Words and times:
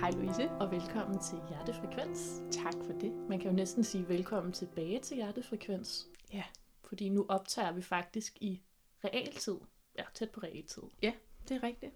Hej 0.00 0.10
Louise. 0.10 0.50
og 0.50 0.70
velkommen 0.70 1.18
til 1.20 1.38
Hjertefrekvens. 1.48 2.42
Tak 2.50 2.74
for 2.84 2.92
det. 2.92 3.12
Man 3.12 3.38
kan 3.40 3.50
jo 3.50 3.56
næsten 3.56 3.84
sige 3.84 4.08
velkommen 4.08 4.52
tilbage 4.52 4.98
til 5.00 5.16
Hjertefrekvens, 5.16 6.08
Ja, 6.32 6.44
fordi 6.84 7.08
nu 7.08 7.26
optager 7.28 7.72
vi 7.72 7.82
faktisk 7.82 8.38
i 8.40 8.62
realtid. 9.04 9.56
Ja, 9.98 10.04
tæt 10.14 10.30
på 10.30 10.40
realtid. 10.40 10.82
det 11.48 11.56
er 11.56 11.62
rigtigt. 11.62 11.92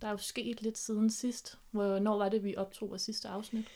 Der 0.00 0.06
er 0.06 0.10
jo 0.10 0.16
sket 0.16 0.62
lidt 0.62 0.78
siden 0.78 1.10
sidst. 1.10 1.58
Hvornår 1.70 2.18
var 2.18 2.28
det, 2.28 2.44
vi 2.44 2.56
optog 2.56 2.90
vores 2.90 3.02
sidste 3.02 3.28
afsnit? 3.28 3.68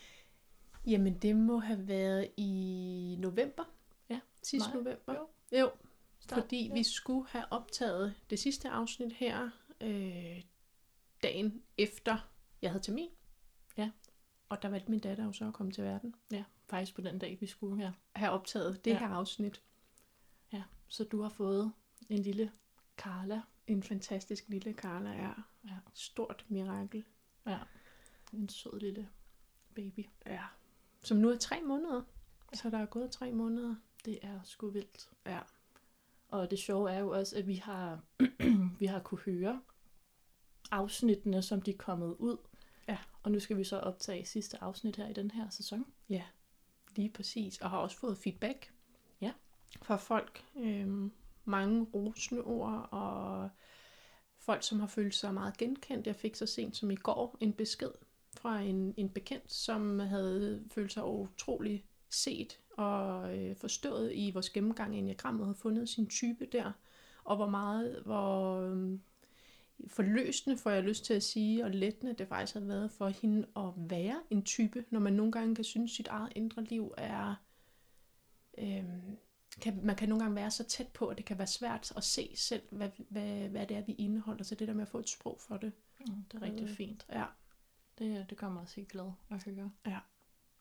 Jamen, 0.87 1.17
det 1.17 1.35
må 1.35 1.57
have 1.59 1.87
været 1.87 2.27
i 2.37 3.15
november. 3.19 3.63
Ja, 4.09 4.19
Sidste 4.43 4.69
nej, 4.69 4.77
november. 4.77 5.13
jo. 5.13 5.27
jo 5.59 5.71
Start, 6.19 6.43
fordi 6.43 6.67
ja. 6.67 6.73
vi 6.73 6.83
skulle 6.83 7.27
have 7.29 7.45
optaget 7.51 8.13
det 8.29 8.39
sidste 8.39 8.69
afsnit 8.69 9.13
her 9.13 9.49
øh, 9.81 10.41
dagen 11.23 11.63
efter 11.77 12.17
jeg 12.61 12.71
havde 12.71 12.83
termin. 12.83 13.09
Ja. 13.77 13.91
Og 14.49 14.61
der 14.61 14.69
valgte 14.69 14.91
min 14.91 14.99
datter 14.99 15.23
jo 15.23 15.31
så 15.31 15.47
at 15.47 15.53
komme 15.53 15.71
til 15.71 15.83
verden. 15.83 16.15
Ja, 16.31 16.43
faktisk 16.69 16.95
på 16.95 17.01
den 17.01 17.19
dag, 17.19 17.37
vi 17.39 17.45
skulle 17.47 17.77
her. 17.77 17.91
Have 18.15 18.31
optaget 18.31 18.85
det 18.85 18.91
Ja. 18.91 18.99
her 18.99 19.07
afsnit. 19.07 19.61
Ja, 20.53 20.63
så 20.87 21.03
du 21.03 21.21
har 21.21 21.29
fået 21.29 21.71
en 22.09 22.19
lille 22.19 22.51
Carla. 22.97 23.41
En 23.67 23.83
fantastisk 23.83 24.43
lille 24.49 24.73
Carla 24.73 25.09
er. 25.13 25.47
Ja. 25.65 25.77
Stort 25.93 26.45
mirakel. 26.49 27.03
Ja, 27.45 27.59
en 28.33 28.49
sød 28.49 28.79
lille 28.79 29.09
baby. 29.75 30.05
Ja. 30.25 30.43
Som 31.03 31.17
nu 31.17 31.29
er 31.29 31.37
tre 31.37 31.61
måneder. 31.61 32.01
Så 32.53 32.69
der 32.69 32.77
er 32.77 32.85
gået 32.85 33.11
tre 33.11 33.31
måneder. 33.31 33.75
Det 34.05 34.19
er 34.21 34.39
sgu 34.43 34.69
vildt. 34.69 35.09
Ja. 35.25 35.39
Og 36.29 36.51
det 36.51 36.59
sjove 36.59 36.91
er 36.91 36.99
jo 36.99 37.09
også, 37.09 37.37
at 37.37 37.47
vi 37.47 37.55
har, 37.55 37.99
vi 38.79 38.85
har 38.85 38.99
kunne 38.99 39.21
høre 39.21 39.61
afsnittene, 40.71 41.41
som 41.41 41.61
de 41.61 41.71
er 41.71 41.77
kommet 41.77 42.15
ud. 42.19 42.37
Ja. 42.91 42.97
Og 43.23 43.31
nu 43.31 43.39
skal 43.39 43.57
vi 43.57 43.63
så 43.63 43.79
optage 43.79 44.25
sidste 44.25 44.63
afsnit 44.63 44.95
her 44.95 45.07
i 45.07 45.13
den 45.13 45.31
her 45.31 45.49
sæson. 45.49 45.85
Ja, 46.09 46.23
lige 46.95 47.09
præcis. 47.09 47.57
Og 47.57 47.69
har 47.69 47.77
også 47.77 47.97
fået 47.97 48.17
feedback. 48.17 48.73
Ja. 49.21 49.31
Fra 49.81 49.95
folk. 49.95 50.43
Øhm, 50.55 51.11
mange 51.45 51.87
rosende 51.93 52.41
ord 52.41 52.89
og 52.91 53.49
folk, 54.37 54.63
som 54.63 54.79
har 54.79 54.87
følt 54.87 55.15
sig 55.15 55.33
meget 55.33 55.57
genkendt. 55.57 56.07
Jeg 56.07 56.15
fik 56.15 56.35
så 56.35 56.45
sent 56.45 56.77
som 56.77 56.91
i 56.91 56.95
går 56.95 57.37
en 57.39 57.53
besked 57.53 57.91
fra 58.37 58.59
en, 58.59 58.93
en 58.97 59.09
bekendt, 59.09 59.51
som 59.51 59.99
havde 59.99 60.63
følt 60.71 60.91
sig 60.91 61.05
utrolig 61.05 61.85
set 62.09 62.59
og 62.77 63.37
øh, 63.37 63.55
forstået 63.55 64.11
i 64.13 64.31
vores 64.31 64.49
gennemgang 64.49 64.95
af 64.95 64.99
enagrammet 64.99 65.41
og 65.41 65.47
havde 65.47 65.59
fundet 65.59 65.89
sin 65.89 66.07
type 66.07 66.45
der. 66.45 66.71
Og 67.23 67.35
hvor 67.35 67.49
meget, 67.49 68.01
hvor 68.05 68.59
øhm, 68.59 69.01
forløsende, 69.87 70.57
får 70.57 70.69
jeg 70.69 70.83
lyst 70.83 71.05
til 71.05 71.13
at 71.13 71.23
sige, 71.23 71.65
og 71.65 71.71
lettende 71.71 72.13
det 72.13 72.27
faktisk 72.27 72.53
har 72.53 72.61
været 72.61 72.91
for 72.91 73.07
hende 73.07 73.47
at 73.55 73.73
være 73.77 74.21
en 74.29 74.43
type, 74.43 74.85
når 74.89 74.99
man 74.99 75.13
nogle 75.13 75.31
gange 75.31 75.55
kan 75.55 75.63
synes, 75.63 75.91
at 75.91 75.95
sit 75.95 76.07
eget 76.07 76.33
indre 76.35 76.63
liv 76.63 76.93
er... 76.97 77.35
Øhm, 78.57 79.17
kan, 79.61 79.79
man 79.83 79.95
kan 79.95 80.09
nogle 80.09 80.23
gange 80.23 80.35
være 80.35 80.51
så 80.51 80.63
tæt 80.63 80.87
på, 80.87 81.07
at 81.07 81.17
det 81.17 81.25
kan 81.25 81.37
være 81.37 81.47
svært 81.47 81.93
at 81.97 82.03
se 82.03 82.31
selv, 82.35 82.61
hvad, 82.71 82.89
hvad, 83.09 83.49
hvad 83.49 83.67
det 83.67 83.77
er, 83.77 83.81
vi 83.81 83.93
indeholder. 83.93 84.43
Så 84.43 84.55
det 84.55 84.67
der 84.67 84.73
med 84.73 84.81
at 84.81 84.87
få 84.87 84.99
et 84.99 85.09
sprog 85.09 85.37
for 85.39 85.57
det. 85.57 85.71
Mm, 85.99 86.23
det 86.31 86.37
er 86.37 86.41
rigtig 86.41 86.63
Øh. 86.63 86.75
fint. 86.75 87.05
Ja, 87.11 87.25
Det, 87.99 88.25
det 88.29 88.37
gør 88.37 88.49
mig 88.49 88.61
også 88.61 88.75
helt 88.75 88.89
glad 88.89 89.11
at 89.29 89.43
høre. 89.43 89.71
Ja. 89.87 89.99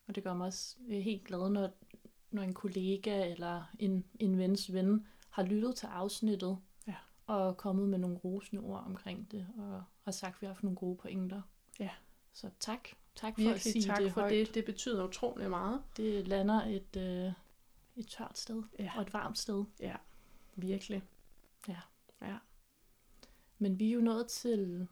Og 0.07 0.15
det 0.15 0.25
gør 0.25 0.35
mig 0.35 0.47
også 0.47 0.77
øh, 0.89 0.99
helt 0.99 1.25
glad, 1.25 1.51
når, 1.51 1.71
når 2.31 2.43
en 2.43 2.55
kollega 2.55 3.31
eller 3.31 3.65
en, 3.79 4.05
en 4.19 4.39
vens 4.39 4.73
ven 4.73 5.07
har 5.31 5.43
lyttet 5.43 5.75
til 5.77 5.87
afsnittet. 5.87 6.59
Og 7.31 7.57
kommet 7.57 7.89
med 7.89 7.99
nogle 7.99 8.17
rosende 8.17 8.63
ord 8.63 8.85
omkring 8.87 9.31
det, 9.31 9.47
og 9.59 9.83
har 10.05 10.13
sagt, 10.13 10.35
at 10.37 10.41
vi 10.43 10.47
har 10.47 10.53
haft 10.55 10.63
nogle 10.63 10.77
gode 10.77 10.97
pointer. 10.97 11.43
Ja. 11.81 11.91
Så 12.33 12.51
tak. 12.61 12.89
Tak 13.15 13.35
for 13.35 13.41
at 13.41 13.47
virkelig 13.47 13.61
sige 13.73 13.83
tak 13.83 13.99
det 13.99 14.13
for 14.13 14.21
højt. 14.21 14.33
det. 14.33 14.55
Det 14.55 14.65
betyder 14.65 15.05
utrolig 15.09 15.51
meget. 15.51 15.83
Det 15.97 16.29
lander 16.29 16.65
et, 16.65 16.97
øh, 16.97 17.33
et 17.97 18.07
tørt 18.09 18.39
sted 18.39 18.63
Ja. 18.79 18.93
og 18.97 19.03
et 19.03 19.13
varmt 19.13 19.39
sted. 19.39 19.65
Ja, 19.81 19.97
virkelig. 20.57 21.03
Men 23.59 23.79
vi 23.79 23.89
er 23.89 23.93
jo 23.95 24.01
nået 24.01 24.27
til, 24.27 24.89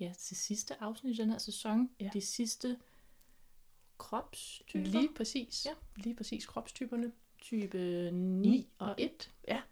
ja, 0.00 0.12
til 0.18 0.36
sidste 0.36 0.82
afsnit 0.82 1.18
i 1.18 1.22
den 1.22 1.30
her 1.30 1.38
sæson. 1.38 1.90
Ja. 2.00 2.10
De 2.12 2.20
sidste 2.20 2.78
kropstyper. 3.98 4.84
Lige 4.90 5.08
præcis. 5.16 5.66
Ja. 5.66 5.70
Lige 5.96 6.16
præcis 6.16 6.46
kropstyperne. 6.46 7.12
type 7.38 7.78
9 8.12 8.48
9 8.48 8.68
og 8.78 8.88
og 8.88 8.94
1. 8.98 9.34
Ja. 9.48 9.62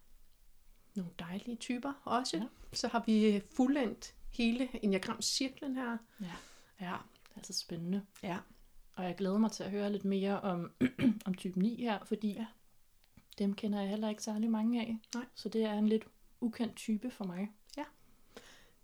Nogle 0.98 1.12
dejlige 1.18 1.56
typer 1.56 1.92
også. 2.04 2.36
Ja. 2.36 2.42
Ja. 2.42 2.48
Så 2.72 2.88
har 2.88 3.02
vi 3.06 3.42
fuldendt 3.56 4.14
hele 4.30 4.84
enagramcirklen 4.84 5.74
her. 5.76 5.98
Ja. 6.20 6.26
Ja. 6.80 6.96
Det 7.24 7.34
er 7.34 7.36
altså 7.36 7.52
spændende. 7.52 8.02
Ja. 8.22 8.38
Og 8.94 9.04
jeg 9.04 9.16
glæder 9.16 9.38
mig 9.38 9.52
til 9.52 9.62
at 9.62 9.70
høre 9.70 9.92
lidt 9.92 10.04
mere 10.04 10.40
om, 10.40 10.72
om 11.26 11.34
type 11.34 11.58
9 11.58 11.82
her, 11.82 11.98
fordi 12.04 12.32
ja. 12.32 12.38
Ja. 12.38 12.46
dem 13.38 13.54
kender 13.54 13.80
jeg 13.80 13.90
heller 13.90 14.08
ikke 14.08 14.22
særlig 14.22 14.50
mange 14.50 14.80
af. 14.80 14.98
Nej. 15.14 15.24
Så 15.34 15.48
det 15.48 15.62
er 15.62 15.72
en 15.72 15.88
lidt 15.88 16.04
ukendt 16.40 16.76
type 16.76 17.10
for 17.10 17.24
mig. 17.24 17.48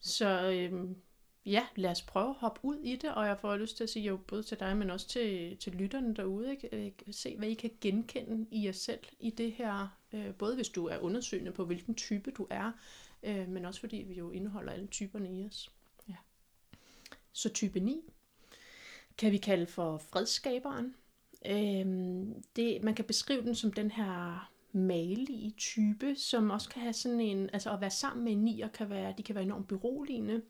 Så 0.04 0.50
øhm, 0.50 0.96
ja, 1.46 1.66
lad 1.76 1.90
os 1.90 2.02
prøve 2.02 2.28
at 2.28 2.34
hoppe 2.34 2.60
ud 2.62 2.76
i 2.76 2.96
det, 2.96 3.14
og 3.14 3.26
jeg 3.26 3.38
får 3.38 3.56
lyst 3.56 3.76
til 3.76 3.84
at 3.84 3.90
sige 3.90 4.04
jo 4.04 4.16
både 4.16 4.42
til 4.42 4.60
dig, 4.60 4.76
men 4.76 4.90
også 4.90 5.08
til, 5.08 5.56
til 5.56 5.72
lytterne 5.72 6.14
derude, 6.14 6.50
ikke? 6.50 6.86
Øh, 6.86 6.92
se 7.10 7.36
hvad 7.36 7.48
I 7.48 7.54
kan 7.54 7.70
genkende 7.80 8.46
i 8.50 8.66
jer 8.66 8.72
selv 8.72 9.00
i 9.20 9.30
det 9.30 9.52
her, 9.52 9.98
øh, 10.12 10.34
både 10.34 10.54
hvis 10.54 10.68
du 10.68 10.86
er 10.86 10.98
undersøgende 10.98 11.52
på, 11.52 11.64
hvilken 11.64 11.94
type 11.94 12.30
du 12.30 12.46
er, 12.50 12.72
øh, 13.22 13.48
men 13.48 13.64
også 13.64 13.80
fordi 13.80 13.96
vi 13.96 14.14
jo 14.14 14.30
indeholder 14.30 14.72
alle 14.72 14.86
typerne 14.86 15.40
i 15.40 15.46
os. 15.46 15.70
Ja. 16.08 16.14
Så 17.32 17.48
type 17.48 17.80
9 17.80 18.00
kan 19.18 19.32
vi 19.32 19.38
kalde 19.38 19.66
for 19.66 19.98
fredskaberen. 19.98 20.94
Øhm, 21.46 22.42
det, 22.56 22.82
man 22.82 22.94
kan 22.94 23.04
beskrive 23.04 23.42
den 23.42 23.54
som 23.54 23.72
den 23.72 23.90
her 23.90 24.50
malige 24.72 25.50
type, 25.50 26.16
som 26.16 26.50
også 26.50 26.68
kan 26.68 26.82
have 26.82 26.92
sådan 26.92 27.20
en, 27.20 27.50
altså 27.52 27.72
at 27.72 27.80
være 27.80 27.90
sammen 27.90 28.24
med 28.24 28.32
en 28.32 28.44
nier 28.44 28.68
kan 28.68 28.90
være, 28.90 29.14
de 29.18 29.22
kan 29.22 29.34
være 29.34 29.44
enormt 29.44 29.68
beroligende 29.68 30.42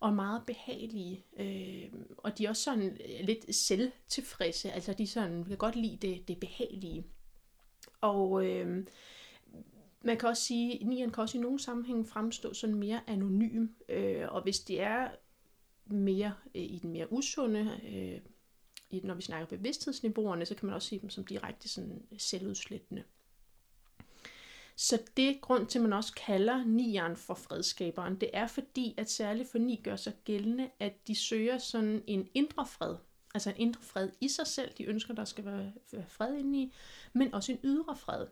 og 0.00 0.12
meget 0.12 0.42
behagelige. 0.46 1.24
Øh, 1.38 1.92
og 2.18 2.38
de 2.38 2.44
er 2.44 2.48
også 2.48 2.62
sådan 2.62 2.82
øh, 2.84 3.26
lidt 3.26 3.54
selvtilfredse, 3.54 4.72
altså 4.72 4.92
de 4.92 5.06
sådan, 5.06 5.44
kan 5.44 5.56
godt 5.56 5.76
lide 5.76 5.96
det, 5.96 6.28
det 6.28 6.40
behagelige. 6.40 7.06
Og 8.00 8.46
øh, 8.46 8.86
man 10.02 10.18
kan 10.18 10.28
også 10.28 10.42
sige, 10.42 10.80
at 10.80 10.86
nieren 10.86 11.10
kan 11.10 11.22
også 11.22 11.38
i 11.38 11.40
nogle 11.40 11.58
sammenhænge 11.58 12.06
fremstå 12.06 12.54
sådan 12.54 12.76
mere 12.76 13.00
anonym, 13.06 13.66
øh, 13.88 14.26
og 14.28 14.42
hvis 14.42 14.60
det 14.60 14.80
er 14.80 15.10
mere 15.86 16.34
øh, 16.54 16.62
i 16.62 16.78
den 16.82 16.92
mere 16.92 17.12
usunde, 17.12 17.80
øh, 17.88 18.20
i, 18.90 19.00
når 19.04 19.14
vi 19.14 19.22
snakker 19.22 19.56
bevidsthedsniveauerne, 19.56 20.46
så 20.46 20.54
kan 20.54 20.66
man 20.66 20.74
også 20.74 20.88
se 20.88 21.00
dem 21.00 21.10
som 21.10 21.26
direkte 21.26 21.68
sådan 21.68 22.02
selvudslættende. 22.18 23.04
Så 24.80 24.98
det 25.16 25.40
grund 25.40 25.66
til, 25.66 25.78
at 25.78 25.82
man 25.82 25.92
også 25.92 26.12
kalder 26.12 26.64
nieren 26.64 27.16
for 27.16 27.34
fredskaberen, 27.34 28.20
det 28.20 28.30
er 28.32 28.46
fordi, 28.46 28.94
at 28.96 29.10
særligt 29.10 29.50
for 29.50 29.58
ni 29.58 29.80
gør 29.84 29.96
sig 29.96 30.12
gældende, 30.24 30.70
at 30.78 31.06
de 31.06 31.14
søger 31.14 31.58
sådan 31.58 32.02
en 32.06 32.28
indre 32.34 32.66
fred. 32.66 32.96
Altså 33.34 33.50
en 33.50 33.56
indre 33.56 33.82
fred 33.82 34.10
i 34.20 34.28
sig 34.28 34.46
selv. 34.46 34.72
De 34.78 34.84
ønsker, 34.84 35.14
der 35.14 35.24
skal 35.24 35.44
være 35.44 35.72
fred 36.08 36.34
inde 36.34 36.62
i, 36.62 36.72
men 37.12 37.34
også 37.34 37.52
en 37.52 37.58
ydre 37.64 37.96
fred. 37.96 38.26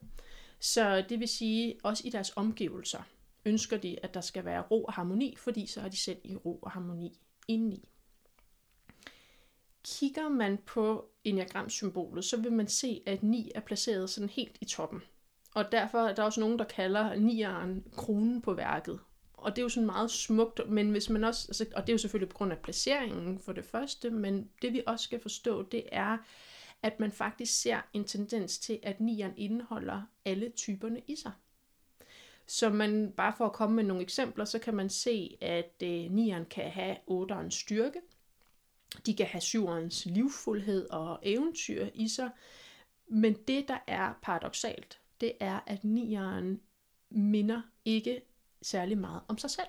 Så 0.60 1.04
det 1.08 1.20
vil 1.20 1.28
sige, 1.28 1.78
også 1.82 2.02
i 2.06 2.10
deres 2.10 2.32
omgivelser 2.36 3.02
ønsker 3.44 3.76
de, 3.76 4.04
at 4.04 4.14
der 4.14 4.20
skal 4.20 4.44
være 4.44 4.62
ro 4.62 4.84
og 4.84 4.92
harmoni, 4.92 5.36
fordi 5.36 5.66
så 5.66 5.80
er 5.80 5.88
de 5.88 5.96
selv 5.96 6.18
i 6.24 6.36
ro 6.36 6.56
og 6.56 6.70
harmoni 6.70 7.18
indeni. 7.48 7.88
Kigger 9.84 10.28
man 10.28 10.58
på 10.58 11.10
enagramsymbolet, 11.24 12.24
så 12.24 12.36
vil 12.36 12.52
man 12.52 12.68
se, 12.68 13.02
at 13.06 13.22
9 13.22 13.50
er 13.54 13.60
placeret 13.60 14.10
sådan 14.10 14.30
helt 14.30 14.58
i 14.60 14.64
toppen. 14.64 15.02
Og 15.56 15.72
derfor 15.72 15.98
er 15.98 16.14
der 16.14 16.22
også 16.22 16.40
nogen, 16.40 16.58
der 16.58 16.64
kalder 16.64 17.14
nieren 17.14 17.84
kronen 17.96 18.42
på 18.42 18.54
værket. 18.54 19.00
Og 19.32 19.50
det 19.50 19.58
er 19.58 19.62
jo 19.62 19.68
sådan 19.68 19.86
meget 19.86 20.10
smukt, 20.10 20.70
men 20.70 20.90
hvis 20.90 21.10
man 21.10 21.24
også, 21.24 21.46
altså, 21.48 21.66
og 21.74 21.82
det 21.82 21.88
er 21.88 21.94
jo 21.94 21.98
selvfølgelig 21.98 22.28
på 22.28 22.36
grund 22.36 22.52
af 22.52 22.58
placeringen 22.58 23.38
for 23.38 23.52
det 23.52 23.64
første, 23.64 24.10
men 24.10 24.50
det 24.62 24.72
vi 24.72 24.82
også 24.86 25.04
skal 25.04 25.20
forstå, 25.20 25.62
det 25.62 25.84
er, 25.92 26.18
at 26.82 27.00
man 27.00 27.12
faktisk 27.12 27.60
ser 27.60 27.80
en 27.92 28.04
tendens 28.04 28.58
til, 28.58 28.78
at 28.82 29.00
nieren 29.00 29.32
indeholder 29.36 30.02
alle 30.24 30.48
typerne 30.56 31.00
i 31.06 31.16
sig. 31.16 31.32
Så 32.46 32.70
man, 32.70 33.12
bare 33.16 33.32
for 33.36 33.46
at 33.46 33.52
komme 33.52 33.76
med 33.76 33.84
nogle 33.84 34.02
eksempler, 34.02 34.44
så 34.44 34.58
kan 34.58 34.74
man 34.74 34.90
se, 34.90 35.36
at 35.40 35.82
øh, 35.82 36.10
nieren 36.10 36.44
kan 36.44 36.70
have 36.70 36.96
otterens 37.06 37.54
styrke, 37.54 38.00
de 39.06 39.14
kan 39.14 39.26
have 39.26 39.40
syverens 39.40 40.06
livfuldhed 40.06 40.90
og 40.90 41.18
eventyr 41.22 41.88
i 41.94 42.08
sig, 42.08 42.30
men 43.08 43.34
det, 43.48 43.68
der 43.68 43.78
er 43.86 44.12
paradoxalt, 44.22 45.00
det 45.20 45.32
er, 45.40 45.60
at 45.66 45.84
nieren 45.84 46.60
minder 47.10 47.62
ikke 47.84 48.20
særlig 48.62 48.98
meget 48.98 49.20
om 49.28 49.38
sig 49.38 49.50
selv. 49.50 49.66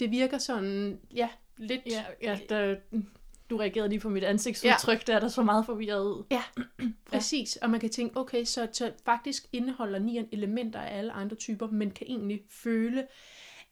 Det 0.00 0.10
virker 0.10 0.38
sådan, 0.38 1.00
ja, 1.14 1.28
lidt... 1.56 1.80
Ja, 1.86 2.04
ja 2.22 2.38
der, 2.48 2.76
du 3.50 3.56
reagerede 3.56 3.88
lige 3.88 4.00
på 4.00 4.08
mit 4.08 4.24
ansigtsudtryk, 4.24 4.98
ja. 4.98 5.02
der 5.06 5.16
er 5.16 5.20
der 5.20 5.28
så 5.28 5.42
meget 5.42 5.66
forvirret 5.66 6.04
ud. 6.04 6.24
Ja, 6.30 6.42
præcis. 7.06 7.56
Og 7.56 7.70
man 7.70 7.80
kan 7.80 7.90
tænke, 7.90 8.16
okay, 8.16 8.44
så, 8.44 8.68
så 8.72 8.92
faktisk 9.04 9.46
indeholder 9.52 9.98
nieren 9.98 10.28
elementer 10.32 10.80
af 10.80 10.98
alle 10.98 11.12
andre 11.12 11.36
typer, 11.36 11.66
men 11.66 11.90
kan 11.90 12.06
egentlig 12.06 12.42
føle, 12.48 13.00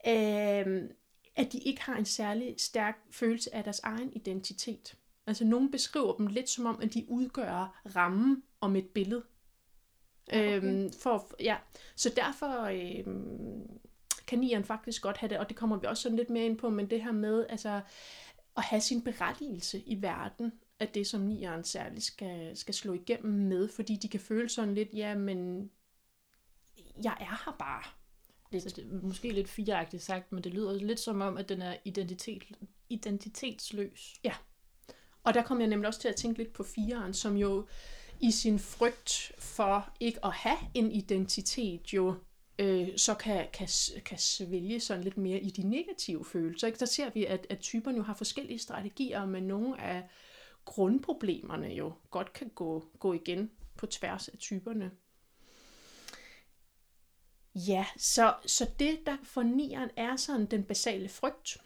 øh, 0.07 0.83
at 1.37 1.53
de 1.53 1.59
ikke 1.59 1.83
har 1.83 1.97
en 1.97 2.05
særlig 2.05 2.55
stærk 2.59 2.99
følelse 3.11 3.55
af 3.55 3.65
deres 3.65 3.81
egen 3.81 4.13
identitet. 4.13 4.97
Altså 5.27 5.45
nogen 5.45 5.71
beskriver 5.71 6.17
dem 6.17 6.27
lidt 6.27 6.49
som 6.49 6.67
om, 6.67 6.81
at 6.83 6.95
de 6.95 7.05
udgør 7.09 7.83
rammen 7.97 8.43
om 8.61 8.77
et 8.77 8.87
billede. 8.87 9.23
Okay. 10.29 10.63
Øhm, 10.63 10.93
for, 10.93 11.35
ja. 11.41 11.57
Så 11.97 12.13
derfor 12.17 12.63
øhm, 12.63 13.81
kan 14.27 14.39
nieren 14.39 14.65
faktisk 14.65 15.03
godt 15.03 15.17
have 15.17 15.31
det, 15.31 15.39
og 15.39 15.49
det 15.49 15.57
kommer 15.57 15.77
vi 15.77 15.87
også 15.87 16.03
sådan 16.03 16.17
lidt 16.17 16.31
mere 16.31 16.47
ind 16.47 16.59
på, 16.59 16.71
men 16.71 16.91
det 16.91 17.03
her 17.03 17.13
med 17.13 17.47
altså, 17.49 17.81
at 18.57 18.63
have 18.63 18.81
sin 18.81 19.03
berettigelse 19.03 19.81
i 19.81 20.03
verden, 20.03 20.53
at 20.81 20.95
det 20.95 21.07
som 21.07 21.21
nieren 21.21 21.65
særligt 21.65 22.05
skal, 22.05 22.57
skal 22.57 22.75
slå 22.75 22.93
igennem 22.93 23.33
med, 23.33 23.69
fordi 23.69 23.97
de 23.97 24.09
kan 24.09 24.21
føle 24.21 24.49
sådan 24.49 24.75
lidt, 24.75 24.89
ja, 24.95 25.15
men 25.15 25.71
jeg 27.05 27.17
er 27.21 27.45
her 27.45 27.57
bare. 27.59 27.83
Lidt. 28.51 28.63
Så 28.63 28.71
det 28.77 28.85
er 28.85 29.07
måske 29.07 29.31
lidt 29.31 29.49
fireagtigt 29.49 30.03
sagt, 30.03 30.33
men 30.33 30.45
det 30.45 30.55
lyder 30.55 30.73
lidt 30.73 31.01
som 31.01 31.21
om, 31.21 31.37
at 31.37 31.49
den 31.49 31.63
er 31.63 31.77
identitet, 31.85 32.43
identitetsløs. 32.89 34.15
Ja, 34.25 34.35
og 35.23 35.35
der 35.35 35.43
kom 35.43 35.61
jeg 35.61 35.69
nemlig 35.69 35.87
også 35.89 36.01
til 36.01 36.09
at 36.09 36.17
tænke 36.17 36.39
lidt 36.39 36.53
på 36.53 36.63
fireren, 36.63 37.15
som 37.15 37.37
jo 37.37 37.67
i 38.21 38.31
sin 38.31 38.59
frygt 38.59 39.33
for 39.39 39.93
ikke 40.01 40.25
at 40.25 40.33
have 40.33 40.59
en 40.75 40.93
identitet 40.93 41.93
jo 41.93 42.15
øh, 42.59 42.89
så 42.97 43.15
kan, 43.15 43.47
kan, 43.53 43.69
kan 44.05 44.19
svælge 44.19 44.81
sådan 44.81 45.05
lidt 45.05 45.17
mere 45.17 45.41
i 45.41 45.51
de 45.51 45.63
negative 45.63 46.25
følelser. 46.25 46.67
Ikke? 46.67 46.79
Der 46.79 46.87
ser 46.87 47.11
vi, 47.11 47.25
at, 47.25 47.47
at 47.51 47.59
typerne 47.59 47.97
jo 47.97 48.03
har 48.03 48.15
forskellige 48.15 48.59
strategier, 48.59 49.27
men 49.27 49.43
nogle 49.43 49.81
af 49.81 50.09
grundproblemerne 50.65 51.69
jo 51.69 51.93
godt 52.11 52.33
kan 52.33 52.49
gå, 52.49 52.85
gå 52.99 53.13
igen 53.13 53.51
på 53.77 53.87
tværs 53.87 54.29
af 54.29 54.39
typerne. 54.39 54.91
Ja, 57.55 57.87
så, 57.97 58.35
så 58.47 58.71
det, 58.79 58.99
der 59.07 59.17
for 59.23 59.43
nieren 59.43 59.91
er 59.97 60.17
sådan 60.17 60.47
den 60.47 60.63
basale 60.63 61.09
frygt, 61.09 61.59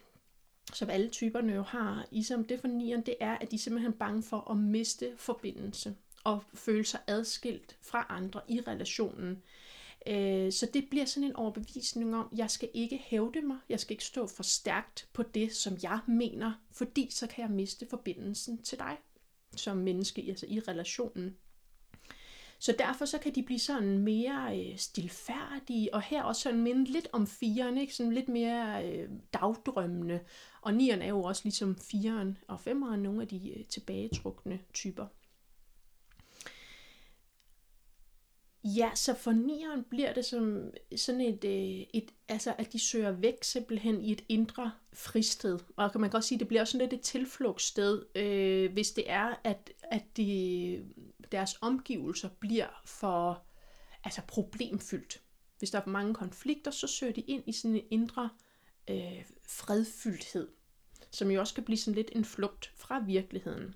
som 0.72 0.90
alle 0.90 1.08
typerne 1.08 1.52
jo 1.52 1.62
har, 1.62 2.22
som 2.22 2.44
det 2.44 2.60
for 2.60 2.68
nieren, 2.68 3.06
det 3.06 3.16
er, 3.20 3.38
at 3.38 3.50
de 3.50 3.56
er 3.56 3.60
simpelthen 3.60 3.92
bange 3.92 4.22
for 4.22 4.50
at 4.50 4.56
miste 4.56 5.12
forbindelse 5.16 5.96
og 6.24 6.42
føle 6.54 6.84
sig 6.84 7.00
adskilt 7.06 7.76
fra 7.82 8.06
andre 8.08 8.40
i 8.48 8.60
relationen. 8.60 9.42
Øh, 10.06 10.52
så 10.52 10.68
det 10.74 10.86
bliver 10.90 11.04
sådan 11.04 11.28
en 11.28 11.36
overbevisning 11.36 12.16
om, 12.16 12.28
at 12.32 12.38
jeg 12.38 12.50
skal 12.50 12.68
ikke 12.74 12.98
hævde 13.04 13.42
mig, 13.42 13.56
jeg 13.68 13.80
skal 13.80 13.92
ikke 13.92 14.04
stå 14.04 14.26
for 14.26 14.42
stærkt 14.42 15.08
på 15.12 15.22
det, 15.22 15.52
som 15.52 15.76
jeg 15.82 15.98
mener, 16.06 16.52
fordi 16.72 17.08
så 17.10 17.26
kan 17.26 17.42
jeg 17.42 17.50
miste 17.50 17.86
forbindelsen 17.90 18.62
til 18.62 18.78
dig 18.78 18.96
som 19.56 19.76
menneske, 19.76 20.24
altså 20.28 20.46
i 20.48 20.60
relationen. 20.60 21.36
Så 22.58 22.74
derfor 22.78 23.04
så 23.04 23.18
kan 23.18 23.34
de 23.34 23.42
blive 23.42 23.58
sådan 23.58 23.98
mere 23.98 24.58
øh, 24.58 24.78
stilfærdige, 24.78 25.94
og 25.94 26.02
her 26.02 26.22
også 26.22 26.42
sådan 26.42 26.60
minde 26.60 26.84
lidt 26.84 27.08
om 27.12 27.26
firen, 27.26 27.78
ikke? 27.78 27.94
Sådan 27.94 28.12
lidt 28.12 28.28
mere 28.28 28.88
øh, 28.88 29.08
dagdrømmende. 29.32 30.20
Og 30.60 30.74
nieren 30.74 31.02
er 31.02 31.08
jo 31.08 31.22
også 31.22 31.42
ligesom 31.44 31.76
firen 31.76 32.38
og 32.48 32.60
femeren 32.60 33.02
nogle 33.02 33.22
af 33.22 33.28
de 33.28 33.58
øh, 33.58 33.64
tilbagetrukne 33.64 34.60
typer. 34.72 35.06
Ja, 38.64 38.90
så 38.94 39.14
for 39.14 39.32
nieren 39.32 39.84
bliver 39.84 40.12
det 40.12 40.24
som 40.24 40.70
sådan 40.96 41.20
et, 41.20 41.44
øh, 41.44 41.86
et, 41.94 42.10
altså 42.28 42.54
at 42.58 42.72
de 42.72 42.78
søger 42.78 43.10
væk 43.10 43.44
simpelthen 43.44 44.00
i 44.00 44.12
et 44.12 44.24
indre 44.28 44.72
fristed. 44.92 45.58
Og 45.76 45.90
man 45.94 46.02
kan 46.02 46.10
godt 46.10 46.24
sige, 46.24 46.36
at 46.36 46.40
det 46.40 46.48
bliver 46.48 46.60
også 46.60 46.72
sådan 46.72 46.88
lidt 46.88 47.00
et 47.00 47.04
tilflugtssted, 47.04 48.02
øh, 48.16 48.72
hvis 48.72 48.92
det 48.92 49.10
er, 49.10 49.40
at, 49.44 49.72
at 49.82 50.16
de, 50.16 50.84
deres 51.32 51.58
omgivelser 51.60 52.28
bliver 52.28 52.82
for 52.84 53.42
altså 54.04 54.22
problemfyldt. 54.28 55.20
Hvis 55.58 55.70
der 55.70 55.78
er 55.78 55.82
for 55.82 55.90
mange 55.90 56.14
konflikter, 56.14 56.70
så 56.70 56.86
søger 56.86 57.12
de 57.12 57.20
ind 57.20 57.42
i 57.46 57.52
sådan 57.52 57.76
en 57.76 57.84
indre 57.90 58.30
øh, 58.90 59.24
fredfyldthed, 59.48 60.48
som 61.10 61.30
jo 61.30 61.40
også 61.40 61.54
kan 61.54 61.64
blive 61.64 61.78
sådan 61.78 61.94
lidt 61.94 62.10
en 62.14 62.24
flugt 62.24 62.72
fra 62.76 62.98
virkeligheden. 62.98 63.74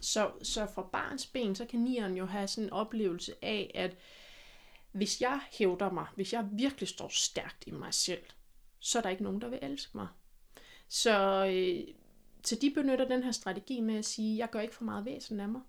Så, 0.00 0.30
så 0.42 0.66
fra 0.74 0.82
barns 0.82 1.26
ben, 1.26 1.54
så 1.54 1.64
kan 1.64 1.80
nieren 1.80 2.16
jo 2.16 2.26
have 2.26 2.48
sådan 2.48 2.64
en 2.64 2.72
oplevelse 2.72 3.34
af, 3.42 3.70
at 3.74 3.96
hvis 4.92 5.20
jeg 5.20 5.40
hævder 5.52 5.90
mig, 5.90 6.06
hvis 6.14 6.32
jeg 6.32 6.48
virkelig 6.52 6.88
står 6.88 7.08
stærkt 7.08 7.64
i 7.66 7.70
mig 7.70 7.94
selv, 7.94 8.22
så 8.78 8.98
er 8.98 9.02
der 9.02 9.10
ikke 9.10 9.22
nogen, 9.22 9.40
der 9.40 9.48
vil 9.48 9.58
elske 9.62 9.96
mig. 9.96 10.08
Så, 10.88 11.46
øh, 11.46 11.94
så 12.44 12.56
de 12.60 12.70
benytter 12.70 13.08
den 13.08 13.22
her 13.22 13.32
strategi 13.32 13.80
med 13.80 13.94
at 13.94 14.04
sige, 14.04 14.38
jeg 14.38 14.50
gør 14.50 14.60
ikke 14.60 14.74
for 14.74 14.84
meget 14.84 15.04
væsen 15.04 15.40
af 15.40 15.48
mig. 15.48 15.62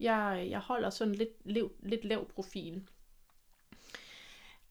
Jeg, 0.00 0.46
jeg 0.50 0.60
holder 0.60 0.90
sådan 0.90 1.14
lidt, 1.14 1.30
lav, 1.44 1.70
lidt 1.82 2.04
lav 2.04 2.28
profil. 2.28 2.88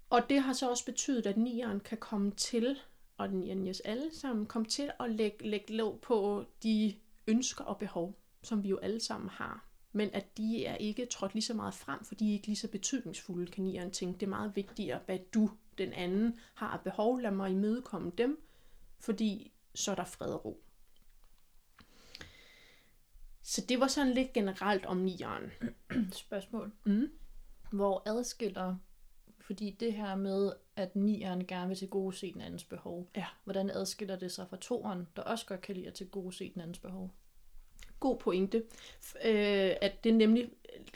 Og 0.10 0.30
det 0.30 0.42
har 0.42 0.54
så 0.54 0.70
også 0.70 0.86
betydet, 0.86 1.26
at 1.26 1.38
nieren 1.38 1.80
kan 1.80 1.98
komme 1.98 2.32
til, 2.32 2.80
og 3.18 3.30
den 3.30 3.40
nieren 3.40 3.76
alle 3.86 4.16
sammen, 4.16 4.46
komme 4.46 4.68
til 4.68 4.92
at 5.00 5.12
lægge, 5.12 5.50
lægge 5.50 5.74
låg 5.76 6.00
på 6.02 6.46
de 6.64 6.96
ønsker 7.28 7.64
og 7.64 7.78
behov, 7.78 8.23
som 8.44 8.64
vi 8.64 8.70
jo 8.70 8.78
alle 8.78 9.00
sammen 9.00 9.30
har. 9.30 9.66
Men 9.92 10.10
at 10.14 10.38
de 10.38 10.66
er 10.66 10.76
ikke 10.76 11.06
trådt 11.06 11.34
lige 11.34 11.44
så 11.44 11.54
meget 11.54 11.74
frem, 11.74 12.06
for 12.06 12.16
de 12.16 12.30
er 12.30 12.34
ikke 12.34 12.48
lige 12.48 12.56
så 12.56 12.68
betydningsfulde, 12.68 13.52
kan 13.52 13.64
nieren 13.64 13.92
tænke. 13.92 14.20
Det 14.20 14.26
er 14.26 14.30
meget 14.30 14.56
vigtigere, 14.56 15.00
hvad 15.06 15.20
du, 15.34 15.50
den 15.78 15.94
anden, 15.94 16.40
har 16.54 16.68
af 16.68 16.82
behov. 16.82 17.20
Lad 17.20 17.32
mig 17.32 17.52
imødekomme 17.52 18.12
dem, 18.18 18.42
fordi 19.00 19.52
så 19.76 19.92
er 19.92 19.96
der 19.96 20.06
fred 20.06 20.34
og 20.34 20.46
ro. 20.46 20.64
Så 23.42 23.66
det 23.70 23.80
var 23.80 23.88
sådan 23.88 24.14
lidt 24.14 24.34
generelt 24.34 24.86
om 24.86 24.98
nieren. 24.98 25.52
Spørgsmål. 26.12 26.72
Mm. 26.86 27.12
Hvor 27.72 28.04
adskiller, 28.06 28.76
fordi 29.40 29.78
det 29.80 29.94
her 29.94 30.16
med, 30.16 30.54
at 30.76 30.96
nieren 30.96 31.48
gerne 31.48 31.68
vil 31.68 31.78
til 31.78 31.90
gode 31.90 32.16
se 32.16 32.34
den 32.34 32.42
andens 32.42 32.64
behov, 32.64 33.10
ja. 33.16 33.26
hvordan 33.44 33.70
adskiller 33.70 34.16
det 34.16 34.32
sig 34.32 34.50
fra 34.50 34.58
toeren, 34.58 35.08
der 35.16 35.22
også 35.22 35.46
godt 35.46 35.62
kan 35.62 35.76
lide 35.76 35.88
at 35.88 35.94
til 35.94 36.10
gode 36.10 36.34
se 36.34 36.54
den 36.54 36.62
andens 36.62 36.80
behov? 36.80 37.14
God 38.04 38.18
pointe, 38.18 38.58
øh, 39.26 39.72
at 39.82 40.04
det 40.04 40.14
nemlig 40.14 40.50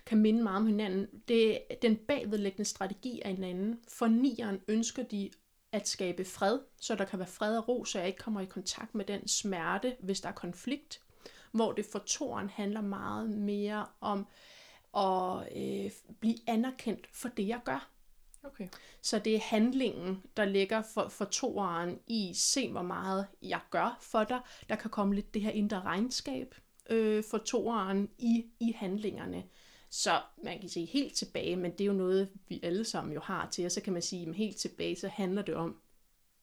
kan 0.05 0.17
minde 0.17 0.43
meget 0.43 0.57
om 0.57 0.67
hinanden. 0.67 1.07
Det, 1.27 1.59
den 1.81 1.95
bagvedlæggende 1.95 2.65
strategi 2.65 3.21
er 3.25 3.29
en 3.29 3.43
anden. 3.43 3.79
For 3.87 4.07
nieren 4.07 4.61
ønsker 4.67 5.03
de 5.03 5.29
at 5.71 5.87
skabe 5.87 6.25
fred, 6.25 6.59
så 6.81 6.95
der 6.95 7.05
kan 7.05 7.19
være 7.19 7.27
fred 7.27 7.57
og 7.57 7.67
ro, 7.67 7.85
så 7.85 7.99
jeg 7.99 8.07
ikke 8.07 8.19
kommer 8.19 8.41
i 8.41 8.45
kontakt 8.45 8.95
med 8.95 9.05
den 9.05 9.27
smerte, 9.27 9.95
hvis 9.99 10.21
der 10.21 10.29
er 10.29 10.33
konflikt 10.33 10.99
hvor 11.51 11.71
det 11.71 11.85
for 11.85 11.99
toren 11.99 12.49
handler 12.49 12.81
meget 12.81 13.29
mere 13.29 13.85
om 14.01 14.27
at 14.97 15.57
øh, 15.57 15.91
blive 16.19 16.37
anerkendt 16.47 17.07
for 17.13 17.29
det, 17.29 17.47
jeg 17.47 17.59
gør. 17.65 17.89
Okay. 18.43 18.67
Så 19.01 19.19
det 19.19 19.35
er 19.35 19.39
handlingen, 19.39 20.23
der 20.37 20.45
ligger 20.45 20.81
for, 20.93 21.07
for 21.09 21.25
toeren 21.25 21.99
i, 22.07 22.33
se 22.35 22.71
hvor 22.71 22.81
meget 22.81 23.27
jeg 23.41 23.59
gør 23.69 23.97
for 24.01 24.23
dig. 24.23 24.39
Der 24.69 24.75
kan 24.75 24.91
komme 24.91 25.15
lidt 25.15 25.33
det 25.33 25.41
her 25.41 25.51
indre 25.51 25.81
regnskab 25.81 26.55
øh, 26.89 27.23
for 27.23 27.37
toeren 27.37 28.09
i, 28.17 28.45
i 28.59 28.71
handlingerne. 28.71 29.43
Så 29.89 30.21
man 30.43 30.59
kan 30.59 30.69
sige 30.69 30.85
helt 30.85 31.13
tilbage, 31.13 31.55
men 31.55 31.71
det 31.71 31.81
er 31.81 31.85
jo 31.85 31.93
noget, 31.93 32.29
vi 32.47 32.59
alle 32.63 32.85
sammen 32.85 33.13
jo 33.13 33.19
har 33.19 33.49
til, 33.49 33.65
og 33.65 33.71
så 33.71 33.81
kan 33.81 33.93
man 33.93 34.01
sige, 34.01 34.29
at 34.29 34.35
helt 34.35 34.57
tilbage, 34.57 34.95
så 34.95 35.07
handler 35.07 35.41
det 35.41 35.55
om, 35.55 35.77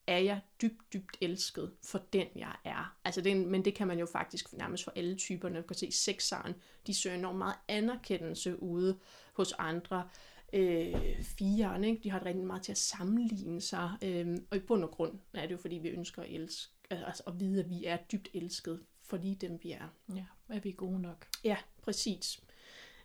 er 0.06 0.18
jeg 0.18 0.40
dybt, 0.62 0.92
dybt 0.92 1.16
elsket 1.20 1.72
for 1.82 2.00
den, 2.12 2.26
jeg 2.36 2.56
er. 2.64 2.96
Altså 3.04 3.20
det, 3.20 3.36
men 3.36 3.64
det 3.64 3.74
kan 3.74 3.86
man 3.86 3.98
jo 3.98 4.06
faktisk 4.06 4.52
nærmest 4.52 4.84
for 4.84 4.92
alle 4.96 5.16
typerne. 5.16 5.54
Man 5.54 5.64
kan 5.64 5.76
se, 5.76 5.92
sekseren, 5.92 6.54
de 6.86 6.94
søger 6.94 7.16
enormt 7.16 7.38
meget 7.38 7.56
anerkendelse 7.68 8.62
ude 8.62 8.98
hos 9.32 9.52
andre. 9.52 10.08
Øh, 10.52 11.22
fireren, 11.22 11.84
ikke? 11.84 12.00
de 12.02 12.10
har 12.10 12.18
det 12.18 12.26
rigtig 12.26 12.44
meget 12.44 12.62
til 12.62 12.72
at 12.72 12.78
sammenligne 12.78 13.60
sig. 13.60 13.90
Øh, 14.02 14.36
og 14.50 14.56
i 14.56 14.60
bund 14.60 14.84
og 14.84 14.90
grund 14.90 15.18
er 15.34 15.42
det 15.42 15.52
jo, 15.52 15.58
fordi 15.58 15.76
vi 15.76 15.88
ønsker 15.88 16.22
at, 16.22 16.30
elske, 16.30 16.72
altså 16.90 17.22
at 17.26 17.40
vide, 17.40 17.60
at 17.60 17.70
vi 17.70 17.84
er 17.84 17.96
dybt 17.96 18.28
elsket 18.34 18.80
for 19.04 19.16
lige 19.16 19.34
dem, 19.34 19.58
vi 19.62 19.70
er. 19.70 19.88
Ja, 20.14 20.24
er 20.48 20.60
vi 20.60 20.72
gode 20.72 21.02
nok? 21.02 21.26
Ja, 21.44 21.56
præcis. 21.82 22.40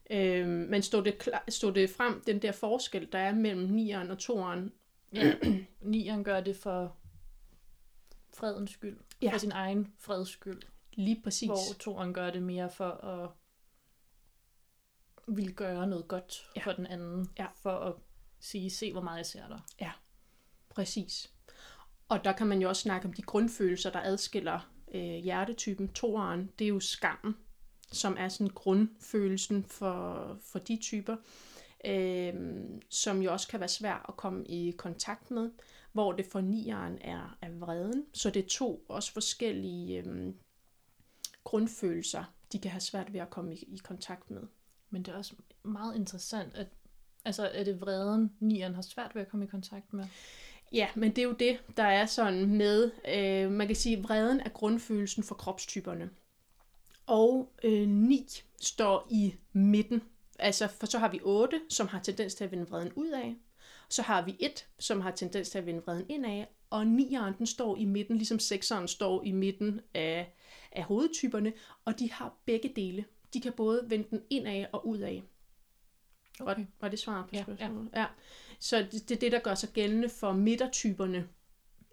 Øh, 0.09 0.47
men 0.47 0.81
stod 0.81 1.03
det, 1.03 1.17
klar, 1.17 1.43
stod 1.49 1.73
det 1.73 1.89
frem, 1.89 2.23
den 2.27 2.41
der 2.41 2.51
forskel, 2.51 3.11
der 3.11 3.19
er 3.19 3.35
mellem 3.35 3.69
nieren 3.69 4.11
og 4.11 4.17
toeren, 4.17 4.71
Ja, 5.13 5.33
nieren 5.81 6.23
gør 6.23 6.41
det 6.41 6.55
for 6.55 6.95
fredens 8.33 8.71
skyld. 8.71 8.97
Ja. 9.21 9.33
For 9.33 9.37
sin 9.37 9.51
egen 9.51 9.93
freds 9.97 10.29
skyld. 10.29 10.61
Lige 10.93 11.21
præcis. 11.23 11.47
Hvor 11.47 11.57
toren 11.79 12.13
gør 12.13 12.29
det 12.29 12.43
mere 12.43 12.69
for 12.69 12.89
at 12.91 13.29
vil 15.35 15.55
gøre 15.55 15.87
noget 15.87 16.07
godt 16.07 16.49
ja. 16.55 16.61
for 16.61 16.71
den 16.71 16.85
anden. 16.85 17.29
Ja. 17.39 17.47
For 17.55 17.71
at 17.71 17.95
sige, 18.39 18.69
se 18.69 18.91
hvor 18.91 19.01
meget 19.01 19.17
jeg 19.17 19.25
ser 19.25 19.47
dig. 19.47 19.61
Ja, 19.79 19.91
præcis. 20.69 21.33
Og 22.09 22.23
der 22.23 22.33
kan 22.33 22.47
man 22.47 22.61
jo 22.61 22.69
også 22.69 22.81
snakke 22.81 23.07
om 23.07 23.13
de 23.13 23.21
grundfølelser, 23.21 23.89
der 23.89 24.01
adskiller 24.01 24.71
øh, 24.93 25.01
hjertetypen. 25.01 25.87
Toren, 25.87 26.49
det 26.59 26.65
er 26.65 26.69
jo 26.69 26.79
skammen, 26.79 27.35
som 27.91 28.15
er 28.19 28.29
sådan 28.29 28.53
grundfølelsen 28.53 29.63
for, 29.63 30.37
for 30.41 30.59
de 30.59 30.77
typer 30.81 31.15
øh, 31.85 32.33
som 32.89 33.21
jo 33.21 33.31
også 33.31 33.47
kan 33.47 33.59
være 33.59 33.69
svært 33.69 34.05
at 34.07 34.17
komme 34.17 34.45
i 34.45 34.71
kontakt 34.71 35.31
med, 35.31 35.51
hvor 35.91 36.11
det 36.11 36.25
for 36.25 36.41
nieren 36.41 36.97
er, 37.01 37.37
er 37.41 37.49
vreden. 37.51 38.05
Så 38.13 38.29
det 38.29 38.45
er 38.45 38.49
to 38.49 38.85
også 38.89 39.13
forskellige 39.13 40.03
øh, 40.03 40.33
grundfølelser, 41.43 42.23
de 42.51 42.59
kan 42.59 42.71
have 42.71 42.81
svært 42.81 43.13
ved 43.13 43.19
at 43.19 43.29
komme 43.29 43.55
i, 43.55 43.57
i 43.57 43.77
kontakt 43.77 44.31
med. 44.31 44.41
Men 44.89 45.03
det 45.03 45.13
er 45.13 45.17
også 45.17 45.35
meget 45.63 45.95
interessant, 45.95 46.55
at 46.55 46.67
altså, 47.25 47.49
er 47.53 47.63
det 47.63 47.81
vreden, 47.81 48.31
nieren 48.39 48.75
har 48.75 48.81
svært 48.81 49.15
ved 49.15 49.21
at 49.21 49.27
komme 49.27 49.45
i 49.45 49.49
kontakt 49.49 49.93
med? 49.93 50.05
Ja, 50.71 50.87
men 50.95 51.09
det 51.09 51.17
er 51.17 51.23
jo 51.23 51.31
det, 51.31 51.59
der 51.77 51.83
er 51.83 52.05
sådan 52.05 52.45
med, 52.45 52.91
øh, 53.07 53.51
man 53.51 53.67
kan 53.67 53.75
sige, 53.75 54.03
vreden 54.03 54.39
er 54.39 54.49
grundfølelsen 54.49 55.23
for 55.23 55.35
kropstyperne. 55.35 56.09
Og 57.07 57.51
øh, 57.63 57.87
9 57.87 58.43
står 58.61 59.07
i 59.09 59.35
midten. 59.53 60.01
Altså, 60.39 60.67
for 60.67 60.85
så 60.85 60.99
har 60.99 61.11
vi 61.11 61.19
8, 61.23 61.61
som 61.69 61.87
har 61.87 61.99
tendens 61.99 62.35
til 62.35 62.43
at 62.43 62.51
vende 62.51 62.67
vreden 62.67 62.91
ud 62.95 63.09
af. 63.09 63.35
Så 63.89 64.01
har 64.01 64.21
vi 64.21 64.35
1, 64.39 64.67
som 64.79 65.01
har 65.01 65.11
tendens 65.11 65.49
til 65.49 65.57
at 65.57 65.65
vende 65.65 65.81
vreden 65.85 66.05
indad. 66.09 66.45
Og 66.69 66.81
9'eren, 66.81 67.37
den 67.37 67.47
står 67.47 67.77
i 67.77 67.85
midten, 67.85 68.17
ligesom 68.17 68.37
6'eren 68.37 68.87
står 68.87 69.23
i 69.23 69.31
midten 69.31 69.81
af, 69.93 70.33
af 70.71 70.83
hovedtyperne. 70.83 71.53
Og 71.85 71.99
de 71.99 72.11
har 72.11 72.33
begge 72.45 72.73
dele. 72.75 73.05
De 73.33 73.41
kan 73.41 73.53
både 73.53 73.85
vende 73.87 74.07
den 74.09 74.21
indad 74.29 74.65
og 74.71 74.87
udad. 74.87 75.21
Okay. 76.39 76.55
Var, 76.55 76.65
var 76.81 76.89
det 76.89 76.99
svar 76.99 77.21
på 77.21 77.29
Ja, 77.33 77.43
spørgsmålet? 77.43 77.89
Ja. 77.93 77.99
ja. 77.99 78.05
Så 78.59 78.77
det, 78.91 79.09
det 79.09 79.15
er 79.15 79.19
det, 79.19 79.31
der 79.31 79.39
gør 79.39 79.55
sig 79.55 79.69
gældende 79.69 80.09
for 80.09 80.33
midtertyperne 80.33 81.27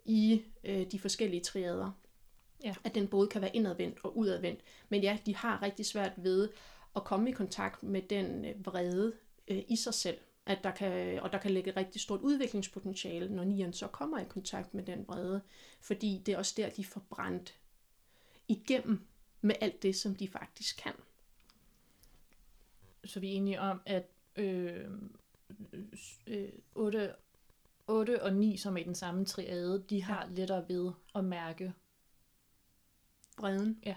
i 0.04 0.42
øh, 0.64 0.90
de 0.90 0.98
forskellige 0.98 1.40
triader. 1.40 1.90
Ja. 2.64 2.74
At 2.84 2.94
den 2.94 3.08
både 3.08 3.28
kan 3.28 3.40
være 3.42 3.56
indadvendt 3.56 3.98
og 4.02 4.16
udadvendt. 4.16 4.60
Men 4.88 5.02
ja, 5.02 5.18
de 5.26 5.36
har 5.36 5.62
rigtig 5.62 5.86
svært 5.86 6.12
ved 6.16 6.48
at 6.96 7.04
komme 7.04 7.30
i 7.30 7.32
kontakt 7.32 7.82
med 7.82 8.02
den 8.02 8.44
øh, 8.44 8.66
vrede 8.66 9.12
øh, 9.48 9.62
i 9.68 9.76
sig 9.76 9.94
selv. 9.94 10.18
At 10.46 10.58
der 10.64 10.70
kan, 10.70 11.20
og 11.20 11.32
der 11.32 11.38
kan 11.38 11.50
ligge 11.50 11.70
et 11.70 11.76
rigtig 11.76 12.00
stort 12.00 12.20
udviklingspotentiale, 12.20 13.34
når 13.34 13.44
nieren 13.44 13.72
så 13.72 13.86
kommer 13.86 14.18
i 14.18 14.24
kontakt 14.24 14.74
med 14.74 14.82
den 14.84 15.04
vrede. 15.08 15.42
Fordi 15.80 16.22
det 16.26 16.34
er 16.34 16.38
også 16.38 16.54
der, 16.56 16.70
de 16.70 16.84
får 16.84 17.02
brændt 17.10 17.54
igennem 18.48 19.00
med 19.40 19.54
alt 19.60 19.82
det, 19.82 19.96
som 19.96 20.14
de 20.14 20.28
faktisk 20.28 20.82
kan. 20.82 20.92
Så 23.04 23.20
vi 23.20 23.28
er 23.28 23.32
enige 23.32 23.60
om, 23.60 23.80
at 23.86 24.08
øh, 24.36 24.84
øh, 26.26 26.48
8, 26.74 27.14
8 27.86 28.22
og 28.22 28.34
9, 28.34 28.56
som 28.56 28.76
er 28.76 28.80
i 28.80 28.84
den 28.84 28.94
samme 28.94 29.24
triade, 29.24 29.84
de 29.90 30.02
har 30.02 30.28
lettere 30.30 30.64
ved 30.68 30.90
at 31.14 31.24
mærke. 31.24 31.72
vreden. 33.38 33.78
Ja. 33.86 33.94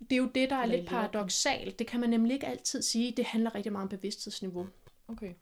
Det 0.00 0.12
er 0.12 0.16
jo 0.16 0.30
det, 0.34 0.50
der 0.50 0.56
er 0.56 0.62
Eller 0.62 0.76
lidt 0.76 0.88
paradoxalt. 0.88 1.78
Det 1.78 1.86
kan 1.86 2.00
man 2.00 2.10
nemlig 2.10 2.34
ikke 2.34 2.46
altid 2.46 2.82
sige. 2.82 3.12
Det 3.16 3.24
handler 3.24 3.54
rigtig 3.54 3.72
meget 3.72 3.82
om 3.82 3.88
bevidsthedsniveau. 3.88 4.66
Okay. 5.08 5.34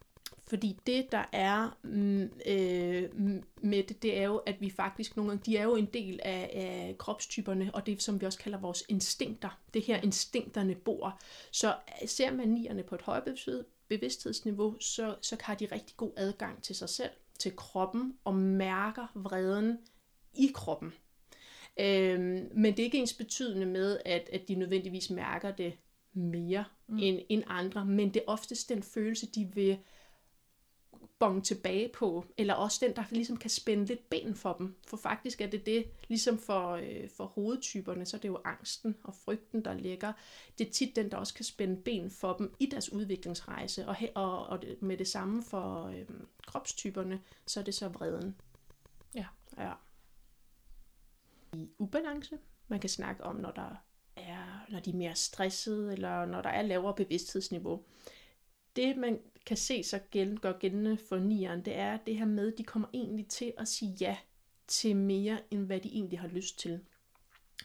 Fordi 0.46 0.78
det, 0.86 1.12
der 1.12 1.24
er 1.32 1.78
mm, 1.82 2.30
øh, 2.46 3.14
mm, 3.14 3.42
med 3.62 3.82
det, 3.82 4.02
det 4.02 4.18
er 4.18 4.22
jo, 4.22 4.36
at 4.36 4.60
vi 4.60 4.70
faktisk 4.70 5.16
nogle 5.16 5.30
gange, 5.30 5.42
de 5.46 5.56
er 5.56 5.62
jo 5.62 5.76
en 5.76 5.86
del 5.86 6.20
af, 6.22 6.50
af 6.54 6.98
kropstyperne, 6.98 7.70
og 7.74 7.86
det, 7.86 8.02
som 8.02 8.20
vi 8.20 8.26
også 8.26 8.38
kalder 8.38 8.58
vores 8.58 8.84
instinkter. 8.88 9.60
Det 9.74 9.82
her 9.82 10.00
instinkterne 10.00 10.74
bor. 10.74 11.20
Så 11.50 11.76
ser 12.06 12.30
man 12.30 12.48
nierne 12.48 12.82
på 12.82 12.94
et 12.94 13.02
højt 13.02 13.24
bevidst- 13.24 13.64
bevidsthedsniveau, 13.98 14.76
så, 14.80 15.16
så 15.20 15.36
har 15.40 15.54
de 15.54 15.66
rigtig 15.72 15.96
god 15.96 16.12
adgang 16.16 16.62
til 16.62 16.76
sig 16.76 16.88
selv, 16.88 17.10
til 17.38 17.56
kroppen, 17.56 18.14
og 18.24 18.34
mærker 18.34 19.06
vreden 19.14 19.78
i 20.34 20.50
kroppen. 20.54 20.92
Øhm, 21.80 22.48
men 22.54 22.64
det 22.64 22.78
er 22.78 22.84
ikke 22.84 22.98
ens 22.98 23.14
betydende 23.14 23.66
med, 23.66 23.98
at, 24.04 24.28
at 24.32 24.48
de 24.48 24.54
nødvendigvis 24.54 25.10
mærker 25.10 25.50
det 25.50 25.72
mere 26.12 26.64
mm. 26.86 26.98
end, 26.98 27.20
end 27.28 27.42
andre, 27.46 27.84
men 27.84 28.14
det 28.14 28.20
er 28.20 28.26
oftest 28.26 28.68
den 28.68 28.82
følelse, 28.82 29.26
de 29.26 29.50
vil 29.54 29.78
bonge 31.22 31.42
tilbage 31.42 31.88
på, 31.88 32.24
eller 32.36 32.54
også 32.54 32.86
den, 32.86 32.96
der 32.96 33.04
ligesom 33.10 33.36
kan 33.36 33.50
spænde 33.50 33.84
lidt 33.84 34.10
ben 34.10 34.34
for 34.34 34.52
dem. 34.52 34.76
For 34.86 34.96
faktisk 34.96 35.40
er 35.40 35.46
det 35.46 35.66
det, 35.66 35.86
ligesom 36.08 36.38
for, 36.38 36.70
øh, 36.70 37.08
for 37.16 37.24
hovedtyperne, 37.24 38.06
så 38.06 38.16
er 38.16 38.20
det 38.20 38.28
jo 38.28 38.40
angsten 38.44 38.96
og 39.04 39.14
frygten, 39.14 39.64
der 39.64 39.74
ligger. 39.74 40.12
Det 40.58 40.68
er 40.68 40.72
tit 40.72 40.96
den, 40.96 41.10
der 41.10 41.16
også 41.16 41.34
kan 41.34 41.44
spænde 41.44 41.82
ben 41.82 42.10
for 42.10 42.32
dem 42.32 42.54
i 42.58 42.66
deres 42.66 42.92
udviklingsrejse. 42.92 43.88
Og, 43.88 43.96
og, 44.14 44.46
og 44.46 44.64
med 44.80 44.96
det 44.96 45.08
samme 45.08 45.42
for 45.42 45.86
øh, 45.86 46.06
kropstyperne, 46.46 47.20
så 47.46 47.60
er 47.60 47.64
det 47.64 47.74
så 47.74 47.88
vreden. 47.88 48.36
Ja. 49.14 49.26
ja. 49.58 49.72
I 51.54 51.68
ubalance, 51.78 52.38
man 52.68 52.80
kan 52.80 52.90
snakke 52.90 53.24
om, 53.24 53.36
når 53.36 53.50
der 53.50 53.76
er, 54.16 54.66
når 54.68 54.80
de 54.80 54.90
er 54.90 54.96
mere 54.96 55.14
stressede, 55.14 55.92
eller 55.92 56.24
når 56.24 56.42
der 56.42 56.50
er 56.50 56.62
lavere 56.62 56.94
bevidsthedsniveau. 56.94 57.84
Det, 58.76 58.96
man 58.96 59.18
kan 59.46 59.56
se 59.56 59.82
så 59.82 59.98
gæld, 60.10 60.38
gør 60.38 60.52
gældende 60.52 60.96
for 60.96 61.18
nieren, 61.18 61.64
det 61.64 61.76
er 61.76 61.96
det 61.96 62.16
her 62.16 62.24
med, 62.24 62.52
at 62.52 62.58
de 62.58 62.64
kommer 62.64 62.88
egentlig 62.94 63.26
til 63.28 63.52
at 63.58 63.68
sige 63.68 63.96
ja 64.00 64.16
til 64.66 64.96
mere, 64.96 65.38
end 65.50 65.66
hvad 65.66 65.80
de 65.80 65.88
egentlig 65.88 66.20
har 66.20 66.28
lyst 66.28 66.58
til. 66.58 66.80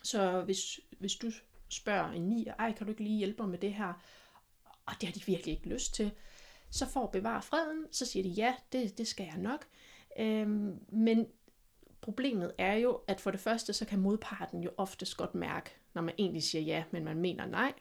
Så 0.03 0.41
hvis, 0.41 0.79
hvis 0.99 1.15
du 1.15 1.31
spørger 1.69 2.11
en 2.11 2.29
nier, 2.29 2.53
ej, 2.59 2.73
kan 2.73 2.85
du 2.85 2.91
ikke 2.91 3.03
lige 3.03 3.17
hjælpe 3.17 3.43
mig 3.43 3.49
med 3.49 3.59
det 3.59 3.73
her? 3.73 3.93
Og 4.85 4.93
det 5.01 5.09
har 5.09 5.13
de 5.13 5.25
virkelig 5.25 5.55
ikke 5.55 5.69
lyst 5.69 5.93
til. 5.93 6.11
Så 6.69 6.85
for 6.85 7.03
at 7.03 7.11
bevare 7.11 7.41
freden, 7.41 7.85
så 7.91 8.05
siger 8.05 8.23
de, 8.23 8.29
ja, 8.29 8.55
det, 8.71 8.97
det 8.97 9.07
skal 9.07 9.25
jeg 9.25 9.37
nok. 9.37 9.65
Øhm, 10.19 10.79
men 10.89 11.27
problemet 12.01 12.51
er 12.57 12.73
jo, 12.73 13.01
at 13.07 13.21
for 13.21 13.31
det 13.31 13.39
første, 13.39 13.73
så 13.73 13.85
kan 13.85 13.99
modparten 13.99 14.63
jo 14.63 14.71
oftest 14.77 15.17
godt 15.17 15.35
mærke, 15.35 15.69
når 15.93 16.01
man 16.01 16.15
egentlig 16.17 16.43
siger 16.43 16.61
ja, 16.61 16.83
men 16.91 17.03
man 17.03 17.17
mener 17.17 17.45
nej. 17.45 17.73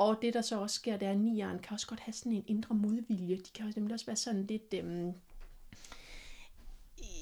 Og 0.00 0.18
det, 0.22 0.34
der 0.34 0.42
så 0.42 0.60
også 0.60 0.76
sker, 0.76 0.96
det 0.96 1.08
er, 1.08 1.12
at 1.12 1.18
nieren 1.18 1.58
kan 1.58 1.72
også 1.72 1.86
godt 1.86 2.00
have 2.00 2.12
sådan 2.12 2.32
en 2.32 2.44
indre 2.46 2.74
modvilje. 2.74 3.36
De 3.36 3.50
kan 3.54 3.66
også 3.66 3.80
nemlig 3.80 3.94
også 3.94 4.06
være 4.06 4.16
sådan 4.16 4.46
lidt... 4.46 4.74
Øhm, 4.74 5.12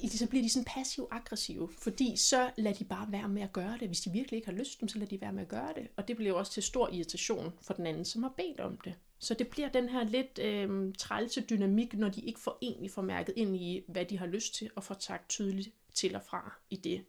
så 0.09 0.27
bliver 0.29 0.43
de 0.43 0.49
sådan 0.49 0.65
passiv-aggressive, 0.65 1.69
fordi 1.77 2.15
så 2.15 2.51
lader 2.57 2.75
de 2.75 2.83
bare 2.83 3.11
være 3.11 3.29
med 3.29 3.41
at 3.41 3.53
gøre 3.53 3.77
det. 3.79 3.87
Hvis 3.87 4.01
de 4.01 4.11
virkelig 4.11 4.37
ikke 4.37 4.47
har 4.47 4.57
lyst, 4.57 4.79
så 4.87 4.97
lader 4.97 5.09
de 5.09 5.21
være 5.21 5.33
med 5.33 5.41
at 5.41 5.47
gøre 5.47 5.73
det. 5.75 5.87
Og 5.95 6.07
det 6.07 6.15
bliver 6.15 6.29
jo 6.29 6.37
også 6.37 6.51
til 6.51 6.63
stor 6.63 6.89
irritation 6.89 7.53
for 7.61 7.73
den 7.73 7.87
anden, 7.87 8.05
som 8.05 8.23
har 8.23 8.33
bedt 8.37 8.59
om 8.59 8.77
det. 8.77 8.93
Så 9.19 9.33
det 9.33 9.47
bliver 9.47 9.69
den 9.69 9.89
her 9.89 10.03
lidt 10.03 10.39
øhm, 10.39 10.93
trælse 10.93 11.41
dynamik, 11.41 11.93
når 11.93 12.09
de 12.09 12.21
ikke 12.21 12.39
får 12.39 12.57
egentlig 12.61 12.91
får 12.91 13.01
mærket 13.01 13.33
ind 13.37 13.55
i, 13.55 13.83
hvad 13.87 14.05
de 14.05 14.19
har 14.19 14.25
lyst 14.25 14.55
til, 14.55 14.69
og 14.75 14.83
får 14.83 14.95
sagt 14.99 15.29
tydeligt 15.29 15.69
til 15.93 16.15
og 16.15 16.21
fra 16.23 16.53
i 16.69 16.75
det. 16.75 17.05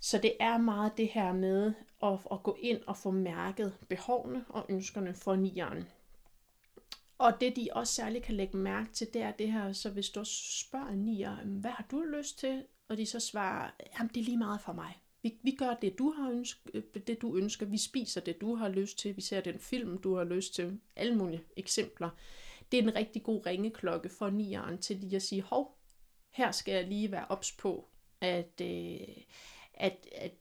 Så 0.00 0.18
det 0.18 0.32
er 0.40 0.58
meget 0.58 0.92
det 0.96 1.08
her 1.08 1.32
med 1.32 1.72
og, 2.04 2.20
og 2.24 2.42
gå 2.42 2.56
ind 2.60 2.80
og 2.86 2.96
få 2.96 3.10
mærket 3.10 3.72
behovene 3.88 4.44
og 4.48 4.66
ønskerne 4.68 5.14
for 5.14 5.36
nieren. 5.36 5.84
Og 7.18 7.40
det 7.40 7.56
de 7.56 7.68
også 7.72 7.94
særligt 7.94 8.24
kan 8.24 8.34
lægge 8.34 8.56
mærke 8.56 8.92
til, 8.92 9.06
det 9.14 9.22
er 9.22 9.32
det 9.32 9.52
her, 9.52 9.72
så 9.72 9.90
hvis 9.90 10.10
du 10.10 10.24
spørger 10.24 10.88
en 10.88 11.04
nier, 11.04 11.36
hvad 11.44 11.70
har 11.70 11.86
du 11.90 12.00
lyst 12.00 12.38
til? 12.38 12.64
Og 12.88 12.96
de 12.96 13.06
så 13.06 13.20
svarer, 13.20 13.70
jamen 13.98 14.10
det 14.14 14.20
er 14.20 14.24
lige 14.24 14.36
meget 14.36 14.60
for 14.60 14.72
mig. 14.72 15.02
Vi, 15.22 15.38
vi 15.42 15.50
gør 15.50 15.74
det, 15.74 15.98
du 15.98 16.10
har 16.10 16.30
ønsket, 16.30 16.70
øh, 16.74 16.82
det 17.06 17.22
du 17.22 17.36
ønsker. 17.36 17.66
Vi 17.66 17.78
spiser 17.78 18.20
det, 18.20 18.40
du 18.40 18.54
har 18.54 18.68
lyst 18.68 18.98
til. 18.98 19.16
Vi 19.16 19.20
ser 19.22 19.40
den 19.40 19.58
film, 19.58 19.98
du 19.98 20.16
har 20.16 20.24
lyst 20.24 20.54
til. 20.54 20.80
Alle 20.96 21.16
mulige 21.16 21.42
eksempler. 21.56 22.10
Det 22.72 22.78
er 22.78 22.82
en 22.82 22.94
rigtig 22.94 23.22
god 23.22 23.46
ringeklokke 23.46 24.08
for 24.08 24.30
nieren 24.30 24.78
til 24.78 24.96
lige 24.96 25.16
at 25.16 25.22
sige, 25.22 25.42
hov, 25.42 25.78
her 26.30 26.50
skal 26.50 26.74
jeg 26.74 26.88
lige 26.88 27.12
være 27.12 27.26
ops 27.28 27.52
på, 27.52 27.88
at, 28.20 28.60
øh, 28.60 29.00
at, 29.74 30.06
at 30.12 30.32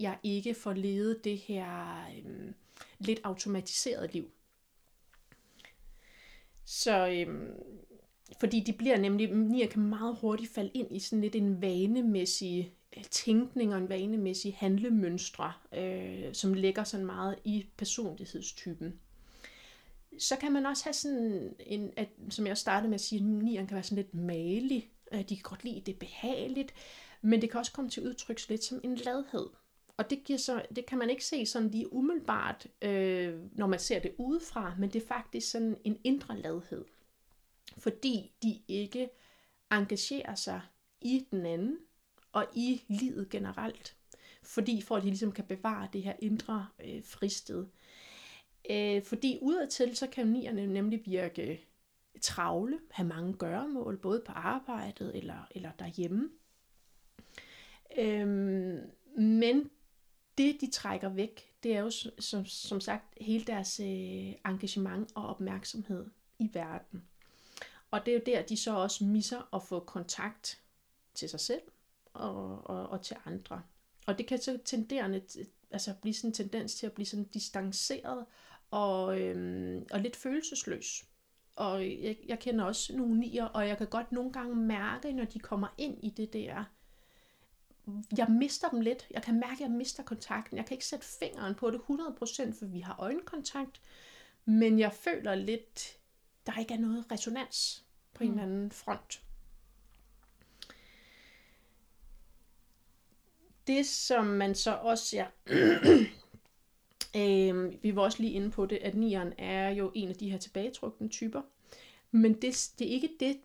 jeg 0.00 0.18
ikke 0.22 0.54
får 0.54 0.72
levet 0.72 1.24
det 1.24 1.38
her 1.38 2.04
øh, 2.24 2.52
lidt 2.98 3.20
automatiseret 3.24 4.12
liv. 4.14 4.30
Så 6.64 7.08
øhm, 7.08 7.52
fordi 8.40 8.60
de 8.60 8.72
bliver 8.72 8.98
nemlig, 8.98 9.32
nier 9.32 9.66
kan 9.66 9.82
meget 9.82 10.16
hurtigt 10.20 10.54
falde 10.54 10.70
ind 10.74 10.96
i 10.96 10.98
sådan 10.98 11.20
lidt 11.20 11.36
en 11.36 11.62
vanemæssig 11.62 12.74
øh, 12.96 13.04
tænkning 13.04 13.74
og 13.74 13.78
en 13.78 13.88
vanemæssig 13.88 14.54
handlemønstre, 14.58 15.52
øh, 15.74 16.34
som 16.34 16.54
ligger 16.54 16.84
sådan 16.84 17.06
meget 17.06 17.38
i 17.44 17.66
personlighedstypen. 17.76 19.00
Så 20.18 20.36
kan 20.36 20.52
man 20.52 20.66
også 20.66 20.84
have 20.84 20.94
sådan 20.94 21.54
en, 21.60 21.90
at, 21.96 22.08
som 22.30 22.46
jeg 22.46 22.52
også 22.52 22.60
startede 22.60 22.88
med 22.88 22.94
at 22.94 23.00
sige, 23.00 23.18
at 23.18 23.24
nieren 23.24 23.66
kan 23.66 23.74
være 23.74 23.84
sådan 23.84 23.96
lidt 23.96 24.14
malig. 24.14 24.90
Øh, 25.12 25.20
de 25.28 25.36
kan 25.36 25.42
godt 25.42 25.64
lide, 25.64 25.82
det 25.86 25.98
behageligt, 25.98 26.74
men 27.22 27.42
det 27.42 27.50
kan 27.50 27.60
også 27.60 27.72
komme 27.72 27.90
til 27.90 28.08
udtryk 28.08 28.48
lidt 28.48 28.64
som 28.64 28.80
en 28.84 28.94
ladhed. 28.94 29.46
Og 29.96 30.10
det, 30.10 30.24
giver 30.24 30.38
så, 30.38 30.62
det 30.76 30.86
kan 30.86 30.98
man 30.98 31.10
ikke 31.10 31.24
se 31.24 31.46
sådan 31.46 31.70
lige 31.70 31.92
umiddelbart, 31.92 32.66
øh, 32.82 33.34
når 33.52 33.66
man 33.66 33.78
ser 33.78 33.98
det 33.98 34.14
udefra, 34.18 34.74
men 34.78 34.90
det 34.90 35.02
er 35.02 35.06
faktisk 35.06 35.50
sådan 35.50 35.76
en 35.84 36.00
indre 36.04 36.38
ladhed. 36.38 36.84
Fordi 37.78 38.32
de 38.42 38.62
ikke 38.68 39.10
engagerer 39.70 40.34
sig 40.34 40.60
i 41.00 41.26
den 41.30 41.46
anden 41.46 41.78
og 42.32 42.46
i 42.54 42.82
livet 42.88 43.28
generelt. 43.28 43.96
Fordi 44.42 44.82
for 44.82 44.96
at 44.96 45.02
de 45.02 45.08
ligesom 45.08 45.32
kan 45.32 45.44
bevare 45.44 45.88
det 45.92 46.02
her 46.02 46.14
indre 46.18 46.66
øh, 46.84 47.04
fristed. 47.04 47.66
Øh, 48.70 49.02
fordi 49.02 49.38
udadtil, 49.42 49.96
så 49.96 50.06
kan 50.06 50.26
nierne 50.26 50.66
nemlig 50.66 51.02
virke 51.06 51.66
travle, 52.20 52.78
have 52.90 53.08
mange 53.08 53.32
gøremål, 53.32 53.96
både 53.96 54.22
på 54.26 54.32
arbejdet 54.32 55.16
eller, 55.16 55.48
eller 55.50 55.70
derhjemme. 55.78 56.30
Øhm, 57.98 58.80
men 59.18 59.70
det, 60.38 60.60
de 60.60 60.70
trækker 60.70 61.08
væk, 61.08 61.52
det 61.62 61.76
er 61.76 61.80
jo 61.80 61.90
som, 62.18 62.46
som 62.46 62.80
sagt 62.80 63.04
hele 63.20 63.44
deres 63.44 63.80
øh, 63.80 64.34
engagement 64.46 65.12
og 65.14 65.26
opmærksomhed 65.26 66.06
i 66.38 66.50
verden. 66.52 67.02
Og 67.90 68.06
det 68.06 68.14
er 68.14 68.18
jo 68.18 68.22
der, 68.26 68.42
de 68.42 68.56
så 68.56 68.76
også 68.76 69.04
misser 69.04 69.54
at 69.54 69.62
få 69.62 69.80
kontakt 69.80 70.60
til 71.14 71.28
sig 71.28 71.40
selv 71.40 71.62
og, 72.12 72.66
og, 72.70 72.88
og 72.88 73.02
til 73.02 73.16
andre. 73.24 73.62
Og 74.06 74.18
det 74.18 74.26
kan 74.26 74.38
så 74.38 74.58
tenderende, 74.64 75.22
altså 75.70 75.94
blive 76.02 76.14
sådan 76.14 76.30
en 76.30 76.34
tendens 76.34 76.74
til 76.74 76.86
at 76.86 76.92
blive 76.92 77.06
sådan 77.06 77.24
distanceret 77.24 78.26
og, 78.70 79.20
øhm, 79.20 79.86
og 79.90 80.00
lidt 80.00 80.16
følelsesløs. 80.16 81.04
Og 81.56 81.84
jeg, 81.84 82.16
jeg 82.26 82.38
kender 82.38 82.64
også 82.64 82.96
nogle 82.96 83.18
nier, 83.18 83.44
og 83.44 83.68
jeg 83.68 83.78
kan 83.78 83.86
godt 83.86 84.12
nogle 84.12 84.32
gange 84.32 84.56
mærke, 84.56 85.12
når 85.12 85.24
de 85.24 85.38
kommer 85.38 85.68
ind 85.78 86.04
i 86.04 86.10
det 86.10 86.32
der 86.32 86.64
jeg 88.18 88.26
mister 88.30 88.68
dem 88.68 88.80
lidt. 88.80 89.06
Jeg 89.10 89.22
kan 89.22 89.40
mærke, 89.40 89.52
at 89.52 89.60
jeg 89.60 89.70
mister 89.70 90.02
kontakten. 90.02 90.56
Jeg 90.56 90.66
kan 90.66 90.74
ikke 90.74 90.86
sætte 90.86 91.06
fingeren 91.06 91.54
på 91.54 91.70
det 91.70 91.78
100%, 91.78 92.58
for 92.58 92.66
vi 92.66 92.80
har 92.80 92.96
øjenkontakt. 92.98 93.80
Men 94.44 94.78
jeg 94.78 94.92
føler 94.92 95.34
lidt, 95.34 95.98
der 96.46 96.58
ikke 96.58 96.74
er 96.74 96.78
noget 96.78 97.12
resonans 97.12 97.84
på 98.14 98.24
en 98.24 98.30
eller 98.30 98.42
anden 98.42 98.70
front. 98.70 99.22
Det, 103.66 103.86
som 103.86 104.26
man 104.26 104.54
så 104.54 104.74
også 104.74 105.04
ser, 105.04 105.26
øh, 107.20 107.82
vi 107.82 107.96
var 107.96 108.02
også 108.02 108.22
lige 108.22 108.32
inde 108.32 108.50
på 108.50 108.66
det, 108.66 108.76
at 108.76 108.94
nieren 108.94 109.32
er 109.38 109.68
jo 109.68 109.92
en 109.94 110.08
af 110.08 110.14
de 110.14 110.30
her 110.30 110.38
tilbagetrukne 110.38 111.08
typer. 111.08 111.42
Men 112.10 112.34
det, 112.42 112.70
det 112.78 112.86
er 112.86 112.90
ikke 112.90 113.16
det, 113.20 113.40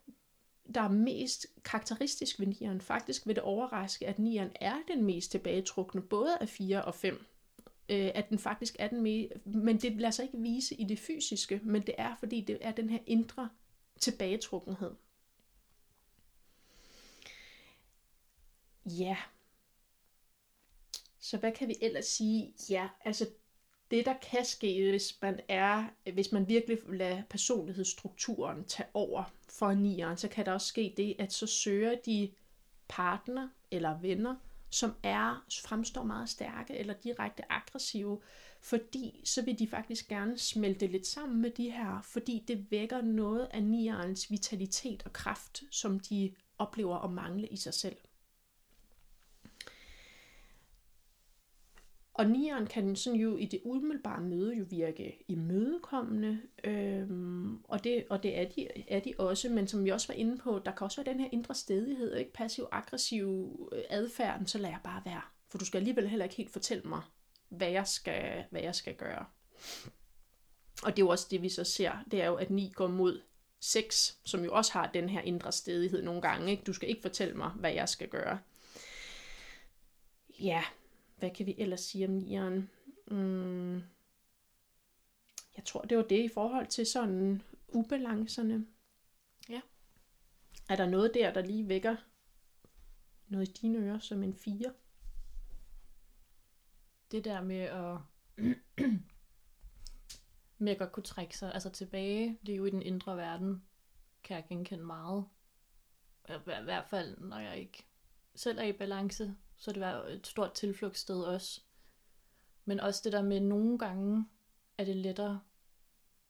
der 0.71 0.81
er 0.81 0.89
mest 0.89 1.47
karakteristisk 1.63 2.39
ved 2.39 2.47
nieren. 2.47 2.81
Faktisk 2.81 3.27
vil 3.27 3.35
det 3.35 3.43
overraske, 3.43 4.07
at 4.07 4.19
nieren 4.19 4.51
er 4.55 4.75
den 4.87 5.03
mest 5.03 5.31
tilbagetrukne, 5.31 6.01
både 6.01 6.37
af 6.37 6.49
4 6.49 6.85
og 6.85 6.95
5. 6.95 7.25
Øh, 7.89 8.11
at 8.15 8.29
den 8.29 8.39
faktisk 8.39 8.75
er 8.79 8.87
den 8.87 9.01
mest, 9.01 9.45
men 9.45 9.77
det 9.77 9.95
lader 9.95 10.11
sig 10.11 10.25
ikke 10.25 10.37
vise 10.37 10.75
i 10.75 10.83
det 10.83 10.99
fysiske, 10.99 11.59
men 11.63 11.81
det 11.81 11.95
er, 11.97 12.15
fordi 12.15 12.41
det 12.41 12.57
er 12.61 12.71
den 12.71 12.89
her 12.89 12.99
indre 13.07 13.49
tilbagetrukkenhed. 13.99 14.91
Ja. 18.85 19.17
Så 21.19 21.37
hvad 21.37 21.51
kan 21.51 21.67
vi 21.67 21.75
ellers 21.81 22.05
sige? 22.05 22.53
Ja, 22.69 22.89
altså 23.05 23.27
det 23.91 24.05
der 24.05 24.15
kan 24.31 24.45
ske, 24.45 24.89
hvis 24.89 25.17
man 25.21 25.39
er, 25.47 25.85
hvis 26.13 26.31
man 26.31 26.47
virkelig 26.47 26.77
lader 26.89 27.21
personlighedsstrukturen 27.29 28.63
tage 28.63 28.89
over 28.93 29.23
for 29.49 29.73
nieren, 29.73 30.17
så 30.17 30.27
kan 30.27 30.45
der 30.45 30.51
også 30.51 30.67
ske 30.67 30.93
det, 30.97 31.15
at 31.19 31.33
så 31.33 31.47
søger 31.47 31.95
de 32.05 32.31
partner 32.87 33.49
eller 33.71 33.99
venner, 33.99 34.35
som 34.69 34.93
er 35.03 35.45
fremstår 35.65 36.03
meget 36.03 36.29
stærke 36.29 36.77
eller 36.77 36.93
direkte 36.93 37.51
aggressive, 37.51 38.21
fordi 38.61 39.21
så 39.23 39.41
vil 39.41 39.59
de 39.59 39.67
faktisk 39.67 40.07
gerne 40.07 40.37
smelte 40.37 40.87
lidt 40.87 41.07
sammen 41.07 41.41
med 41.41 41.51
de 41.51 41.71
her, 41.71 42.01
fordi 42.03 42.43
det 42.47 42.71
vækker 42.71 43.01
noget 43.01 43.47
af 43.51 43.63
nierens 43.63 44.31
vitalitet 44.31 45.03
og 45.05 45.13
kraft, 45.13 45.63
som 45.71 45.99
de 45.99 46.33
oplever 46.57 46.97
at 46.97 47.11
mangle 47.11 47.47
i 47.47 47.55
sig 47.55 47.73
selv. 47.73 47.95
Og 52.21 52.29
nieren 52.29 52.67
kan 52.67 52.95
sådan 52.95 53.19
jo 53.19 53.37
i 53.37 53.45
det 53.45 53.61
umiddelbare 53.63 54.21
møde 54.21 54.55
jo 54.55 54.65
virke 54.69 55.25
imødekommende, 55.27 56.41
øhm, 56.63 57.63
og, 57.63 57.83
det, 57.83 58.05
og 58.09 58.23
det 58.23 58.39
er 58.39 58.49
de, 58.49 58.67
er 58.87 58.99
de 58.99 59.13
også, 59.17 59.49
men 59.49 59.67
som 59.67 59.85
vi 59.85 59.89
også 59.89 60.07
var 60.07 60.13
inde 60.13 60.37
på, 60.37 60.61
der 60.65 60.71
kan 60.71 60.85
også 60.85 61.03
være 61.03 61.13
den 61.13 61.21
her 61.21 61.29
indre 61.31 61.55
stedighed, 61.55 62.15
ikke 62.15 62.33
passiv-aggressiv 62.33 63.69
øh, 63.71 63.83
adfærd, 63.89 64.45
så 64.45 64.57
lader 64.57 64.69
jeg 64.69 64.79
bare 64.83 65.01
være. 65.05 65.21
For 65.49 65.57
du 65.57 65.65
skal 65.65 65.77
alligevel 65.77 66.07
heller 66.07 66.25
ikke 66.25 66.35
helt 66.35 66.51
fortælle 66.51 66.83
mig, 66.83 67.01
hvad 67.49 67.69
jeg 67.69 67.87
skal, 67.87 68.43
hvad 68.49 68.61
jeg 68.61 68.75
skal 68.75 68.95
gøre. 68.95 69.25
Og 70.83 70.91
det 70.91 71.01
er 71.01 71.05
jo 71.05 71.09
også 71.09 71.27
det, 71.31 71.41
vi 71.41 71.49
så 71.49 71.63
ser, 71.63 71.91
det 72.11 72.21
er 72.21 72.27
jo, 72.27 72.35
at 72.35 72.49
ni 72.49 72.71
går 72.75 72.87
mod 72.87 73.21
6, 73.59 74.19
som 74.25 74.43
jo 74.43 74.53
også 74.53 74.73
har 74.73 74.87
den 74.93 75.09
her 75.09 75.21
indre 75.21 75.51
stedighed 75.51 76.03
nogle 76.03 76.21
gange. 76.21 76.51
Ikke? 76.51 76.63
Du 76.63 76.73
skal 76.73 76.89
ikke 76.89 77.01
fortælle 77.01 77.33
mig, 77.33 77.49
hvad 77.49 77.73
jeg 77.73 77.89
skal 77.89 78.07
gøre. 78.07 78.39
Ja, 80.39 80.63
hvad 81.21 81.31
kan 81.31 81.45
vi 81.45 81.55
ellers 81.57 81.81
sige 81.81 82.05
om 82.05 82.11
nieren? 82.11 82.69
Mm, 83.07 83.75
jeg 85.57 85.65
tror, 85.65 85.81
det 85.81 85.97
var 85.97 86.03
det 86.03 86.23
i 86.23 86.27
forhold 86.27 86.67
til 86.67 86.85
sådan 86.85 87.41
ubalancerne. 87.67 88.67
Ja. 89.49 89.61
Er 90.69 90.75
der 90.75 90.85
noget 90.85 91.11
der, 91.13 91.33
der 91.33 91.41
lige 91.41 91.67
vækker 91.67 91.95
noget 93.27 93.49
i 93.49 93.51
dine 93.51 93.77
ører 93.77 93.99
som 93.99 94.23
en 94.23 94.33
fire? 94.33 94.73
Det 97.11 97.25
der 97.25 97.41
med 97.41 97.59
at 97.61 97.97
med 100.57 100.71
at 100.71 100.77
godt 100.77 100.91
kunne 100.91 101.03
trække 101.03 101.37
sig 101.37 101.53
altså 101.53 101.69
tilbage, 101.69 102.39
det 102.45 102.51
er 102.51 102.57
jo 102.57 102.65
i 102.65 102.71
den 102.71 102.81
indre 102.81 103.17
verden, 103.17 103.63
kan 104.23 104.35
jeg 104.35 104.45
genkende 104.49 104.83
meget. 104.83 105.25
I 106.29 106.63
hvert 106.63 106.85
fald, 106.89 107.17
når 107.17 107.39
jeg 107.39 107.57
ikke 107.57 107.85
selv 108.35 108.57
er 108.57 108.63
i 108.63 108.73
balance, 108.73 109.35
så 109.61 109.71
det 109.71 109.81
var 109.81 110.03
et 110.03 110.27
stort 110.27 110.53
tilflugtssted 110.53 111.23
også. 111.23 111.61
Men 112.65 112.79
også 112.79 113.01
det 113.03 113.13
der 113.13 113.21
med, 113.21 113.39
nogle 113.39 113.77
gange 113.77 114.25
er 114.77 114.85
det 114.85 114.95
lettere 114.95 115.41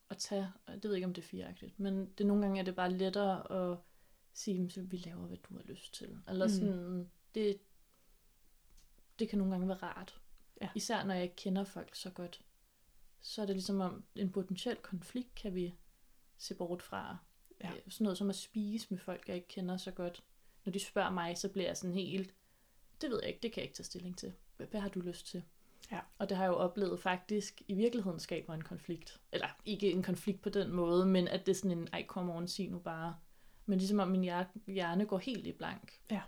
at 0.10 0.18
tage, 0.18 0.52
det 0.68 0.84
ved 0.84 0.92
jeg 0.92 0.96
ikke, 0.96 1.06
om 1.06 1.14
det 1.14 1.22
er 1.22 1.28
fireagtigt, 1.28 1.80
men 1.80 2.14
det 2.18 2.26
nogle 2.26 2.42
gange 2.42 2.60
er 2.60 2.64
det 2.64 2.76
bare 2.76 2.92
lettere 2.92 3.72
at 3.72 3.78
sige, 4.34 4.72
at 4.78 4.92
vi 4.92 4.98
laver, 4.98 5.28
hvad 5.28 5.38
du 5.38 5.56
har 5.56 5.64
lyst 5.64 5.94
til. 5.94 6.18
Eller 6.28 6.46
mm. 6.46 6.54
sådan, 6.54 7.10
det, 7.36 7.60
det 9.20 9.30
kan 9.30 9.38
nogle 9.38 9.54
gange 9.54 9.68
være 9.68 9.78
rart. 9.78 10.22
Ja. 10.62 10.70
Især 10.76 11.04
når 11.04 11.14
jeg 11.14 11.24
ikke 11.24 11.36
kender 11.36 11.64
folk 11.64 11.96
så 11.96 12.10
godt. 12.10 12.42
Så 13.22 13.42
er 13.42 13.46
det 13.46 13.56
ligesom 13.56 13.82
om 13.82 14.04
en 14.16 14.32
potentiel 14.32 14.78
konflikt 14.78 15.36
kan 15.36 15.56
vi 15.56 15.76
se 16.38 16.56
bort 16.56 16.82
fra. 16.82 17.18
Ja. 17.64 17.72
Sådan 17.88 18.06
noget 18.06 18.18
som 18.18 18.30
at 18.30 18.36
spise 18.36 18.88
med 18.90 19.00
folk, 19.00 19.28
jeg 19.28 19.36
ikke 19.36 19.48
kender 19.48 19.78
så 19.78 19.92
godt. 19.92 20.24
Når 20.66 20.72
de 20.72 20.80
spørger 20.80 21.10
mig, 21.12 21.38
så 21.38 21.50
bliver 21.50 21.68
jeg 21.68 21.78
sådan 21.78 21.94
helt, 21.94 22.36
det 23.02 23.10
ved 23.10 23.20
jeg 23.22 23.28
ikke, 23.28 23.40
det 23.44 23.52
kan 23.52 23.62
jeg 23.62 23.66
ikke 23.66 23.76
tage 23.76 23.86
stilling 23.86 24.18
til. 24.18 24.34
Hvad 24.58 24.82
har 24.82 24.90
du 24.90 25.00
lyst 25.00 25.28
til? 25.28 25.44
Ja. 25.92 26.00
Og 26.18 26.30
det 26.30 26.38
har 26.38 26.44
jeg 26.44 26.52
jo 26.52 26.56
oplevet 26.56 27.00
faktisk 27.00 27.62
i 27.68 27.74
virkeligheden 27.74 28.20
skaber 28.20 28.54
en 28.54 28.62
konflikt. 28.62 29.22
Eller 29.32 29.48
ikke 29.66 29.92
en 29.92 30.04
konflikt 30.04 30.42
på 30.42 30.50
den 30.50 30.72
måde, 30.72 31.06
men 31.06 31.28
at 31.28 31.46
det 31.46 31.52
er 31.52 31.56
sådan 31.56 31.78
en, 31.78 31.88
ej 31.94 32.06
kom 32.08 32.30
on, 32.30 32.48
sig 32.48 32.70
nu 32.70 32.80
bare. 32.80 33.16
Men 33.66 33.78
ligesom 33.78 34.00
om 34.00 34.08
min 34.08 34.32
hjerne 34.68 35.06
går 35.06 35.18
helt 35.18 35.48
i 35.48 35.52
blank. 35.52 36.00
Ja. 36.12 36.22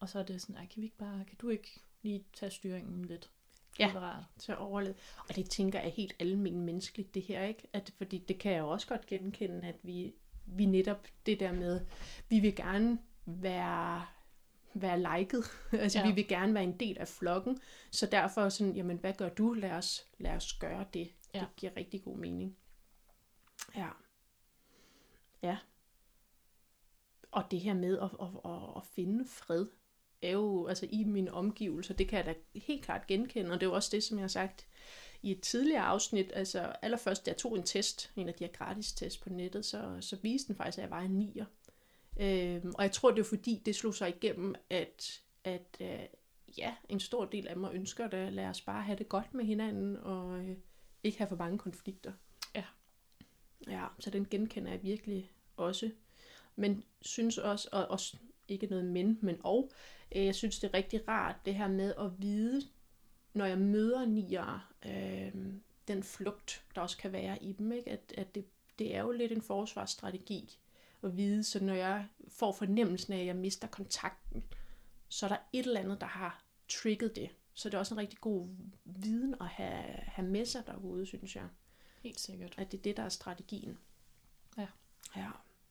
Og 0.00 0.08
så 0.08 0.18
er 0.18 0.22
det 0.22 0.40
sådan, 0.40 0.56
ej, 0.56 0.66
kan 0.66 0.80
vi 0.80 0.86
ikke 0.86 0.96
bare, 0.96 1.24
kan 1.24 1.36
du 1.42 1.48
ikke 1.48 1.80
lige 2.02 2.24
tage 2.32 2.50
styringen 2.50 3.04
lidt? 3.04 3.30
Ja, 3.78 3.92
rart. 3.96 4.24
til 4.38 4.52
at 4.52 4.58
overleve. 4.58 4.94
Og 5.28 5.36
det 5.36 5.50
tænker 5.50 5.80
jeg 5.80 5.92
helt 5.92 6.14
almindeligt 6.20 6.64
menneskeligt, 6.64 7.14
det 7.14 7.22
her, 7.22 7.42
ikke? 7.42 7.68
At, 7.72 7.92
fordi 7.98 8.18
det 8.18 8.38
kan 8.38 8.52
jeg 8.52 8.62
også 8.62 8.86
godt 8.86 9.06
genkende, 9.06 9.68
at 9.68 9.76
vi, 9.82 10.14
vi 10.46 10.66
netop 10.66 11.06
det 11.26 11.40
der 11.40 11.52
med, 11.52 11.80
vi 12.28 12.40
vil 12.40 12.56
gerne 12.56 12.98
være 13.26 14.06
være 14.74 15.18
liket. 15.18 15.44
altså 15.72 15.98
ja. 15.98 16.06
vi 16.06 16.14
vil 16.14 16.28
gerne 16.28 16.54
være 16.54 16.64
en 16.64 16.80
del 16.80 16.98
af 16.98 17.08
flokken. 17.08 17.60
Så 17.90 18.06
derfor 18.06 18.48
sådan, 18.48 18.76
jamen 18.76 18.96
hvad 18.96 19.12
gør 19.12 19.28
du? 19.28 19.52
Lad 19.52 19.70
os, 19.70 20.06
lad 20.18 20.32
os 20.32 20.52
gøre 20.52 20.86
det. 20.94 21.10
Ja. 21.34 21.40
Det 21.40 21.48
giver 21.56 21.72
rigtig 21.76 22.04
god 22.04 22.16
mening. 22.16 22.56
Ja. 23.76 23.88
Ja. 25.42 25.58
Og 27.30 27.44
det 27.50 27.60
her 27.60 27.74
med 27.74 27.98
at, 27.98 28.10
at, 28.20 28.52
at, 28.52 28.76
at 28.76 28.82
finde 28.94 29.24
fred, 29.28 29.66
er 30.22 30.30
jo 30.30 30.66
altså 30.66 30.86
i 30.90 31.04
mine 31.04 31.32
omgivelser, 31.32 31.94
det 31.94 32.08
kan 32.08 32.16
jeg 32.16 32.26
da 32.26 32.34
helt 32.54 32.84
klart 32.84 33.06
genkende, 33.06 33.50
og 33.50 33.60
det 33.60 33.66
er 33.66 33.70
jo 33.70 33.74
også 33.74 33.88
det, 33.92 34.04
som 34.04 34.18
jeg 34.18 34.22
har 34.22 34.28
sagt 34.28 34.66
i 35.22 35.30
et 35.30 35.40
tidligere 35.40 35.82
afsnit, 35.82 36.30
altså 36.34 36.60
allerførst, 36.82 37.26
da 37.26 37.30
jeg 37.30 37.38
tog 37.38 37.56
en 37.56 37.62
test, 37.62 38.12
en 38.16 38.28
af 38.28 38.34
de 38.34 38.44
her 38.44 38.52
gratis 38.52 38.92
test 38.92 39.22
på 39.22 39.30
nettet, 39.30 39.64
så, 39.64 39.96
så 40.00 40.16
viste 40.16 40.48
den 40.48 40.56
faktisk, 40.56 40.78
at 40.78 40.82
jeg 40.82 40.90
var 40.90 41.00
en 41.00 41.10
nier. 41.10 41.44
Øhm, 42.20 42.72
og 42.74 42.82
jeg 42.82 42.92
tror, 42.92 43.10
det 43.10 43.20
er 43.20 43.24
fordi, 43.24 43.62
det 43.66 43.76
slog 43.76 43.94
sig 43.94 44.08
igennem, 44.08 44.54
at, 44.70 45.22
at 45.44 45.76
øh, 45.80 46.00
ja, 46.58 46.74
en 46.88 47.00
stor 47.00 47.24
del 47.24 47.48
af 47.48 47.56
mig 47.56 47.74
ønsker 47.74 48.08
det. 48.08 48.32
Lad 48.32 48.46
os 48.46 48.60
bare 48.60 48.82
have 48.82 48.98
det 48.98 49.08
godt 49.08 49.34
med 49.34 49.44
hinanden, 49.44 49.96
og 49.96 50.38
øh, 50.38 50.56
ikke 51.02 51.18
have 51.18 51.28
for 51.28 51.36
mange 51.36 51.58
konflikter. 51.58 52.12
Ja. 52.54 52.64
Ja, 53.68 53.86
så 53.98 54.10
den 54.10 54.26
genkender 54.30 54.70
jeg 54.70 54.82
virkelig 54.82 55.32
også. 55.56 55.90
Men 56.56 56.84
synes 57.02 57.38
også, 57.38 57.68
og 57.72 57.86
også 57.86 58.16
ikke 58.48 58.66
noget 58.66 58.84
men, 58.84 59.18
men 59.22 59.40
og, 59.44 59.70
øh, 60.16 60.24
jeg 60.24 60.34
synes 60.34 60.58
det 60.58 60.68
er 60.68 60.74
rigtig 60.74 61.08
rart, 61.08 61.36
det 61.44 61.54
her 61.54 61.68
med 61.68 61.94
at 61.98 62.10
vide, 62.18 62.62
når 63.34 63.44
jeg 63.44 63.58
møder 63.58 64.06
nier, 64.06 64.72
øh, 64.86 65.44
den 65.88 66.02
flugt, 66.02 66.64
der 66.74 66.80
også 66.80 66.98
kan 66.98 67.12
være 67.12 67.42
i 67.42 67.52
dem, 67.52 67.72
ikke? 67.72 67.90
At, 67.90 68.14
at 68.16 68.34
det, 68.34 68.44
det 68.78 68.96
er 68.96 69.00
jo 69.00 69.10
lidt 69.10 69.32
en 69.32 69.42
forsvarsstrategi 69.42 70.58
at 71.02 71.16
vide, 71.16 71.44
så 71.44 71.64
når 71.64 71.74
jeg 71.74 72.06
får 72.28 72.52
fornemmelsen 72.52 73.12
af, 73.12 73.18
at 73.18 73.26
jeg 73.26 73.36
mister 73.36 73.68
kontakten, 73.68 74.44
så 75.08 75.26
er 75.26 75.28
der 75.28 75.36
et 75.52 75.66
eller 75.66 75.80
andet, 75.80 76.00
der 76.00 76.06
har 76.06 76.44
trigget 76.68 77.16
det. 77.16 77.30
Så 77.54 77.68
det 77.68 77.74
er 77.74 77.78
også 77.78 77.94
en 77.94 78.00
rigtig 78.00 78.18
god 78.18 78.48
viden 78.84 79.34
at 79.40 79.46
have, 79.46 79.82
have 79.96 80.28
med 80.28 80.46
sig 80.46 80.62
derude, 80.66 81.06
synes 81.06 81.36
jeg. 81.36 81.48
Helt 82.02 82.20
sikkert. 82.20 82.54
At 82.58 82.72
det 82.72 82.78
er 82.78 82.82
det, 82.82 82.96
der 82.96 83.02
er 83.02 83.08
strategien. 83.08 83.78
Ja. 84.58 84.66
Ja. 85.16 85.30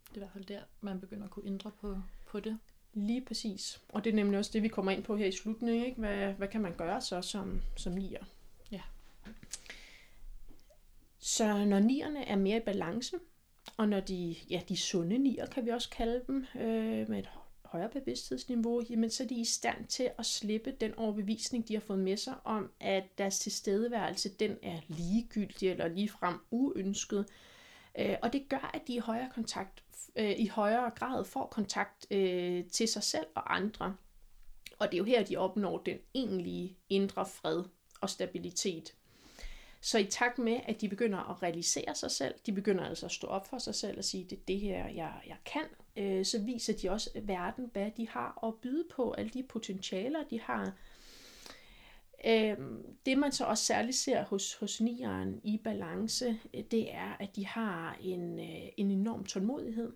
Det 0.10 0.12
er 0.12 0.16
i 0.16 0.20
hvert 0.20 0.32
fald 0.34 0.46
der, 0.46 0.62
man 0.82 1.00
begynder 1.00 1.26
at 1.26 1.32
kunne 1.32 1.48
ændre 1.48 1.72
på, 1.72 2.02
på 2.28 2.40
det. 2.40 2.60
Lige 2.94 3.26
præcis. 3.26 3.82
Og 3.90 4.04
det 4.04 4.10
er 4.10 4.16
nemlig 4.16 4.40
også 4.40 4.52
det, 4.54 4.64
vi 4.64 4.68
kommer 4.68 4.92
ind 4.92 5.04
på 5.04 5.16
her 5.16 5.26
i 5.26 5.32
slutningen. 5.32 5.86
Ikke? 5.86 6.00
Hvad, 6.00 6.34
hvad 6.34 6.48
kan 6.48 6.62
man 6.62 6.76
gøre 6.78 7.02
så 7.02 7.22
som, 7.22 7.62
som 7.78 7.94
nier? 7.94 8.24
Ja. 8.72 8.82
Så 11.20 11.66
når 11.66 11.80
nierne 11.80 12.26
er 12.26 12.36
mere 12.36 12.58
i 12.58 12.66
balance, 12.66 13.16
og 13.78 13.90
når 13.90 14.00
de, 14.00 14.36
ja, 14.50 14.62
de 14.70 14.78
sunde 14.78 15.18
nier, 15.18 15.46
kan 15.46 15.66
vi 15.66 15.70
også 15.70 15.90
kalde 15.90 16.24
dem, 16.28 16.46
øh, 16.56 17.10
med 17.10 17.20
et 17.20 17.30
højere 17.72 17.90
bevidsthedsniveau, 17.90 18.82
jamen 18.90 19.10
så 19.10 19.24
er 19.24 19.28
de 19.28 19.36
i 19.36 19.46
stand 19.46 19.88
til 19.88 20.10
at 20.18 20.26
slippe 20.26 20.72
den 20.72 20.96
overbevisning, 20.98 21.68
de 21.68 21.74
har 21.74 21.82
fået 21.82 22.00
med 22.00 22.18
sig 22.18 22.36
om, 22.44 22.72
at 22.80 23.04
deres 23.18 23.40
tilstedeværelse, 23.40 24.30
den 24.30 24.58
er 24.64 24.80
ligegyldig 24.88 25.70
eller 25.70 25.88
ligefrem 25.88 26.36
uønsket. 26.52 27.26
Øh, 28.00 28.16
og 28.22 28.34
det 28.34 28.50
gør, 28.50 28.72
at 28.74 28.82
de 28.88 28.94
i 28.94 29.00
højere, 29.00 29.30
kontakt, 29.34 29.84
øh, 30.16 30.40
i 30.40 30.48
højere 30.48 30.90
grad 30.90 31.26
får 31.26 31.46
kontakt 31.46 32.08
øh, 32.12 32.66
til 32.66 32.88
sig 32.88 33.04
selv 33.04 33.26
og 33.36 33.56
andre. 33.56 33.96
Og 34.80 34.88
det 34.88 34.94
er 34.94 34.98
jo 34.98 35.04
her, 35.04 35.24
de 35.24 35.38
opnår 35.38 35.78
den 35.78 35.98
egentlige 36.14 36.78
indre 36.90 37.26
fred 37.26 37.64
og 38.02 38.10
stabilitet. 38.10 38.96
Så 39.84 39.98
i 39.98 40.06
takt 40.06 40.40
med, 40.40 40.60
at 40.68 40.82
de 40.82 40.90
begynder 40.90 41.20
at 41.32 41.44
realisere 41.44 41.96
sig 41.96 42.12
selv, 42.12 42.36
de 42.46 42.52
begynder 42.52 42.84
altså 42.84 43.06
at 43.06 43.12
stå 43.12 43.28
op 43.28 43.48
for 43.48 43.58
sig 43.58 43.76
selv 43.76 43.98
og 43.98 44.04
sige, 44.04 44.24
det 44.24 44.38
er 44.38 44.42
det 44.48 44.60
her, 44.60 44.88
jeg, 44.88 45.14
jeg 45.28 45.38
kan, 45.46 45.66
øh, 45.98 46.26
så 46.26 46.40
viser 46.40 46.74
de 46.74 46.90
også 46.90 47.10
verden, 47.24 47.70
hvad 47.74 47.92
de 47.98 48.08
har 48.10 48.48
at 48.48 48.56
byde 48.62 48.86
på, 48.96 49.12
alle 49.12 49.30
de 49.30 49.44
potentialer, 49.44 50.24
de 50.30 50.42
har. 50.42 50.74
Øh, 52.26 52.58
det 53.06 53.18
man 53.18 53.32
så 53.32 53.46
også 53.46 53.66
særligt 53.66 53.98
ser 53.98 54.24
hos, 54.24 54.56
hos 54.56 54.82
nieren 54.82 55.42
i 55.44 55.62
balance, 55.64 56.40
øh, 56.54 56.64
det 56.72 56.94
er, 56.94 57.18
at 57.20 57.36
de 57.36 57.46
har 57.46 57.98
en, 58.02 58.40
øh, 58.40 58.70
en 58.78 58.92
enorm 58.92 59.26
tålmodighed. 59.26 59.94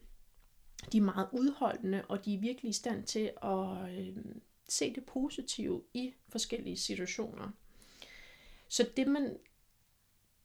De 0.91 0.98
er 0.98 1.02
meget 1.02 1.30
udholdende, 1.32 2.06
og 2.10 2.26
de 2.26 2.34
er 2.34 2.39
virkelig 2.39 2.69
i 2.69 2.74
stand 2.74 3.04
til 3.04 3.32
at 3.43 3.98
øh, 3.98 4.17
se 4.69 4.93
det 4.95 5.06
positive 5.06 5.82
i 5.93 6.13
forskellige 6.30 6.78
situationer. 6.78 7.50
Så 8.67 8.89
det 8.98 9.08
man 9.08 9.38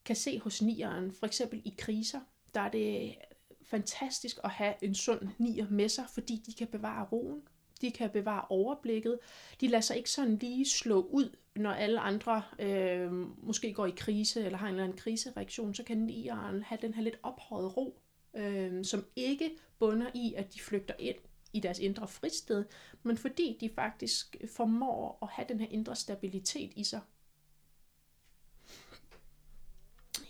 kan 0.04 0.16
se 0.16 0.38
hos 0.38 0.62
nieren, 0.62 1.12
for 1.12 1.26
eksempel 1.26 1.62
i 1.64 1.74
kriser, 1.78 2.20
der 2.54 2.60
er 2.60 2.70
det 2.70 3.14
fantastisk 3.62 4.38
at 4.44 4.50
have 4.50 4.74
en 4.82 4.94
sund 4.94 5.28
nier 5.38 5.66
med 5.70 5.88
sig, 5.88 6.04
fordi 6.14 6.42
de 6.46 6.54
kan 6.54 6.66
bevare 6.66 7.06
roen, 7.12 7.42
de 7.80 7.90
kan 7.90 8.10
bevare 8.10 8.44
overblikket, 8.48 9.18
de 9.60 9.68
lader 9.68 9.80
sig 9.80 9.96
ikke 9.96 10.10
sådan 10.10 10.36
lige 10.36 10.68
slå 10.68 11.02
ud, 11.02 11.36
når 11.56 11.70
alle 11.70 12.00
andre 12.00 12.42
øh, 12.58 13.12
måske 13.46 13.72
går 13.72 13.86
i 13.86 13.94
krise 13.96 14.44
eller 14.44 14.58
har 14.58 14.66
en 14.66 14.74
eller 14.74 14.84
anden 14.84 14.98
krisereaktion, 14.98 15.74
så 15.74 15.82
kan 15.82 15.98
nieren 15.98 16.62
have 16.62 16.78
den 16.82 16.94
her 16.94 17.02
lidt 17.02 17.18
ophøjet 17.22 17.76
ro, 17.76 18.00
øh, 18.34 18.84
som 18.84 19.04
ikke 19.16 19.50
bunder 19.78 20.10
i, 20.14 20.34
at 20.36 20.54
de 20.54 20.60
flygter 20.60 20.94
ind 20.98 21.16
i 21.52 21.60
deres 21.60 21.78
indre 21.78 22.08
fristed, 22.08 22.64
men 23.02 23.16
fordi 23.16 23.56
de 23.60 23.70
faktisk 23.74 24.36
formår 24.56 25.18
at 25.22 25.28
have 25.28 25.46
den 25.48 25.60
her 25.60 25.66
indre 25.70 25.96
stabilitet 25.96 26.72
i 26.76 26.84
sig. 26.84 27.00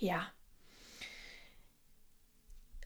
Ja. 0.02 0.20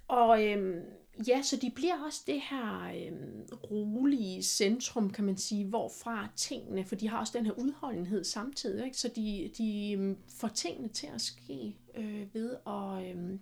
Og 0.08 0.44
øhm, 0.44 0.80
ja, 1.28 1.42
så 1.42 1.56
de 1.56 1.70
bliver 1.74 2.04
også 2.06 2.22
det 2.26 2.40
her 2.40 2.92
øhm, 3.06 3.48
rolige 3.70 4.42
centrum, 4.42 5.10
kan 5.10 5.24
man 5.24 5.36
sige, 5.36 5.64
hvorfra 5.66 6.28
tingene, 6.36 6.84
for 6.84 6.94
de 6.94 7.08
har 7.08 7.18
også 7.18 7.38
den 7.38 7.46
her 7.46 7.52
udholdenhed 7.52 8.24
samtidig, 8.24 8.84
ikke? 8.84 8.98
så 8.98 9.08
de, 9.08 9.50
de 9.58 9.92
øhm, 9.92 10.18
får 10.28 10.48
tingene 10.48 10.88
til 10.88 11.06
at 11.06 11.20
ske 11.20 11.76
øh, 11.94 12.34
ved 12.34 12.56
at, 12.66 13.10
øhm, 13.10 13.40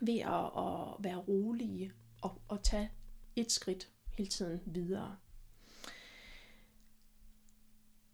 ved 0.00 0.18
at, 0.18 0.44
at 0.64 1.04
være 1.04 1.16
rolige 1.28 1.92
og, 2.22 2.40
og 2.48 2.62
tage 2.62 2.90
et 3.36 3.52
skridt 3.52 3.88
hele 4.18 4.30
tiden 4.30 4.60
videre. 4.66 5.16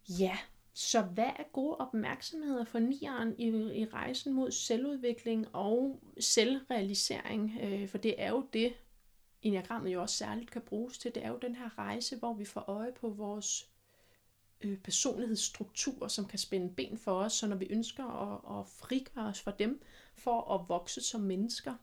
Ja, 0.09 0.38
så 0.75 1.03
hvad 1.03 1.25
er 1.25 1.53
gode 1.53 1.77
opmærksomheder 1.77 2.65
for 2.65 2.79
nieren 2.79 3.35
i, 3.39 3.47
i 3.81 3.85
rejsen 3.85 4.33
mod 4.33 4.51
selvudvikling 4.51 5.47
og 5.53 6.03
selvrealisering? 6.21 7.59
Øh, 7.63 7.89
for 7.89 7.99
det 7.99 8.15
er 8.19 8.31
jo 8.31 8.47
det, 8.53 8.73
enagrammet 9.43 9.93
jo 9.93 10.03
også 10.03 10.17
særligt 10.17 10.51
kan 10.51 10.63
bruges 10.63 10.99
til. 10.99 11.15
Det 11.15 11.25
er 11.25 11.29
jo 11.29 11.39
den 11.43 11.55
her 11.55 11.79
rejse, 11.79 12.17
hvor 12.17 12.35
vi 12.35 12.45
får 12.45 12.65
øje 12.69 12.93
på 12.93 13.09
vores 13.09 13.69
øh, 14.61 14.79
personlighedsstrukturer, 14.79 16.09
som 16.09 16.25
kan 16.25 16.39
spænde 16.39 16.75
ben 16.75 16.99
for 16.99 17.13
os, 17.13 17.33
så 17.33 17.47
når 17.47 17.57
vi 17.57 17.67
ønsker 17.71 18.05
at, 18.05 18.61
at 18.61 18.67
frigøre 18.69 19.27
os 19.27 19.41
fra 19.41 19.51
dem 19.59 19.83
for 20.15 20.55
at 20.55 20.69
vokse 20.69 21.01
som 21.01 21.21
mennesker, 21.21 21.75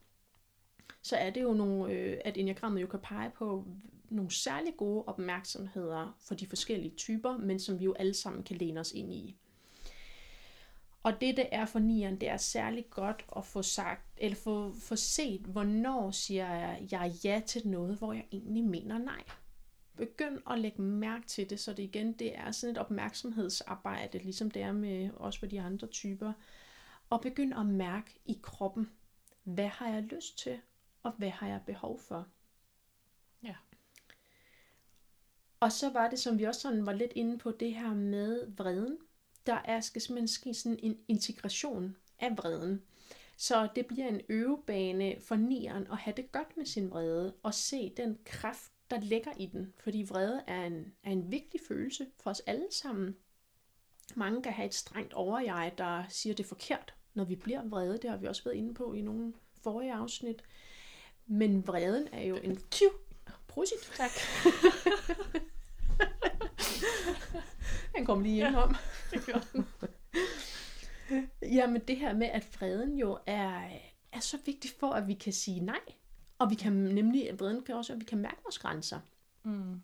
så 1.01 1.15
er 1.15 1.29
det 1.29 1.41
jo 1.41 1.53
nogle, 1.53 1.93
øh, 1.93 2.17
at 2.25 2.37
enagrammet 2.37 2.81
jo 2.81 2.87
kan 2.87 2.99
pege 2.99 3.29
på, 3.29 3.65
nogle 4.09 4.31
særlig 4.31 4.77
gode 4.77 5.03
opmærksomheder 5.07 6.17
for 6.19 6.35
de 6.35 6.47
forskellige 6.47 6.95
typer, 6.95 7.37
men 7.37 7.59
som 7.59 7.79
vi 7.79 7.85
jo 7.85 7.93
alle 7.93 8.13
sammen 8.13 8.43
kan 8.43 8.57
læne 8.57 8.79
os 8.79 8.91
ind 8.91 9.13
i. 9.13 9.35
Og 11.03 11.21
det, 11.21 11.37
det 11.37 11.47
er 11.51 11.65
for 11.65 11.79
nieren, 11.79 12.21
det 12.21 12.29
er 12.29 12.37
særlig 12.37 12.89
godt 12.89 13.25
at 13.37 13.45
få 13.45 13.61
sagt, 13.61 14.05
eller 14.17 14.35
få, 14.35 14.73
få 14.79 14.95
set, 14.95 15.41
hvornår 15.41 16.11
siger 16.11 16.53
jeg, 16.53 16.87
jeg 16.91 17.13
ja 17.23 17.41
til 17.45 17.67
noget, 17.67 17.97
hvor 17.97 18.13
jeg 18.13 18.25
egentlig 18.31 18.63
mener 18.63 18.97
nej. 18.97 19.23
Begynd 19.97 20.39
at 20.51 20.59
lægge 20.59 20.81
mærke 20.81 21.27
til 21.27 21.49
det, 21.49 21.59
så 21.59 21.73
det 21.73 21.83
igen, 21.83 22.13
det 22.13 22.37
er 22.37 22.51
sådan 22.51 22.75
et 22.75 22.77
opmærksomhedsarbejde, 22.77 24.17
ligesom 24.17 24.51
det 24.51 24.61
er 24.61 24.71
med 24.71 25.09
også 25.13 25.39
for 25.39 25.45
de 25.45 25.61
andre 25.61 25.87
typer. 25.87 26.33
Og 27.09 27.21
begynd 27.21 27.53
at 27.53 27.65
mærke 27.65 28.19
i 28.25 28.39
kroppen, 28.43 28.91
hvad 29.43 29.67
har 29.67 29.89
jeg 29.89 30.03
lyst 30.03 30.37
til, 30.37 30.59
og 31.03 31.11
hvad 31.11 31.29
har 31.29 31.47
jeg 31.47 31.61
behov 31.65 31.99
for. 31.99 32.27
Og 35.59 35.71
så 35.71 35.89
var 35.89 36.09
det, 36.09 36.19
som 36.19 36.39
vi 36.39 36.43
også 36.43 36.61
sådan 36.61 36.85
var 36.85 36.93
lidt 36.93 37.11
inde 37.15 37.37
på, 37.37 37.51
det 37.51 37.73
her 37.73 37.93
med 37.93 38.47
vreden. 38.57 38.97
Der 39.45 39.61
er, 39.65 39.81
skal 39.81 40.01
simpelthen 40.01 40.27
ske 40.27 40.53
sådan 40.53 40.79
en 40.83 40.97
integration 41.07 41.97
af 42.19 42.37
vreden. 42.37 42.81
Så 43.37 43.67
det 43.75 43.85
bliver 43.85 44.07
en 44.07 44.21
øvebane 44.29 45.15
for 45.19 45.35
nieren 45.35 45.87
at 45.91 45.97
have 45.97 46.13
det 46.17 46.31
godt 46.31 46.57
med 46.57 46.65
sin 46.65 46.89
vrede, 46.89 47.33
og 47.43 47.53
se 47.53 47.93
den 47.97 48.17
kraft, 48.25 48.71
der 48.89 48.99
ligger 48.99 49.31
i 49.37 49.45
den. 49.45 49.73
Fordi 49.77 50.05
vrede 50.09 50.43
er 50.47 50.65
en, 50.65 50.93
er 51.03 51.11
en 51.11 51.31
vigtig 51.31 51.59
følelse 51.67 52.07
for 52.19 52.29
os 52.29 52.39
alle 52.39 52.67
sammen. 52.71 53.15
Mange 54.15 54.41
kan 54.41 54.53
have 54.53 54.65
et 54.65 54.73
strengt 54.73 55.13
overjeg, 55.13 55.73
der 55.77 56.03
siger 56.09 56.33
det 56.33 56.45
forkert, 56.45 56.93
når 57.13 57.23
vi 57.23 57.35
bliver 57.35 57.63
vrede. 57.63 57.97
Det 57.97 58.09
har 58.09 58.17
vi 58.17 58.27
også 58.27 58.43
været 58.43 58.55
inde 58.55 58.73
på 58.73 58.93
i 58.93 59.01
nogle 59.01 59.33
forrige 59.61 59.93
afsnit. 59.93 60.43
Men 61.27 61.67
vreden 61.67 62.07
er 62.11 62.23
jo 62.23 62.35
en... 62.35 62.57
Tju! 62.71 62.85
Prosit. 63.49 63.79
Tak. 63.95 64.11
Han 67.95 68.05
kom 68.05 68.23
lige 68.23 68.47
ind 68.47 68.55
om. 68.55 68.75
Jamen 71.57 71.81
det 71.87 71.97
her 71.97 72.13
med, 72.13 72.27
at 72.27 72.43
freden 72.43 72.97
jo 72.97 73.17
er, 73.25 73.69
er 74.11 74.19
så 74.19 74.37
vigtig 74.45 74.71
for, 74.79 74.91
at 74.91 75.07
vi 75.07 75.13
kan 75.13 75.33
sige 75.33 75.59
nej. 75.59 75.79
Og 76.37 76.49
vi 76.49 76.55
kan 76.55 76.73
nemlig, 76.73 77.39
vreden 77.39 77.63
kan 77.63 77.75
også, 77.75 77.93
at 77.93 77.99
vi 77.99 78.05
kan 78.05 78.17
mærke 78.17 78.37
vores 78.43 78.59
grænser. 78.59 78.99
Mm. 79.43 79.81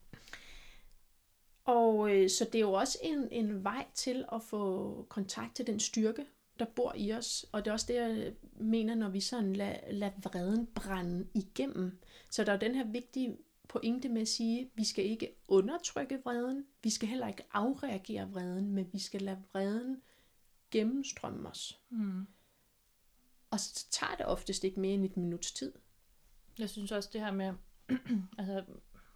Og 1.65 2.15
øh, 2.15 2.29
så 2.29 2.45
det 2.45 2.55
er 2.55 2.59
jo 2.59 2.73
også 2.73 2.97
en, 3.03 3.27
en 3.31 3.63
vej 3.63 3.85
til 3.93 4.25
at 4.33 4.41
få 4.41 5.05
kontakt 5.09 5.55
til 5.55 5.67
den 5.67 5.79
styrke, 5.79 6.25
der 6.59 6.65
bor 6.65 6.93
i 6.97 7.13
os. 7.13 7.45
Og 7.51 7.65
det 7.65 7.69
er 7.69 7.73
også 7.73 7.85
det, 7.87 7.95
jeg 7.95 8.33
mener, 8.59 8.95
når 8.95 9.09
vi 9.09 9.19
sådan 9.19 9.55
lader 9.55 9.91
lad 9.91 10.11
vreden 10.23 10.67
brænde 10.75 11.27
igennem. 11.33 11.99
Så 12.31 12.43
der 12.43 12.53
er 12.53 12.57
den 12.57 12.75
her 12.75 12.85
vigtige 12.85 13.37
pointe 13.67 14.09
med 14.09 14.21
at 14.21 14.27
sige, 14.27 14.61
at 14.61 14.67
vi 14.75 14.83
skal 14.83 15.05
ikke 15.05 15.35
undertrykke 15.47 16.21
vreden, 16.23 16.65
vi 16.83 16.89
skal 16.89 17.09
heller 17.09 17.27
ikke 17.27 17.43
afreagere 17.51 18.31
vreden, 18.31 18.71
men 18.71 18.89
vi 18.93 18.99
skal 18.99 19.21
lade 19.21 19.43
vreden 19.53 20.01
gennemstrømme 20.71 21.49
os. 21.49 21.81
Mm. 21.89 22.27
Og 23.49 23.59
så 23.59 23.85
tager 23.91 24.15
det 24.15 24.25
oftest 24.25 24.63
ikke 24.63 24.79
mere 24.79 24.93
end 24.93 25.05
et 25.05 25.17
minuts 25.17 25.51
tid. 25.51 25.73
Jeg 26.59 26.69
synes 26.69 26.91
også 26.91 27.09
det 27.13 27.21
her 27.21 27.31
med, 27.31 27.53
altså 28.39 28.63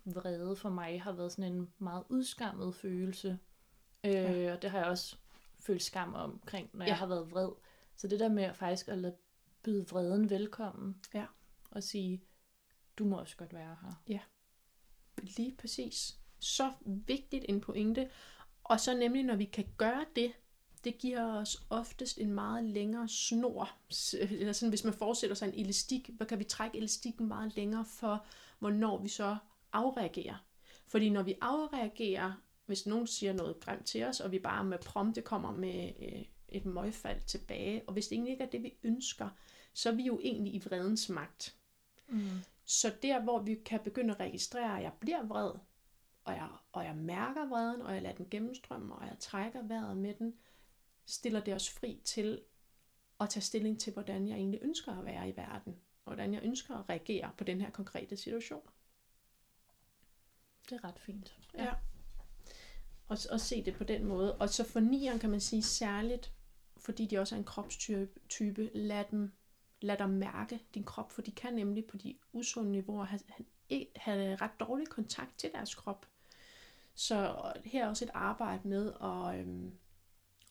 vrede 0.05 0.55
for 0.55 0.69
mig 0.69 1.01
har 1.01 1.11
været 1.11 1.31
sådan 1.31 1.53
en 1.53 1.69
meget 1.77 2.03
udskammet 2.09 2.75
følelse. 2.75 3.39
Øh, 4.03 4.11
ja. 4.13 4.53
Og 4.53 4.61
det 4.61 4.69
har 4.69 4.77
jeg 4.77 4.87
også 4.87 5.15
følt 5.59 5.83
skam 5.83 6.13
omkring, 6.13 6.69
når 6.73 6.85
ja. 6.85 6.89
jeg 6.89 6.97
har 6.97 7.07
været 7.07 7.31
vred. 7.31 7.49
Så 7.95 8.07
det 8.07 8.19
der 8.19 8.29
med 8.29 8.53
faktisk 8.53 8.87
at 8.87 8.97
lade 8.97 9.15
byde 9.63 9.87
vreden 9.87 10.29
velkommen. 10.29 10.95
Ja. 11.13 11.25
Og 11.71 11.83
sige, 11.83 12.23
du 12.97 13.05
må 13.05 13.17
også 13.17 13.37
godt 13.37 13.53
være 13.53 13.77
her. 13.81 14.03
Ja. 14.07 14.19
Lige 15.23 15.55
præcis. 15.59 16.17
Så 16.39 16.71
vigtigt 16.85 17.45
en 17.49 17.61
pointe. 17.61 18.09
Og 18.63 18.79
så 18.79 18.97
nemlig, 18.97 19.23
når 19.23 19.35
vi 19.35 19.45
kan 19.45 19.65
gøre 19.77 20.05
det, 20.15 20.31
det 20.83 20.97
giver 20.97 21.25
os 21.25 21.63
oftest 21.69 22.17
en 22.17 22.33
meget 22.33 22.63
længere 22.63 23.07
snor. 23.07 23.71
Eller 24.21 24.53
sådan, 24.53 24.69
hvis 24.69 24.83
man 24.83 24.93
forestiller 24.93 25.35
sig 25.35 25.47
en 25.47 25.65
elastik, 25.65 26.09
hvor 26.13 26.25
kan 26.25 26.39
vi 26.39 26.43
trække 26.43 26.77
elastikken 26.77 27.27
meget 27.27 27.55
længere 27.55 27.85
for, 27.85 28.25
hvornår 28.59 28.97
vi 29.01 29.07
så 29.07 29.37
afreagerer. 29.73 30.45
Fordi 30.87 31.09
når 31.09 31.23
vi 31.23 31.35
afreagerer, 31.41 32.33
hvis 32.65 32.85
nogen 32.85 33.07
siger 33.07 33.33
noget 33.33 33.59
grimt 33.59 33.85
til 33.85 34.03
os, 34.03 34.19
og 34.19 34.31
vi 34.31 34.39
bare 34.39 34.63
med 34.63 34.77
prompte 34.77 35.21
kommer 35.21 35.51
med 35.51 35.91
øh, 36.01 36.25
et 36.49 36.65
møgfald 36.65 37.21
tilbage, 37.21 37.81
og 37.87 37.93
hvis 37.93 38.07
det 38.07 38.15
egentlig 38.15 38.31
ikke 38.31 38.43
er 38.43 38.49
det, 38.49 38.63
vi 38.63 38.73
ønsker, 38.83 39.29
så 39.73 39.89
er 39.89 39.93
vi 39.93 40.03
jo 40.03 40.19
egentlig 40.23 40.53
i 40.55 40.61
vredens 40.65 41.09
magt. 41.09 41.55
Mm. 42.07 42.29
Så 42.69 42.95
der, 43.01 43.21
hvor 43.21 43.39
vi 43.39 43.55
kan 43.65 43.79
begynde 43.83 44.13
at 44.13 44.19
registrere, 44.19 44.77
at 44.77 44.83
jeg 44.83 44.93
bliver 44.99 45.23
vred, 45.23 45.51
og 46.23 46.33
jeg, 46.33 46.49
og 46.71 46.85
jeg 46.85 46.95
mærker 46.95 47.45
vreden, 47.45 47.81
og 47.81 47.93
jeg 47.93 48.01
lader 48.01 48.15
den 48.15 48.29
gennemstrømme, 48.29 48.95
og 48.95 49.07
jeg 49.07 49.15
trækker 49.19 49.61
vejret 49.61 49.97
med 49.97 50.13
den, 50.13 50.33
stiller 51.05 51.39
det 51.39 51.53
os 51.53 51.69
fri 51.69 52.01
til 52.05 52.41
at 53.19 53.29
tage 53.29 53.43
stilling 53.43 53.79
til, 53.79 53.93
hvordan 53.93 54.27
jeg 54.27 54.35
egentlig 54.35 54.59
ønsker 54.63 54.99
at 54.99 55.05
være 55.05 55.29
i 55.29 55.37
verden, 55.37 55.75
og 56.05 56.13
hvordan 56.13 56.33
jeg 56.33 56.43
ønsker 56.43 56.75
at 56.75 56.89
reagere 56.89 57.31
på 57.37 57.43
den 57.43 57.61
her 57.61 57.69
konkrete 57.69 58.17
situation. 58.17 58.69
Det 60.69 60.75
er 60.75 60.83
ret 60.83 60.99
fint. 60.99 61.37
Ja. 61.53 61.63
ja. 61.63 61.73
Og, 63.07 63.17
og 63.31 63.39
se 63.39 63.63
det 63.65 63.75
på 63.75 63.83
den 63.83 64.05
måde. 64.05 64.37
Og 64.37 64.49
så 64.49 64.63
for 64.63 64.79
nieren 64.79 65.19
kan 65.19 65.29
man 65.29 65.41
sige 65.41 65.63
særligt, 65.63 66.33
fordi 66.77 67.05
de 67.05 67.17
også 67.17 67.35
er 67.35 67.39
en 67.39 67.45
kropstype, 67.45 68.69
lad 68.73 69.05
dem 69.11 69.31
lad 69.81 69.97
dig 69.97 70.09
mærke 70.09 70.63
din 70.73 70.83
krop, 70.83 71.11
for 71.11 71.21
de 71.21 71.31
kan 71.31 71.53
nemlig 71.53 71.85
på 71.87 71.97
de 71.97 72.17
usunde 72.33 72.71
niveauer 72.71 73.03
have, 73.03 73.21
have 73.95 74.35
ret 74.35 74.59
dårlig 74.59 74.87
kontakt 74.87 75.37
til 75.37 75.51
deres 75.51 75.75
krop. 75.75 76.05
Så 76.93 77.51
her 77.65 77.85
er 77.85 77.89
også 77.89 78.05
et 78.05 78.11
arbejde 78.13 78.67
med 78.67 78.93
at, 78.93 79.39
øhm, 79.39 79.77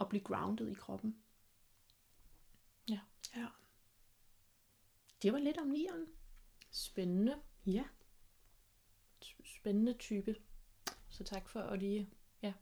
at 0.01 0.09
blive 0.09 0.25
grounded 0.25 0.69
i 0.69 0.75
kroppen. 0.75 1.17
Ja. 2.89 3.01
ja. 3.37 3.47
Det 5.23 5.33
var 5.33 5.39
lidt 5.39 5.59
om 5.59 5.67
nieren. 5.67 6.07
Spændende. 6.71 7.37
Ja. 7.67 7.85
Spændende 9.45 9.93
type. 9.93 10.37
Så 11.09 11.25
tak 11.25 11.49
for 11.49 11.61
at 11.61 11.79
lige 11.79 12.11
ja, 12.43 12.53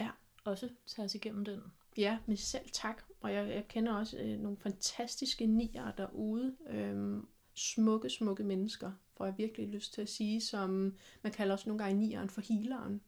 Ja. 0.00 0.10
også 0.44 0.70
tage 0.86 1.04
os 1.04 1.14
igennem 1.14 1.44
den. 1.44 1.62
Ja, 1.96 2.18
men 2.26 2.36
selv 2.36 2.70
tak. 2.72 3.02
Og 3.20 3.32
jeg, 3.32 3.48
jeg 3.48 3.68
kender 3.68 3.92
også 3.92 4.18
øh, 4.18 4.40
nogle 4.40 4.56
fantastiske 4.56 5.46
nier 5.46 5.92
derude. 5.92 6.56
Øhm, 6.68 7.28
smukke, 7.54 8.10
smukke 8.10 8.44
mennesker, 8.44 8.92
får 9.16 9.24
jeg 9.24 9.38
virkelig 9.38 9.68
lyst 9.68 9.94
til 9.94 10.02
at 10.02 10.08
sige, 10.08 10.40
som 10.40 10.96
man 11.22 11.32
kalder 11.32 11.52
også 11.52 11.68
nogle 11.68 11.84
gange 11.84 11.98
nieren 12.00 12.30
for 12.30 12.40
healeren. 12.40 13.00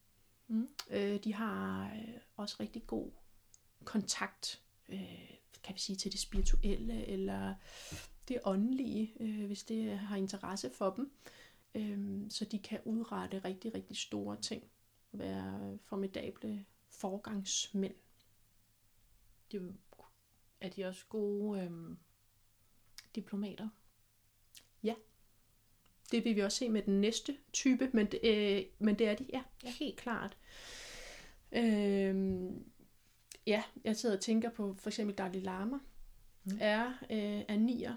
Mm. 0.49 0.69
Øh, 0.91 1.25
de 1.25 1.35
har 1.35 1.85
øh, 1.95 2.15
også 2.37 2.57
rigtig 2.61 2.87
god 2.87 3.11
kontakt, 3.85 4.63
øh, 4.89 5.31
kan 5.65 5.75
vi 5.75 5.81
sige, 5.81 5.97
til 5.97 6.13
det 6.13 6.21
spirituelle 6.21 7.07
eller 7.07 7.55
det 8.29 8.39
åndelige, 8.45 9.13
øh, 9.21 9.47
hvis 9.47 9.65
det 9.65 9.99
har 9.99 10.17
interesse 10.17 10.71
for 10.71 10.91
dem. 10.91 11.13
Øh, 11.75 12.31
så 12.31 12.45
de 12.45 12.59
kan 12.59 12.81
udrette 12.85 13.39
rigtig, 13.39 13.75
rigtig 13.75 13.97
store 13.97 14.41
ting. 14.41 14.63
Være 15.13 15.79
formidable 15.85 16.65
forgangsmænd. 16.91 17.95
De, 19.53 19.75
er 20.63 20.69
de 20.69 20.85
også 20.85 21.05
gode 21.09 21.61
øhm, 21.63 21.97
diplomater? 23.15 23.69
Det 26.13 26.25
vil 26.25 26.37
vi 26.37 26.41
også 26.41 26.59
se 26.59 26.69
med 26.69 26.83
den 26.83 27.01
næste 27.01 27.37
type, 27.53 27.91
men, 27.93 28.07
det- 28.07 28.21
øh, 28.25 28.65
men 28.79 28.99
det 28.99 29.09
er 29.09 29.15
de, 29.15 29.27
ja, 29.33 29.43
ja. 29.65 29.71
helt 29.71 29.97
klart. 29.97 30.37
Øh, 31.53 32.37
ja, 33.47 33.63
jeg 33.85 33.97
sidder 33.97 34.17
og 34.17 34.21
tænker 34.23 34.51
på 34.51 34.75
for 34.75 34.91
eksempel 34.91 35.17
Dalai 35.17 35.41
Lama, 35.41 35.77
mm. 36.45 36.59
er, 36.61 36.87
øh, 37.11 37.45
er 37.49 37.57
nier, 37.57 37.97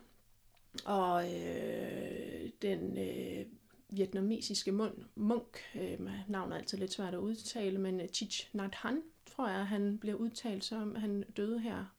og 0.86 1.34
øh, 1.40 2.50
den 2.62 2.98
øh, 2.98 3.46
vietnamesiske 3.90 4.72
mund, 4.72 4.98
munk, 5.16 5.58
øh, 5.76 6.00
navnet 6.30 6.54
er 6.56 6.60
altid 6.60 6.78
lidt 6.78 6.94
svært 6.94 7.14
at 7.14 7.20
udtale, 7.20 7.80
men 7.80 8.00
Thich 8.14 8.50
Nhat 8.56 8.76
Hanh, 8.76 9.02
tror 9.26 9.50
jeg, 9.50 9.68
han 9.68 9.98
bliver 9.98 10.16
udtalt 10.16 10.64
som, 10.64 10.96
han 10.96 11.24
døde 11.38 11.60
her, 11.60 11.96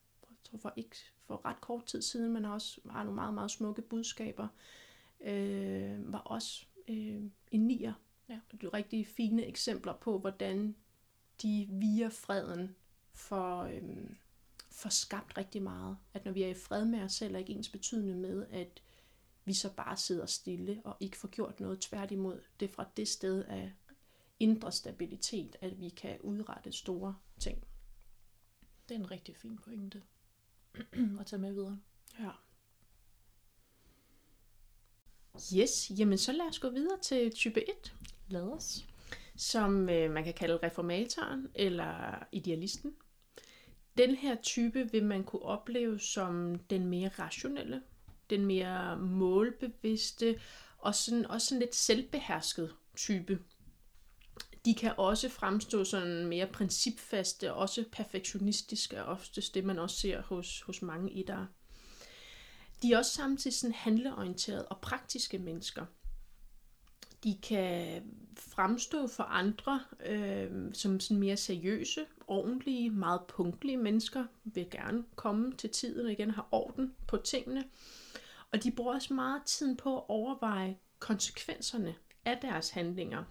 tror 0.46 0.58
for 0.58 0.72
ikke 0.76 0.96
for 1.26 1.44
ret 1.44 1.60
kort 1.60 1.84
tid 1.84 2.02
siden, 2.02 2.32
men 2.32 2.44
også 2.44 2.80
har 2.90 3.02
nogle 3.02 3.14
meget, 3.14 3.34
meget 3.34 3.50
smukke 3.50 3.82
budskaber, 3.82 4.48
øh, 5.20 6.12
var 6.12 6.18
også 6.18 6.66
øh, 6.88 7.22
en 7.50 7.66
nier. 7.66 7.92
Ja. 8.28 8.40
Det 8.50 8.62
er 8.62 8.74
rigtig 8.74 9.06
fine 9.06 9.44
eksempler 9.44 9.92
på, 9.92 10.18
hvordan 10.18 10.76
de 11.42 11.68
via 11.70 12.08
freden 12.08 12.76
får, 13.12 13.62
øh, 13.62 14.10
får 14.70 14.90
skabt 14.90 15.38
rigtig 15.38 15.62
meget. 15.62 15.96
At 16.14 16.24
når 16.24 16.32
vi 16.32 16.42
er 16.42 16.48
i 16.48 16.54
fred 16.54 16.84
med 16.84 17.02
os 17.02 17.12
selv, 17.12 17.34
er 17.34 17.38
ikke 17.38 17.52
ens 17.52 17.68
betydende 17.68 18.14
med, 18.14 18.46
at 18.50 18.82
vi 19.44 19.54
så 19.54 19.72
bare 19.72 19.96
sidder 19.96 20.26
stille 20.26 20.80
og 20.84 20.96
ikke 21.00 21.16
får 21.16 21.28
gjort 21.28 21.60
noget. 21.60 21.80
Tværtimod, 21.80 22.40
det 22.60 22.68
er 22.68 22.72
fra 22.72 22.88
det 22.96 23.08
sted 23.08 23.44
af 23.44 23.72
indre 24.40 24.72
stabilitet, 24.72 25.56
at 25.60 25.80
vi 25.80 25.88
kan 25.88 26.20
udrette 26.20 26.72
store 26.72 27.16
ting. 27.40 27.64
Det 28.88 28.94
er 28.94 28.98
en 28.98 29.10
rigtig 29.10 29.36
fin 29.36 29.58
pointe 29.58 30.02
at 31.20 31.26
tage 31.26 31.42
med 31.42 31.52
videre. 31.52 31.78
Ja. 32.20 32.30
Yes, 35.56 35.90
jamen 35.98 36.18
så 36.18 36.32
lad 36.32 36.46
os 36.48 36.58
gå 36.58 36.70
videre 36.70 36.98
til 37.02 37.32
type 37.32 37.60
1. 37.68 37.94
Lad 38.28 38.42
os. 38.42 38.86
som 39.36 39.88
øh, 39.88 40.10
man 40.10 40.24
kan 40.24 40.34
kalde 40.34 40.58
reformatoren 40.62 41.48
eller 41.54 42.22
idealisten. 42.32 42.94
Den 43.98 44.14
her 44.14 44.34
type 44.42 44.92
vil 44.92 45.04
man 45.04 45.24
kunne 45.24 45.42
opleve 45.42 45.98
som 45.98 46.58
den 46.58 46.86
mere 46.86 47.08
rationelle, 47.18 47.82
den 48.30 48.46
mere 48.46 48.98
målbevidste 48.98 50.40
og 50.78 50.94
sådan, 50.94 51.26
også 51.26 51.46
sådan 51.46 51.60
lidt 51.60 51.74
selvbehersket 51.74 52.74
type. 52.96 53.38
De 54.66 54.74
kan 54.74 54.92
også 54.96 55.28
fremstå 55.28 55.84
sådan 55.84 56.26
mere 56.26 56.46
principfaste, 56.46 57.52
også 57.52 57.84
perfektionistiske, 57.92 59.04
og 59.04 59.12
oftest 59.12 59.54
det 59.54 59.64
man 59.64 59.78
også 59.78 59.96
ser 59.96 60.22
hos, 60.22 60.60
hos 60.60 60.82
mange 60.82 61.12
etter. 61.12 61.46
De 62.82 62.92
er 62.92 62.98
også 62.98 63.10
samtidig 63.10 63.56
sådan 63.56 63.74
handleorienterede 63.74 64.68
og 64.68 64.80
praktiske 64.80 65.38
mennesker 65.38 65.86
de 67.26 67.38
kan 67.42 68.02
fremstå 68.36 69.06
for 69.06 69.22
andre 69.22 69.80
øh, 70.06 70.50
som 70.72 71.00
sådan 71.00 71.18
mere 71.18 71.36
seriøse, 71.36 72.06
ordentlige, 72.26 72.90
meget 72.90 73.20
punktlige 73.28 73.76
mennesker, 73.76 74.24
vil 74.44 74.70
gerne 74.70 75.04
komme 75.16 75.52
til 75.52 75.70
tiden 75.70 76.06
og 76.06 76.12
igen 76.12 76.30
have 76.30 76.44
orden 76.50 76.94
på 77.08 77.16
tingene. 77.16 77.64
Og 78.52 78.62
de 78.62 78.70
bruger 78.70 78.94
også 78.94 79.14
meget 79.14 79.42
tiden 79.46 79.76
på 79.76 79.98
at 79.98 80.04
overveje 80.08 80.76
konsekvenserne 80.98 81.94
af 82.24 82.38
deres 82.42 82.70
handlinger, 82.70 83.24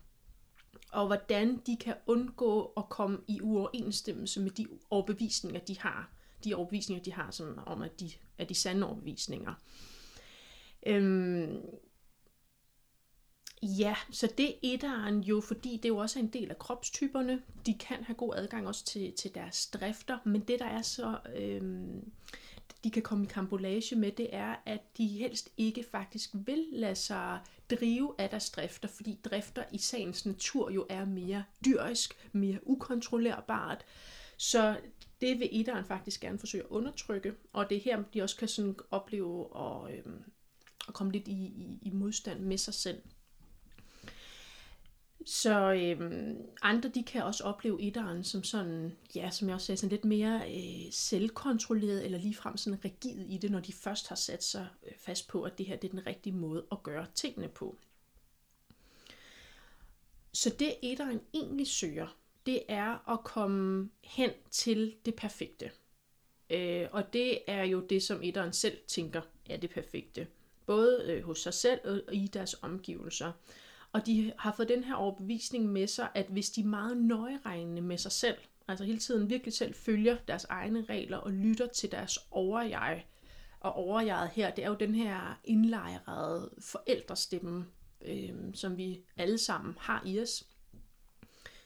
og 0.92 1.06
hvordan 1.06 1.62
de 1.68 1.78
kan 1.78 1.96
undgå 2.08 2.74
at 2.78 2.90
komme 2.90 3.20
i 3.28 3.42
uoverensstemmelse 3.42 4.42
med 4.42 4.52
de 4.52 4.68
overbevisninger, 4.90 5.60
de 5.60 5.80
har. 5.80 6.12
De 6.44 6.56
overbevisninger, 6.56 7.04
de 7.04 7.14
har, 7.14 7.32
som 7.32 7.60
om, 7.66 7.82
at 7.82 8.00
de 8.00 8.12
er 8.38 8.46
de 8.46 8.56
sande 8.56 8.88
overbevisninger. 8.88 9.54
Øhm, 10.88 11.62
Ja, 13.62 13.96
så 14.12 14.30
det 14.38 14.50
er 14.50 14.54
etteren 14.62 15.20
jo, 15.20 15.42
fordi 15.42 15.80
det 15.84 15.90
jo 15.90 15.98
også 15.98 16.20
er 16.20 16.24
en 16.24 16.30
del 16.30 16.50
af 16.50 16.60
kropstyperne. 16.60 17.42
De 17.66 17.74
kan 17.74 18.04
have 18.04 18.16
god 18.16 18.36
adgang 18.36 18.68
også 18.68 18.86
til, 18.86 19.14
til 19.14 19.36
deres 19.36 19.68
drifter, 19.68 20.18
men 20.24 20.42
det 20.42 20.60
der 20.60 20.66
er 20.66 20.82
så, 20.82 21.18
øhm, 21.36 22.12
de 22.84 22.92
kan 22.92 23.02
komme 23.02 23.26
i 23.26 23.28
kambolage 23.28 23.96
med, 23.96 24.12
det 24.12 24.36
er, 24.36 24.56
at 24.66 24.98
de 24.98 25.08
helst 25.08 25.50
ikke 25.58 25.86
faktisk 25.92 26.30
vil 26.34 26.66
lade 26.72 26.96
sig 26.96 27.40
drive 27.70 28.16
af 28.18 28.30
deres 28.30 28.50
drifter, 28.50 28.88
fordi 28.88 29.20
drifter 29.24 29.64
i 29.72 29.78
sagens 29.78 30.26
natur 30.26 30.70
jo 30.70 30.86
er 30.90 31.06
mere 31.06 31.44
dyrisk, 31.66 32.30
mere 32.32 32.60
ukontrollerbart. 32.64 33.86
Så 34.38 34.78
det 35.22 35.40
vil 35.40 35.50
etteren 35.52 35.86
faktisk 35.86 36.22
gerne 36.22 36.40
forsøge 36.40 36.64
at 36.64 36.70
undertrykke, 36.70 37.34
og 37.54 37.70
det 37.70 37.78
er 37.78 37.82
her, 37.82 38.04
de 38.14 38.22
også 38.22 38.38
kan 38.38 38.48
sådan 38.48 38.76
opleve 38.92 39.48
at, 39.58 39.98
øhm, 39.98 40.24
at 40.88 40.94
komme 40.94 41.12
lidt 41.12 41.28
i, 41.28 41.32
i, 41.32 41.80
i 41.82 41.90
modstand 41.90 42.40
med 42.40 42.58
sig 42.58 42.74
selv. 42.74 43.02
Så 45.26 45.74
øhm, 45.74 46.38
andre, 46.62 46.90
de 46.90 47.04
kan 47.04 47.24
også 47.24 47.44
opleve 47.44 47.82
etteren 47.82 48.24
som 48.24 48.44
sådan, 48.44 48.98
ja, 49.16 49.30
som 49.30 49.48
jeg 49.48 49.56
også 49.56 49.66
sagde, 49.66 49.78
sådan 49.78 49.92
lidt 49.92 50.06
mere 50.06 50.42
øh, 50.56 50.92
selvkontrolleret, 50.92 52.06
eller 52.06 52.18
ligefrem 52.18 52.58
sådan 52.58 52.86
rigid 52.86 53.20
i 53.20 53.38
det, 53.38 53.52
når 53.52 53.60
de 53.60 53.74
først 53.74 54.08
har 54.08 54.16
sat 54.16 54.44
sig 54.44 54.68
øh, 54.86 54.92
fast 54.98 55.28
på, 55.28 55.44
at 55.44 55.58
det 55.58 55.66
her 55.66 55.76
det 55.76 55.88
er 55.88 55.92
den 55.92 56.08
rigtige 56.08 56.34
måde 56.34 56.66
at 56.72 56.84
gøre 56.84 57.06
tingene 57.16 57.48
på. 57.48 57.78
Så 60.34 60.50
det 60.60 60.76
etteren 60.82 61.22
egentlig 61.34 61.68
søger, 61.68 62.18
det 62.46 62.64
er 62.68 63.10
at 63.14 63.24
komme 63.24 63.90
hen 64.04 64.30
til 64.52 64.96
det 65.06 65.16
perfekte. 65.16 65.72
Øh, 66.50 66.88
og 66.92 67.14
det 67.14 67.40
er 67.48 67.64
jo 67.64 67.80
det, 67.80 68.04
som 68.04 68.24
etteren 68.24 68.54
selv 68.54 68.78
tænker 68.88 69.22
er 69.50 69.58
det 69.58 69.70
perfekte. 69.70 70.28
Både 70.66 71.04
øh, 71.08 71.24
hos 71.24 71.40
sig 71.40 71.54
selv 71.54 71.80
og 72.08 72.16
i 72.16 72.28
deres 72.28 72.56
omgivelser. 72.62 73.32
Og 73.96 74.06
de 74.06 74.34
har 74.38 74.52
fået 74.52 74.70
den 74.70 74.84
her 74.84 74.96
overbevisning 74.96 75.66
med 75.66 75.88
sig, 75.88 76.10
at 76.14 76.26
hvis 76.26 76.50
de 76.50 76.62
er 76.62 76.66
meget 76.66 76.98
nøjeregnende 76.98 77.82
med 77.82 77.98
sig 77.98 78.12
selv, 78.12 78.38
altså 78.68 78.86
hele 78.86 79.00
tiden 79.00 79.30
virkelig 79.30 79.54
selv 79.54 79.74
følger 79.74 80.18
deres 80.28 80.44
egne 80.44 80.86
regler 80.90 81.18
og 81.18 81.32
lytter 81.32 81.68
til 81.68 81.92
deres 81.92 82.20
overjeg, 82.32 83.06
og 83.60 83.74
overjeget 83.74 84.30
her, 84.30 84.56
det 84.56 84.64
er 84.64 84.70
jo 84.70 84.76
den 84.76 84.96
her 84.96 85.40
indlejrede 85.44 86.50
forældrestemme, 86.60 87.66
øh, 88.02 88.34
som 88.54 88.78
vi 88.78 89.04
alle 89.18 89.38
sammen 89.38 89.76
har 89.80 90.04
i 90.06 90.20
os, 90.20 90.48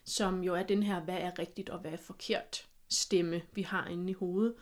som 0.04 0.44
jo 0.44 0.56
er 0.56 0.63
den 0.63 0.84
her, 0.84 1.02
hvad 1.02 1.18
er 1.18 1.39
rigtigt 1.39 1.70
og 1.70 1.80
hvad 1.80 1.92
er 1.92 1.98
forkert 1.98 2.68
stemme, 2.89 3.42
vi 3.54 3.62
har 3.62 3.88
inde 3.88 4.10
i 4.10 4.13
hovedet. 4.13 4.56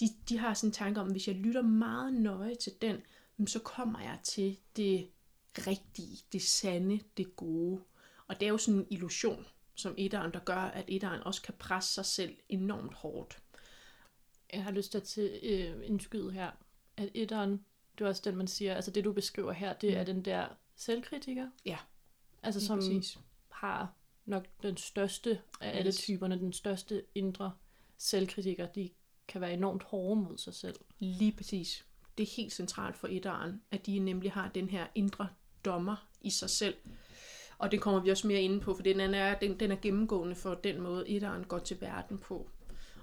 De, 0.00 0.08
de 0.28 0.38
har 0.38 0.54
sådan 0.54 0.68
en 0.68 0.72
tanke 0.72 1.00
om, 1.00 1.06
at 1.06 1.12
hvis 1.12 1.28
jeg 1.28 1.36
lytter 1.36 1.62
meget 1.62 2.12
nøje 2.12 2.54
til 2.54 2.72
den, 2.82 2.96
så 3.46 3.58
kommer 3.58 4.00
jeg 4.00 4.18
til 4.22 4.56
det 4.76 5.08
rigtige, 5.58 6.18
det 6.32 6.42
sande, 6.42 7.00
det 7.16 7.36
gode. 7.36 7.80
Og 8.26 8.40
det 8.40 8.46
er 8.46 8.50
jo 8.50 8.58
sådan 8.58 8.80
en 8.80 8.86
illusion, 8.90 9.46
som 9.74 9.94
etteren, 9.98 10.32
der 10.32 10.38
gør, 10.40 10.54
at 10.56 10.84
etteren 10.88 11.22
også 11.22 11.42
kan 11.42 11.54
presse 11.58 11.94
sig 11.94 12.04
selv 12.06 12.36
enormt 12.48 12.94
hårdt. 12.94 13.42
Jeg 14.52 14.62
har 14.64 14.70
lyst 14.70 14.90
til 14.90 14.98
at 14.98 15.04
til, 15.04 15.40
øh, 15.42 15.86
indskyde 15.86 16.32
her, 16.32 16.50
at 16.96 17.08
etteren, 17.14 17.64
det 17.98 18.04
er 18.04 18.08
også 18.08 18.22
den, 18.24 18.36
man 18.36 18.46
siger, 18.46 18.74
altså 18.74 18.90
det 18.90 19.04
du 19.04 19.12
beskriver 19.12 19.52
her, 19.52 19.72
det 19.72 19.90
mm. 19.92 19.96
er 20.00 20.04
den 20.04 20.24
der 20.24 20.46
selvkritiker. 20.76 21.50
Ja, 21.64 21.78
Altså 22.42 22.66
som 22.66 22.78
præcis. 22.78 23.18
har 23.48 23.94
nok 24.24 24.46
den 24.62 24.76
største 24.76 25.40
af 25.60 25.78
alle 25.78 25.88
Yes. 25.88 25.96
typerne, 25.96 26.38
den 26.38 26.52
største 26.52 27.04
indre 27.14 27.52
selvkritiker, 27.98 28.66
de 28.66 28.90
kan 29.28 29.40
være 29.40 29.52
enormt 29.52 29.82
hårde 29.82 30.20
mod 30.20 30.38
sig 30.38 30.54
selv. 30.54 30.76
Lige 30.98 31.32
præcis. 31.32 31.86
Det 32.18 32.22
er 32.22 32.34
helt 32.36 32.52
centralt 32.52 32.96
for 32.96 33.08
etteren, 33.08 33.62
at 33.70 33.86
de 33.86 33.98
nemlig 33.98 34.32
har 34.32 34.48
den 34.48 34.68
her 34.68 34.86
indre 34.94 35.28
dommer 35.64 36.08
i 36.20 36.30
sig 36.30 36.50
selv. 36.50 36.74
Og 37.58 37.70
det 37.70 37.80
kommer 37.80 38.00
vi 38.00 38.10
også 38.10 38.26
mere 38.26 38.42
inde 38.42 38.60
på, 38.60 38.74
for 38.74 38.82
den 38.82 39.00
er, 39.00 39.38
den, 39.38 39.60
den 39.60 39.70
er 39.70 39.76
gennemgående 39.82 40.34
for 40.34 40.54
den 40.54 40.80
måde, 40.80 41.08
etteren 41.08 41.44
går 41.44 41.58
til 41.58 41.80
verden 41.80 42.18
på. 42.18 42.50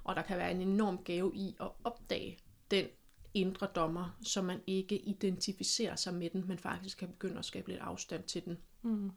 Og 0.04 0.16
der 0.16 0.22
kan 0.22 0.38
være 0.38 0.52
en 0.52 0.62
enorm 0.62 1.04
gave 1.04 1.32
i 1.36 1.56
at 1.60 1.70
opdage 1.84 2.38
den 2.72 2.86
indre 3.34 3.68
dommer, 3.76 4.18
så 4.24 4.42
man 4.42 4.60
ikke 4.68 4.98
identificerer 4.98 5.96
sig 5.96 6.14
med 6.14 6.30
den, 6.30 6.48
men 6.48 6.58
faktisk 6.58 6.98
kan 6.98 7.08
begynde 7.08 7.40
at 7.40 7.46
skabe 7.46 7.70
lidt 7.70 7.82
afstand 7.82 8.24
til 8.24 8.46
den. 8.46 8.58
Mm. 8.82 9.12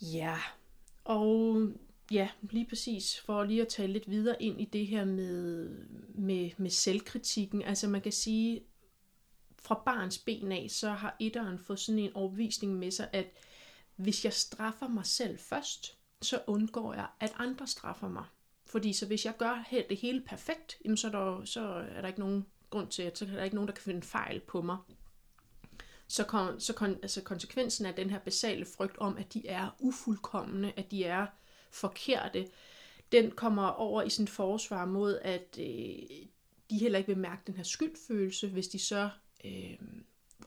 Ja, 0.00 0.38
og 1.04 1.68
ja, 2.10 2.28
lige 2.40 2.66
præcis, 2.66 3.20
for 3.20 3.44
lige 3.44 3.62
at 3.62 3.68
tale 3.68 3.92
lidt 3.92 4.10
videre 4.10 4.42
ind 4.42 4.60
i 4.60 4.64
det 4.64 4.86
her 4.86 5.04
med, 5.04 5.68
med, 6.14 6.50
med 6.56 6.70
selvkritikken. 6.70 7.62
Altså 7.62 7.88
man 7.88 8.00
kan 8.00 8.12
sige, 8.12 8.60
fra 9.62 9.82
barns 9.84 10.18
ben 10.18 10.52
af, 10.52 10.66
så 10.70 10.90
har 10.90 11.16
etteren 11.20 11.58
fået 11.58 11.80
sådan 11.80 11.98
en 11.98 12.16
overbevisning 12.16 12.78
med 12.78 12.90
sig, 12.90 13.08
at 13.12 13.26
hvis 13.96 14.24
jeg 14.24 14.32
straffer 14.32 14.88
mig 14.88 15.06
selv 15.06 15.38
først, 15.38 15.98
så 16.22 16.42
undgår 16.46 16.94
jeg, 16.94 17.06
at 17.20 17.32
andre 17.36 17.66
straffer 17.66 18.08
mig. 18.08 18.24
Fordi 18.66 18.92
så 18.92 19.06
hvis 19.06 19.24
jeg 19.24 19.36
gør 19.36 19.64
det 19.88 19.96
hele 19.96 20.20
perfekt, 20.20 20.78
jamen 20.84 20.96
så, 20.96 21.06
er 21.06 21.10
der, 21.10 21.44
så 21.44 21.60
er 21.94 22.00
der 22.00 22.08
ikke 22.08 22.20
nogen 22.20 22.46
grund 22.70 22.88
til, 22.88 23.02
at 23.02 23.18
så 23.18 23.24
er 23.24 23.28
der 23.28 23.44
ikke 23.44 23.56
nogen, 23.56 23.68
der 23.68 23.74
kan 23.74 23.82
finde 23.82 24.02
fejl 24.02 24.40
på 24.40 24.62
mig. 24.62 24.76
Så, 26.08 26.24
kon, 26.24 26.60
så 26.60 26.72
kon, 26.72 26.90
altså 27.02 27.22
konsekvensen 27.22 27.86
af 27.86 27.94
den 27.94 28.10
her 28.10 28.18
basale 28.18 28.64
frygt 28.64 28.98
om, 28.98 29.16
at 29.16 29.34
de 29.34 29.48
er 29.48 29.76
ufuldkommende, 29.78 30.72
at 30.76 30.90
de 30.90 31.04
er 31.04 31.26
forkerte, 31.70 32.48
den 33.12 33.30
kommer 33.30 33.66
over 33.66 34.02
i 34.02 34.10
sin 34.10 34.28
forsvar 34.28 34.84
mod, 34.84 35.18
at 35.22 35.58
øh, 35.58 35.66
de 36.70 36.78
heller 36.78 36.98
ikke 36.98 37.08
vil 37.08 37.18
mærke 37.18 37.42
den 37.46 37.54
her 37.54 37.62
skyldfølelse, 37.62 38.48
hvis 38.48 38.68
de 38.68 38.78
så 38.78 39.10
øh, 39.44 39.78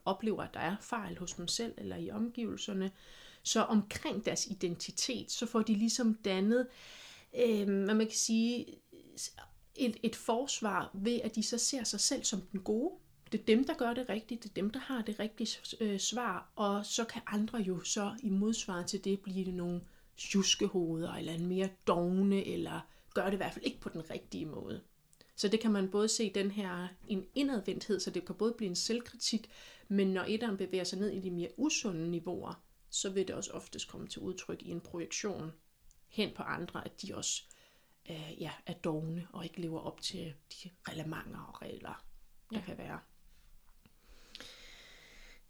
oplever, 0.06 0.44
at 0.44 0.54
der 0.54 0.60
er 0.60 0.76
fejl 0.82 1.18
hos 1.18 1.34
dem 1.34 1.48
selv 1.48 1.74
eller 1.78 1.96
i 1.96 2.12
omgivelserne. 2.12 2.92
Så 3.44 3.62
omkring 3.62 4.26
deres 4.26 4.48
identitet, 4.48 5.32
så 5.32 5.46
får 5.46 5.62
de 5.62 5.74
ligesom 5.74 6.14
dannet, 6.14 6.68
øh, 7.38 7.84
hvad 7.84 7.96
man 7.96 8.08
kan 8.08 8.16
sige, 8.16 8.66
et, 9.76 9.98
et 10.04 10.16
forsvar 10.16 10.92
ved, 10.94 11.22
at 11.22 11.36
de 11.36 11.44
så 11.44 11.58
ser 11.58 11.84
sig 11.84 12.00
selv 12.00 12.24
som 12.24 12.42
den 12.42 12.60
gode. 12.60 12.94
Det 13.32 13.40
er 13.40 13.46
dem, 13.46 13.66
der 13.66 13.74
gør 13.74 13.94
det 13.94 14.10
rigtigt, 14.10 14.44
det 14.44 14.50
er 14.50 14.54
dem, 14.54 14.70
der 14.70 14.80
har 14.80 15.02
det 15.02 15.20
rigtige 15.20 15.60
øh, 15.80 16.00
svar, 16.00 16.52
og 16.56 16.86
så 16.86 17.06
kan 17.06 17.22
andre 17.28 17.58
jo 17.60 17.84
så 17.84 18.16
i 18.24 18.30
modsvar 18.30 18.84
til 18.84 19.04
det 19.04 19.20
blive 19.20 19.52
nogle 19.52 19.82
tjuskehoveder, 20.18 21.14
eller 21.14 21.34
en 21.34 21.46
mere 21.46 21.70
dogne, 21.88 22.46
eller 22.46 22.88
gør 23.14 23.26
det 23.26 23.34
i 23.34 23.36
hvert 23.36 23.54
fald 23.54 23.66
ikke 23.66 23.80
på 23.80 23.90
den 23.90 24.10
rigtige 24.10 24.46
måde. 24.46 24.82
Så 25.36 25.48
det 25.48 25.60
kan 25.60 25.72
man 25.72 25.92
både 25.92 26.08
se 26.08 26.32
den 26.34 26.52
her 26.52 26.88
en 27.08 27.26
indadvendthed, 27.36 28.00
så 28.00 28.12
det 28.12 28.26
kan 28.26 28.36
både 28.36 28.54
blive 28.58 28.70
en 28.70 28.76
selvkritik, 28.76 29.50
men 29.88 30.08
når 30.08 30.26
etteren 30.28 30.58
bevæger 30.58 30.84
sig 30.84 31.00
ned 31.00 31.10
i 31.10 31.20
de 31.20 31.32
mere 31.32 31.50
usunde 31.58 32.12
niveauer, 32.12 32.64
så 32.90 33.10
vil 33.10 33.28
det 33.28 33.36
også 33.36 33.52
oftest 33.52 33.88
komme 33.88 34.08
til 34.08 34.22
udtryk 34.22 34.62
i 34.62 34.70
en 34.70 34.82
projektion 34.82 35.52
hen 36.08 36.32
på 36.36 36.44
andre, 36.44 36.86
at 36.86 37.02
de 37.02 37.16
også 37.16 37.44
øh, 38.10 38.42
ja, 38.42 38.52
er 38.66 38.74
dogne 38.74 39.28
og 39.34 39.44
ikke 39.44 39.62
lever 39.62 39.80
op 39.80 40.02
til 40.02 40.34
de 40.54 40.70
reglementer 40.84 41.40
og 41.40 41.62
regler, 41.62 42.06
der 42.50 42.58
ja. 42.58 42.66
kan 42.66 42.78
være. 42.78 43.00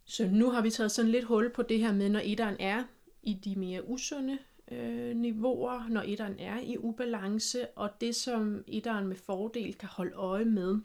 Så 0.05 0.27
nu 0.27 0.49
har 0.49 0.61
vi 0.61 0.69
taget 0.69 0.91
sådan 0.91 1.11
lidt 1.11 1.25
hul 1.25 1.53
på 1.53 1.61
det 1.61 1.79
her 1.79 1.93
med, 1.93 2.09
når 2.09 2.21
etteren 2.23 2.55
er 2.59 2.83
i 3.23 3.33
de 3.33 3.55
mere 3.55 3.87
usunde 3.87 4.39
øh, 4.71 5.15
niveauer, 5.15 5.87
når 5.87 6.01
etteren 6.01 6.39
er 6.39 6.59
i 6.59 6.77
ubalance, 6.77 7.67
og 7.67 7.89
det 8.01 8.15
som 8.15 8.63
etteren 8.67 9.07
med 9.07 9.15
fordel 9.15 9.73
kan 9.73 9.89
holde 9.89 10.13
øje 10.13 10.45
med, 10.45 10.79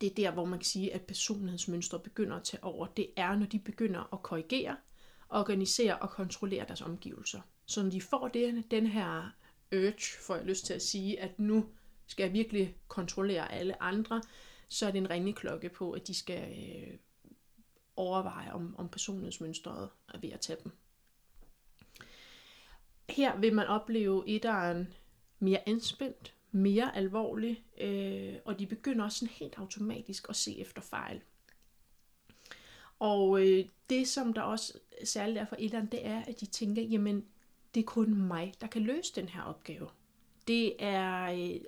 det 0.00 0.10
er 0.10 0.14
der, 0.14 0.30
hvor 0.30 0.44
man 0.44 0.58
kan 0.58 0.66
sige, 0.66 0.94
at 0.94 1.02
personlighedsmønstre 1.02 1.98
begynder 2.00 2.36
at 2.36 2.44
tage 2.44 2.64
over. 2.64 2.86
Det 2.86 3.10
er, 3.16 3.36
når 3.36 3.46
de 3.46 3.58
begynder 3.58 4.14
at 4.14 4.22
korrigere, 4.22 4.76
organisere 5.28 5.98
og 5.98 6.10
kontrollere 6.10 6.64
deres 6.66 6.82
omgivelser. 6.82 7.40
Så 7.66 7.82
når 7.82 7.90
de 7.90 8.00
får 8.00 8.28
det, 8.28 8.70
den 8.70 8.86
her 8.86 9.30
urge, 9.72 10.20
får 10.26 10.36
jeg 10.36 10.44
lyst 10.44 10.66
til 10.66 10.74
at 10.74 10.82
sige, 10.82 11.20
at 11.20 11.38
nu 11.38 11.66
skal 12.06 12.24
jeg 12.24 12.32
virkelig 12.32 12.76
kontrollere 12.88 13.52
alle 13.52 13.82
andre, 13.82 14.22
så 14.68 14.86
er 14.86 14.90
det 14.90 14.98
en 14.98 15.10
ringeklokke 15.10 15.68
på, 15.68 15.92
at 15.92 16.06
de 16.06 16.14
skal 16.14 16.52
øh, 16.52 16.98
overveje, 17.96 18.52
om, 18.52 18.76
om 18.78 18.88
personlighedsmønstret 18.88 19.88
er 20.14 20.18
ved 20.18 20.30
at 20.30 20.40
tage 20.40 20.58
dem. 20.64 20.72
Her 23.08 23.36
vil 23.36 23.54
man 23.54 23.66
opleve 23.66 24.28
etteren 24.28 24.94
mere 25.38 25.68
anspændt, 25.68 26.34
mere 26.50 26.96
alvorlig, 26.96 27.64
øh, 27.80 28.34
og 28.44 28.58
de 28.58 28.66
begynder 28.66 29.04
også 29.04 29.18
sådan 29.18 29.34
helt 29.34 29.54
automatisk 29.56 30.26
at 30.28 30.36
se 30.36 30.60
efter 30.60 30.82
fejl. 30.82 31.20
Og 32.98 33.46
øh, 33.46 33.64
det, 33.90 34.08
som 34.08 34.32
der 34.32 34.42
også 34.42 34.78
særligt 35.04 35.38
er 35.38 35.44
for 35.44 35.56
etteren, 35.58 35.86
det 35.86 36.06
er, 36.06 36.22
at 36.24 36.40
de 36.40 36.46
tænker, 36.46 36.82
jamen, 36.82 37.24
det 37.74 37.80
er 37.80 37.84
kun 37.84 38.14
mig, 38.14 38.54
der 38.60 38.66
kan 38.66 38.82
løse 38.82 39.14
den 39.14 39.28
her 39.28 39.42
opgave. 39.42 39.88
Det 40.48 40.84
er, 40.84 41.32
øh, 41.32 41.60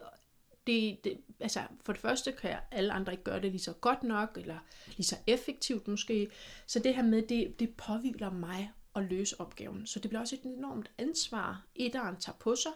det, 0.66 1.04
det, 1.04 1.18
altså 1.40 1.60
for 1.84 1.92
det 1.92 2.02
første 2.02 2.32
kan 2.32 2.56
alle 2.70 2.92
andre 2.92 3.12
ikke 3.12 3.24
gøre 3.24 3.40
det 3.40 3.50
lige 3.50 3.60
så 3.60 3.72
godt 3.72 4.02
nok, 4.02 4.36
eller 4.36 4.58
lige 4.96 5.06
så 5.06 5.16
effektivt 5.26 5.88
måske. 5.88 6.30
Så 6.66 6.78
det 6.78 6.94
her 6.94 7.02
med, 7.02 7.22
det, 7.22 7.60
det 7.60 7.76
påviler 7.76 8.30
mig 8.30 8.72
at 8.98 9.04
løse 9.04 9.40
opgaven. 9.40 9.86
Så 9.86 10.00
det 10.00 10.10
bliver 10.10 10.20
også 10.20 10.36
et 10.36 10.42
enormt 10.42 10.90
ansvar, 10.98 11.66
etteren 11.74 12.16
tager 12.16 12.36
på 12.36 12.56
sig, 12.56 12.72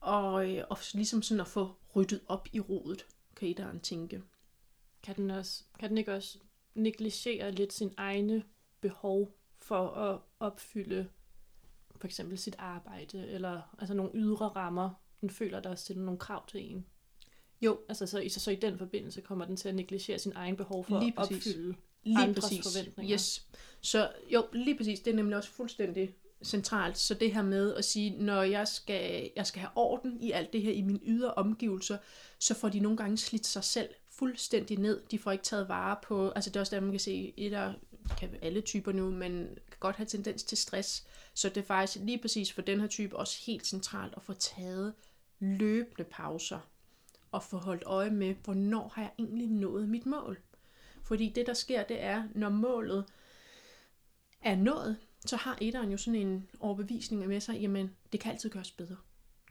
og, 0.00 0.50
øh, 0.50 0.64
og 0.70 0.78
ligesom 0.94 1.22
sådan 1.22 1.40
at 1.40 1.48
få 1.48 1.70
ryddet 1.96 2.20
op 2.26 2.48
i 2.52 2.60
rodet, 2.60 3.06
kan 3.36 3.48
etteren 3.48 3.80
tænke. 3.80 4.22
Kan 5.02 5.16
den, 5.16 5.30
også, 5.30 5.62
kan 5.80 5.88
den 5.88 5.98
ikke 5.98 6.14
også 6.14 6.38
negligere 6.74 7.50
lidt 7.50 7.72
sin 7.72 7.94
egne 7.96 8.44
behov 8.80 9.34
for 9.58 9.88
at 9.88 10.20
opfylde 10.40 11.08
for 11.96 12.06
eksempel 12.06 12.38
sit 12.38 12.56
arbejde, 12.58 13.28
eller 13.28 13.76
altså 13.78 13.94
nogle 13.94 14.10
ydre 14.14 14.48
rammer, 14.48 14.90
den 15.20 15.30
føler, 15.30 15.60
der 15.60 15.74
stiller 15.74 16.04
nogle 16.04 16.18
krav 16.18 16.46
til 16.46 16.70
en? 16.70 16.86
Jo. 17.60 17.78
Altså 17.88 18.06
så, 18.06 18.24
så, 18.28 18.40
så 18.40 18.50
i 18.50 18.56
den 18.56 18.78
forbindelse 18.78 19.20
kommer 19.20 19.44
den 19.44 19.56
til 19.56 19.68
at 19.68 19.74
negligere 19.74 20.18
sin 20.18 20.32
egen 20.34 20.56
behov 20.56 20.84
for 20.84 21.00
Lige 21.00 21.12
at 21.16 21.22
opfylde 21.22 21.74
Lige 22.04 22.18
andres 22.18 22.44
præcis. 22.44 22.62
forventninger. 22.62 23.14
Yes. 23.14 23.48
Så 23.80 24.10
jo, 24.32 24.46
lige 24.52 24.76
præcis. 24.76 25.00
Det 25.00 25.10
er 25.10 25.16
nemlig 25.16 25.36
også 25.36 25.50
fuldstændig 25.50 26.14
centralt. 26.44 26.98
Så 26.98 27.14
det 27.14 27.34
her 27.34 27.42
med 27.42 27.74
at 27.74 27.84
sige, 27.84 28.10
når 28.24 28.42
jeg 28.42 28.68
skal, 28.68 29.30
jeg 29.36 29.46
skal 29.46 29.60
have 29.60 29.70
orden 29.74 30.20
i 30.20 30.30
alt 30.30 30.52
det 30.52 30.62
her 30.62 30.72
i 30.72 30.82
mine 30.82 31.00
ydre 31.02 31.34
omgivelser, 31.34 31.98
så 32.38 32.54
får 32.54 32.68
de 32.68 32.80
nogle 32.80 32.96
gange 32.96 33.16
slidt 33.16 33.46
sig 33.46 33.64
selv 33.64 33.88
fuldstændig 34.10 34.78
ned. 34.78 35.02
De 35.10 35.18
får 35.18 35.32
ikke 35.32 35.44
taget 35.44 35.68
vare 35.68 35.96
på, 36.02 36.30
altså 36.30 36.50
det 36.50 36.56
er 36.56 36.60
også 36.60 36.76
der, 36.76 36.82
man 36.82 36.90
kan 36.90 37.00
se, 37.00 37.34
et 37.36 37.52
af 37.52 37.74
kan 38.18 38.36
alle 38.42 38.60
typer 38.60 38.92
nu, 38.92 39.10
men 39.10 39.32
kan 39.70 39.78
godt 39.80 39.96
have 39.96 40.06
tendens 40.06 40.42
til 40.42 40.58
stress. 40.58 41.06
Så 41.34 41.48
det 41.48 41.56
er 41.56 41.66
faktisk 41.66 42.04
lige 42.04 42.18
præcis 42.18 42.52
for 42.52 42.62
den 42.62 42.80
her 42.80 42.86
type 42.86 43.16
også 43.16 43.42
helt 43.46 43.66
centralt 43.66 44.14
at 44.16 44.22
få 44.22 44.32
taget 44.32 44.94
løbende 45.38 46.04
pauser 46.04 46.58
og 47.32 47.42
få 47.42 47.56
holdt 47.56 47.82
øje 47.86 48.10
med, 48.10 48.34
hvornår 48.44 48.92
har 48.94 49.02
jeg 49.02 49.10
egentlig 49.18 49.48
nået 49.48 49.88
mit 49.88 50.06
mål. 50.06 50.38
Fordi 51.02 51.32
det, 51.34 51.46
der 51.46 51.54
sker, 51.54 51.82
det 51.82 52.02
er, 52.02 52.24
når 52.34 52.48
målet 52.48 53.04
er 54.42 54.56
nået, 54.56 54.96
så 55.26 55.36
har 55.36 55.58
etteren 55.60 55.90
jo 55.90 55.96
sådan 55.96 56.20
en 56.20 56.50
overbevisning 56.60 57.26
med 57.26 57.40
sig, 57.40 57.60
jamen, 57.60 57.96
det 58.12 58.20
kan 58.20 58.32
altid 58.32 58.50
gøres 58.50 58.70
bedre. 58.70 58.96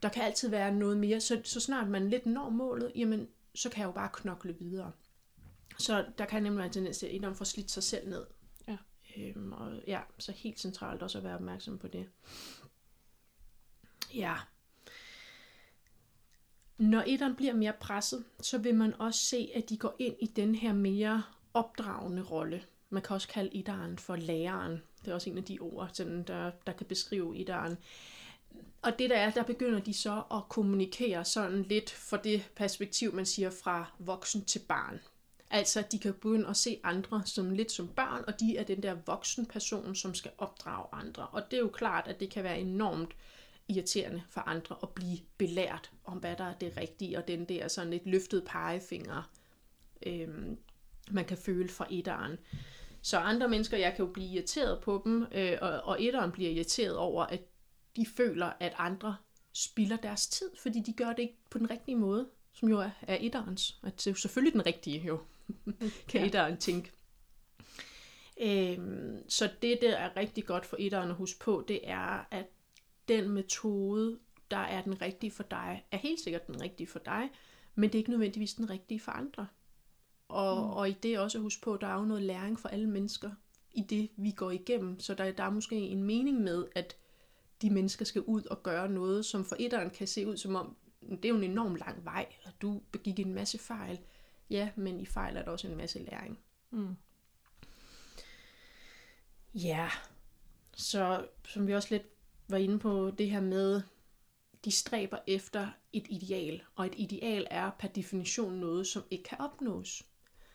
Der 0.02 0.10
kan 0.10 0.24
altid 0.24 0.50
være 0.50 0.74
noget 0.74 0.98
mere. 0.98 1.20
Så, 1.22 1.42
så 1.44 1.60
snart 1.60 1.88
man 1.88 2.10
lidt 2.10 2.26
når 2.26 2.50
målet, 2.50 2.92
jamen, 2.96 3.28
så 3.56 3.70
kan 3.70 3.80
jeg 3.80 3.88
jo 3.88 3.92
bare 3.92 4.10
knokle 4.14 4.56
videre. 4.60 4.92
Så 5.80 6.06
der 6.18 6.26
kan 6.26 6.44
nemlig 6.44 6.58
være 6.58 6.66
en 6.66 6.74
tendens 6.74 6.98
til, 6.98 7.06
at 7.06 7.16
etteren 7.16 7.36
får 7.36 7.46
slidt 7.46 7.72
sig 7.72 7.84
selv 7.84 8.10
ned. 8.10 8.26
Ja. 8.68 8.78
Øhm, 9.18 9.52
og 9.52 9.82
ja, 9.88 10.02
så 10.18 10.32
helt 10.32 10.60
centralt 10.60 11.04
også 11.04 11.18
at 11.18 11.24
være 11.24 11.36
opmærksom 11.36 11.78
på 11.78 11.88
det. 11.88 12.10
Ja. 14.14 14.36
Når 16.78 17.04
etteren 17.08 17.36
bliver 17.36 17.54
mere 17.54 17.74
presset, 17.80 18.26
så 18.42 18.58
vil 18.58 18.76
man 18.76 18.94
også 18.94 19.20
se, 19.20 19.52
at 19.56 19.70
de 19.70 19.78
går 19.78 19.96
ind 20.00 20.16
i 20.22 20.26
den 20.26 20.56
her 20.56 20.74
mere 20.74 21.24
opdragende 21.54 22.22
rolle. 22.24 22.64
Man 22.90 23.02
kan 23.02 23.14
også 23.14 23.28
kalde 23.28 23.50
idaren 23.54 23.98
for 23.98 24.16
læreren. 24.16 24.82
Det 25.06 25.12
er 25.12 25.16
også 25.16 25.30
en 25.30 25.38
af 25.38 25.44
de 25.44 25.60
ord, 25.60 25.90
sådan, 25.94 26.24
der, 26.24 26.52
der 26.68 26.74
kan 26.74 26.86
beskrive 26.86 27.38
idaren. 27.38 27.78
Og 28.82 29.00
det 29.00 29.10
der 29.10 29.18
er, 29.18 29.32
der 29.32 29.44
begynder 29.44 29.80
de 29.80 29.94
så 29.94 30.24
at 30.32 30.50
kommunikere 30.50 31.26
sådan 31.26 31.64
lidt 31.64 31.90
for 31.90 32.18
det 32.18 32.50
perspektiv, 32.56 33.14
man 33.14 33.26
siger 33.26 33.50
fra 33.50 33.92
voksen 34.00 34.46
til 34.46 34.60
barn. 34.60 35.00
Altså, 35.50 35.84
de 35.92 36.00
kan 36.00 36.14
begynde 36.14 36.48
at 36.48 36.58
se 36.58 36.80
andre 36.84 37.22
som 37.26 37.52
lidt 37.52 37.72
som 37.72 37.88
børn, 37.88 38.24
og 38.28 38.40
de 38.40 38.58
er 38.58 38.64
den 38.64 38.84
der 38.84 38.96
voksen 39.06 39.46
person, 39.46 39.96
som 39.96 40.14
skal 40.14 40.32
opdrage 40.38 40.86
andre. 40.92 41.28
Og 41.28 41.52
det 41.52 41.58
er 41.58 41.62
jo 41.62 41.70
klart, 41.70 42.08
at 42.08 42.20
det 42.20 42.30
kan 42.30 42.44
være 42.44 42.60
enormt 42.60 43.16
irriterende 43.68 44.22
for 44.30 44.42
andre 44.42 44.76
at 44.84 44.90
blive 44.90 45.20
belært 45.38 45.92
om, 46.06 46.18
hvad 46.18 46.36
der 46.36 46.44
er 46.44 46.54
det 46.54 46.78
rigtige, 46.78 47.18
og 47.18 47.28
den 47.28 47.46
der 47.46 47.68
sådan 47.68 47.92
lidt 47.92 48.06
løftet 48.06 48.44
pegefinger, 48.46 49.30
øhm, 50.06 50.58
man 51.12 51.26
kan 51.26 51.38
føle 51.38 51.70
fra 51.70 51.88
etteren. 51.90 52.38
Så 53.02 53.18
andre 53.18 53.48
mennesker, 53.48 53.78
jeg 53.78 53.94
kan 53.96 54.06
jo 54.06 54.12
blive 54.12 54.28
irriteret 54.28 54.82
på 54.82 55.02
dem, 55.06 55.26
øh, 55.32 55.58
og, 55.62 55.70
og 55.70 56.04
etteren 56.04 56.32
bliver 56.32 56.52
irriteret 56.52 56.98
over, 56.98 57.24
at 57.24 57.42
de 57.96 58.06
føler, 58.06 58.52
at 58.60 58.74
andre 58.78 59.16
spilder 59.54 59.98
deres 59.98 60.28
tid, 60.28 60.50
fordi 60.62 60.80
de 60.80 60.94
gør 60.94 61.14
det 61.14 61.20
ikke 61.20 61.38
på 61.50 61.58
den 61.58 61.70
rigtige 61.70 61.96
måde, 61.96 62.28
som 62.54 62.70
jo 62.70 62.80
er, 62.80 62.90
er 63.02 63.18
etterens. 63.20 63.80
At 63.84 63.98
det 63.98 64.08
er 64.08 64.12
jo 64.12 64.16
selvfølgelig 64.16 64.54
den 64.54 64.66
rigtige, 64.66 65.00
jo, 65.00 65.20
kan 66.10 66.22
ja. 66.22 66.26
etteren 66.26 66.58
tænke. 66.58 66.92
Øhm, 68.42 69.30
så 69.30 69.50
det, 69.62 69.80
der 69.82 69.96
er 69.96 70.18
rigtig 70.18 70.46
godt 70.46 70.66
for 70.66 70.78
etteren 70.80 71.10
at 71.10 71.16
huske 71.16 71.40
på, 71.40 71.66
det 71.68 71.80
er, 71.84 72.28
at 72.32 72.46
den 73.08 73.30
metode, 73.30 74.20
der 74.52 74.58
er 74.58 74.82
den 74.82 75.02
rigtige 75.02 75.32
for 75.32 75.44
dig, 75.44 75.86
er 75.92 75.98
helt 75.98 76.20
sikkert 76.20 76.48
den 76.48 76.62
rigtige 76.62 76.88
for 76.88 77.00
dig, 77.00 77.30
men 77.76 77.90
det 77.90 77.96
er 77.96 78.00
ikke 78.00 78.12
nødvendigvis 78.12 78.54
den 78.54 78.70
rigtige 78.70 79.00
for 79.00 79.12
andre. 79.12 79.48
Og, 80.30 80.66
mm. 80.66 80.70
og 80.70 80.90
i 80.90 80.94
det 81.04 81.20
også 81.20 81.40
huske 81.40 81.62
på, 81.62 81.74
at 81.74 81.82
der 81.82 81.88
er 81.88 82.00
jo 82.00 82.06
noget 82.06 82.24
læring 82.24 82.60
for 82.60 82.70
alle 82.70 82.90
mennesker 82.90 83.32
i 83.72 83.82
det, 83.82 84.10
vi 84.18 84.32
går 84.32 84.52
igennem. 84.52 85.00
Så 85.00 85.14
der, 85.14 85.32
der 85.32 85.44
er 85.44 85.50
måske 85.50 85.76
en 85.76 86.04
mening 86.04 86.42
med, 86.42 86.66
at 86.76 86.96
de 87.62 87.70
mennesker 87.70 88.06
skal 88.06 88.22
ud 88.22 88.44
og 88.44 88.64
gøre 88.64 88.90
noget, 88.90 89.26
som 89.26 89.46
for 89.46 89.56
etteren 89.60 89.90
kan 89.90 90.08
se 90.08 90.28
ud 90.28 90.38
som 90.38 90.56
om, 90.56 90.76
det 91.10 91.26
er 91.26 91.30
jo 91.30 91.36
en 91.36 91.44
enorm 91.44 91.76
lang 91.76 92.06
vej, 92.06 92.26
og 92.46 92.52
du 92.62 92.82
begik 92.92 93.20
en 93.20 93.34
masse 93.34 93.58
fejl. 93.58 94.00
Ja, 94.50 94.70
men 94.76 95.00
i 95.00 95.06
fejl 95.06 95.38
er 95.38 95.44
der 95.44 95.52
også 95.52 95.68
en 95.68 95.78
masse 95.78 96.00
læring. 96.00 96.40
Mm. 96.72 96.96
Ja, 99.54 99.90
så 100.76 101.28
som 101.46 101.68
vi 101.68 101.74
også 101.74 101.88
lidt 101.92 102.06
var 102.48 102.58
inde 102.58 102.80
på, 102.80 103.12
det 103.18 103.30
her 103.30 103.42
med, 103.42 103.82
de 104.66 104.72
stræber 104.72 105.18
efter 105.28 105.68
et 105.94 106.06
ideal, 106.10 106.62
og 106.76 106.86
et 106.86 106.94
ideal 106.98 107.48
er 107.52 107.72
per 107.80 107.88
definition 107.88 108.54
noget, 108.54 108.88
som 108.88 109.04
ikke 109.12 109.24
kan 109.24 109.42
opnås. 109.42 110.04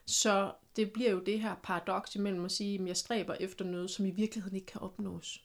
Så 0.07 0.55
det 0.76 0.92
bliver 0.92 1.11
jo 1.11 1.20
det 1.20 1.40
her 1.40 1.55
paradoks 1.62 2.16
imellem 2.16 2.44
at 2.44 2.53
sige, 2.53 2.80
at 2.80 2.86
jeg 2.86 2.96
stræber 2.96 3.34
efter 3.34 3.64
noget, 3.64 3.90
som 3.90 4.07
i 4.07 4.11
virkeligheden 4.11 4.57
ikke 4.57 4.66
kan 4.66 4.80
opnås. 4.80 5.44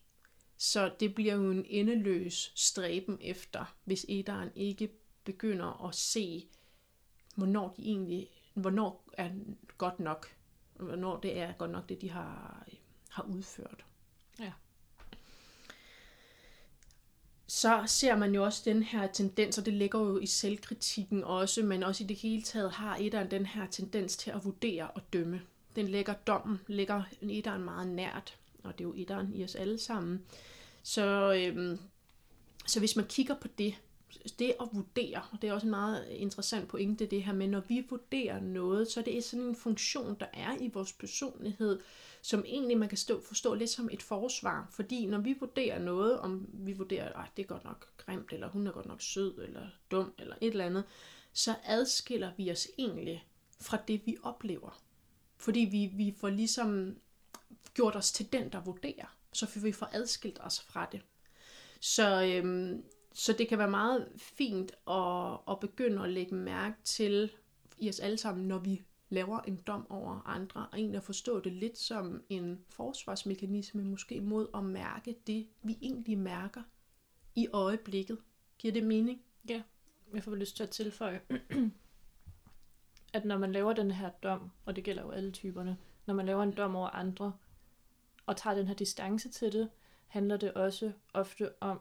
Så 0.58 0.92
det 1.00 1.16
bliver 1.16 1.34
jo 1.34 1.52
en 1.52 1.66
endeløs 1.70 2.52
stræben 2.56 3.18
efter, 3.22 3.76
hvis 3.84 4.06
æderen 4.10 4.50
ikke 4.56 4.90
begynder 5.24 5.88
at 5.88 5.96
se, 5.96 6.48
hvornår 7.36 7.74
de 7.78 7.82
egentlig, 7.82 8.30
hvornår 8.54 9.10
er 9.14 9.30
godt 9.78 10.00
nok, 10.00 10.36
hvornår 10.74 11.20
det 11.20 11.38
er 11.38 11.54
godt 11.54 11.72
nok 11.72 11.90
det, 11.90 12.02
de 12.02 12.10
har, 12.10 12.64
øh, 12.72 12.78
har 13.10 13.24
udført. 13.24 13.86
Ja. 14.40 14.52
Så 17.48 17.84
ser 17.86 18.16
man 18.16 18.36
jo 18.36 18.44
også 18.44 18.62
den 18.66 18.84
her 18.84 19.08
tendens, 19.08 19.58
og 19.58 19.66
det 19.66 19.74
ligger 19.74 20.00
jo 20.00 20.20
i 20.20 20.26
selvkritikken 20.26 21.24
også, 21.24 21.64
men 21.64 21.84
også 21.84 22.04
i 22.04 22.08
det 22.08 22.16
hele 22.16 22.42
taget 22.42 22.72
har 22.72 22.98
etteren 23.00 23.32
den 23.32 23.46
her 23.46 23.68
tendens 23.68 24.18
til 24.18 24.32
at 24.32 24.46
vurdere 24.46 24.88
og 24.88 25.02
dømme. 25.14 25.42
Den 25.76 25.88
lægger 25.88 26.14
dommen, 26.14 26.60
lægger 26.68 27.04
etteren 27.22 27.64
meget 27.64 27.88
nært, 27.88 28.38
og 28.64 28.78
det 28.78 28.84
er 28.84 28.88
jo 28.88 28.94
etteren 28.98 29.34
i 29.34 29.44
os 29.44 29.56
alle 29.56 29.80
sammen. 29.80 30.24
Så, 30.84 31.34
øhm, 31.34 31.80
så 32.66 32.80
hvis 32.80 32.96
man 32.96 33.06
kigger 33.06 33.36
på 33.36 33.48
det, 33.58 33.76
det 34.40 34.54
at 34.60 34.68
vurdere, 34.74 35.22
og 35.32 35.42
det 35.42 35.50
er 35.50 35.54
også 35.54 35.68
en 35.68 35.72
meget 35.72 36.08
interessant 36.10 36.68
pointe, 36.68 37.06
det 37.06 37.24
her 37.24 37.34
med, 37.34 37.48
når 37.48 37.64
vi 37.68 37.86
vurderer 37.90 38.40
noget, 38.40 38.92
så 38.92 39.02
det 39.02 39.18
er 39.18 39.22
sådan 39.22 39.46
en 39.46 39.56
funktion, 39.56 40.18
der 40.20 40.26
er 40.34 40.58
i 40.60 40.72
vores 40.74 40.94
personlighed, 40.94 41.80
som 42.28 42.44
egentlig 42.46 42.78
man 42.78 42.90
kan 42.90 42.98
stå, 42.98 43.22
forstå 43.22 43.54
lidt 43.54 43.70
som 43.70 43.90
et 43.92 44.04
forsvar. 44.04 44.68
Fordi 44.72 45.06
når 45.06 45.18
vi 45.18 45.36
vurderer 45.40 45.80
noget, 45.80 46.20
om 46.20 46.50
vi 46.54 46.74
vurderer, 46.74 47.14
at 47.14 47.30
det 47.38 47.44
er 47.44 47.48
godt 47.48 47.64
nok 47.64 47.98
grimt, 47.98 48.34
eller 48.34 48.50
hun 48.50 48.68
er 48.68 48.72
godt 48.72 48.86
nok 48.86 49.02
sød, 49.02 49.38
eller 49.38 49.68
dum, 49.92 50.14
eller 50.20 50.36
et 50.42 50.48
eller 50.48 50.66
andet, 50.66 50.84
så 51.34 51.56
adskiller 51.64 52.32
vi 52.38 52.52
os 52.52 52.68
egentlig 52.78 53.28
fra 53.62 53.78
det, 53.88 54.02
vi 54.06 54.18
oplever. 54.24 54.82
Fordi 55.38 55.60
vi, 55.60 55.92
vi 55.94 56.16
får 56.18 56.30
ligesom 56.30 56.98
gjort 57.74 57.96
os 57.96 58.12
til 58.12 58.32
den, 58.32 58.52
der 58.52 58.62
vurderer. 58.62 59.18
Så 59.34 59.60
vi 59.64 59.72
får 59.72 59.90
adskilt 59.92 60.40
os 60.42 60.62
fra 60.62 60.88
det. 60.92 61.02
Så, 61.80 62.24
øhm, 62.24 62.84
så 63.14 63.34
det 63.34 63.48
kan 63.48 63.58
være 63.58 63.70
meget 63.70 64.08
fint 64.18 64.72
at, 64.90 65.38
at 65.50 65.60
begynde 65.60 66.04
at 66.04 66.10
lægge 66.10 66.36
mærke 66.36 66.78
til 66.84 67.32
i 67.78 67.90
os 67.90 68.00
alle 68.00 68.18
sammen, 68.18 68.48
når 68.48 68.60
vi 68.60 68.82
laver 69.10 69.40
en 69.40 69.56
dom 69.56 69.92
over 69.92 70.22
andre, 70.26 70.68
og 70.72 70.80
egentlig 70.80 70.98
at 70.98 71.04
forstå 71.04 71.40
det 71.40 71.54
lidt 71.54 71.78
som 71.78 72.24
en 72.30 72.60
forsvarsmekanisme, 72.70 73.84
måske 73.84 74.22
mod 74.22 74.48
at 74.54 74.64
mærke 74.64 75.16
det, 75.28 75.48
vi 75.64 75.78
egentlig 75.82 76.18
mærker 76.18 76.62
i 77.36 77.48
øjeblikket. 77.54 78.18
Giver 78.58 78.74
det 78.74 78.84
mening? 78.84 79.22
Ja, 79.50 79.62
jeg 80.14 80.24
får 80.24 80.36
lyst 80.36 80.56
til 80.56 80.64
at 80.64 80.70
tilføje, 80.70 81.22
at 83.14 83.26
når 83.26 83.38
man 83.38 83.52
laver 83.52 83.74
den 83.74 83.92
her 83.92 84.10
dom, 84.10 84.52
og 84.66 84.76
det 84.76 84.84
gælder 84.84 85.04
jo 85.04 85.12
alle 85.12 85.32
typerne, 85.32 85.78
når 86.06 86.14
man 86.14 86.26
laver 86.26 86.44
en 86.44 86.56
dom 86.56 86.76
over 86.76 86.90
andre, 86.90 87.34
og 88.26 88.38
tager 88.38 88.56
den 88.56 88.68
her 88.68 88.76
distance 88.76 89.30
til 89.30 89.54
det, 89.54 89.70
handler 90.08 90.38
det 90.38 90.54
også 90.54 90.92
ofte 91.14 91.62
om, 91.62 91.80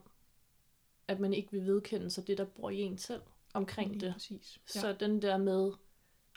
at 1.08 1.20
man 1.20 1.34
ikke 1.34 1.52
vil 1.52 1.66
vedkende 1.66 2.10
sig 2.10 2.26
det, 2.26 2.38
der 2.38 2.44
bor 2.44 2.70
i 2.70 2.80
en 2.80 2.98
selv 2.98 3.22
omkring 3.54 3.90
Lige 3.90 4.00
det. 4.00 4.12
Præcis. 4.12 4.60
Ja. 4.74 4.80
Så 4.80 4.92
den 4.92 5.22
der 5.22 5.36
med, 5.36 5.72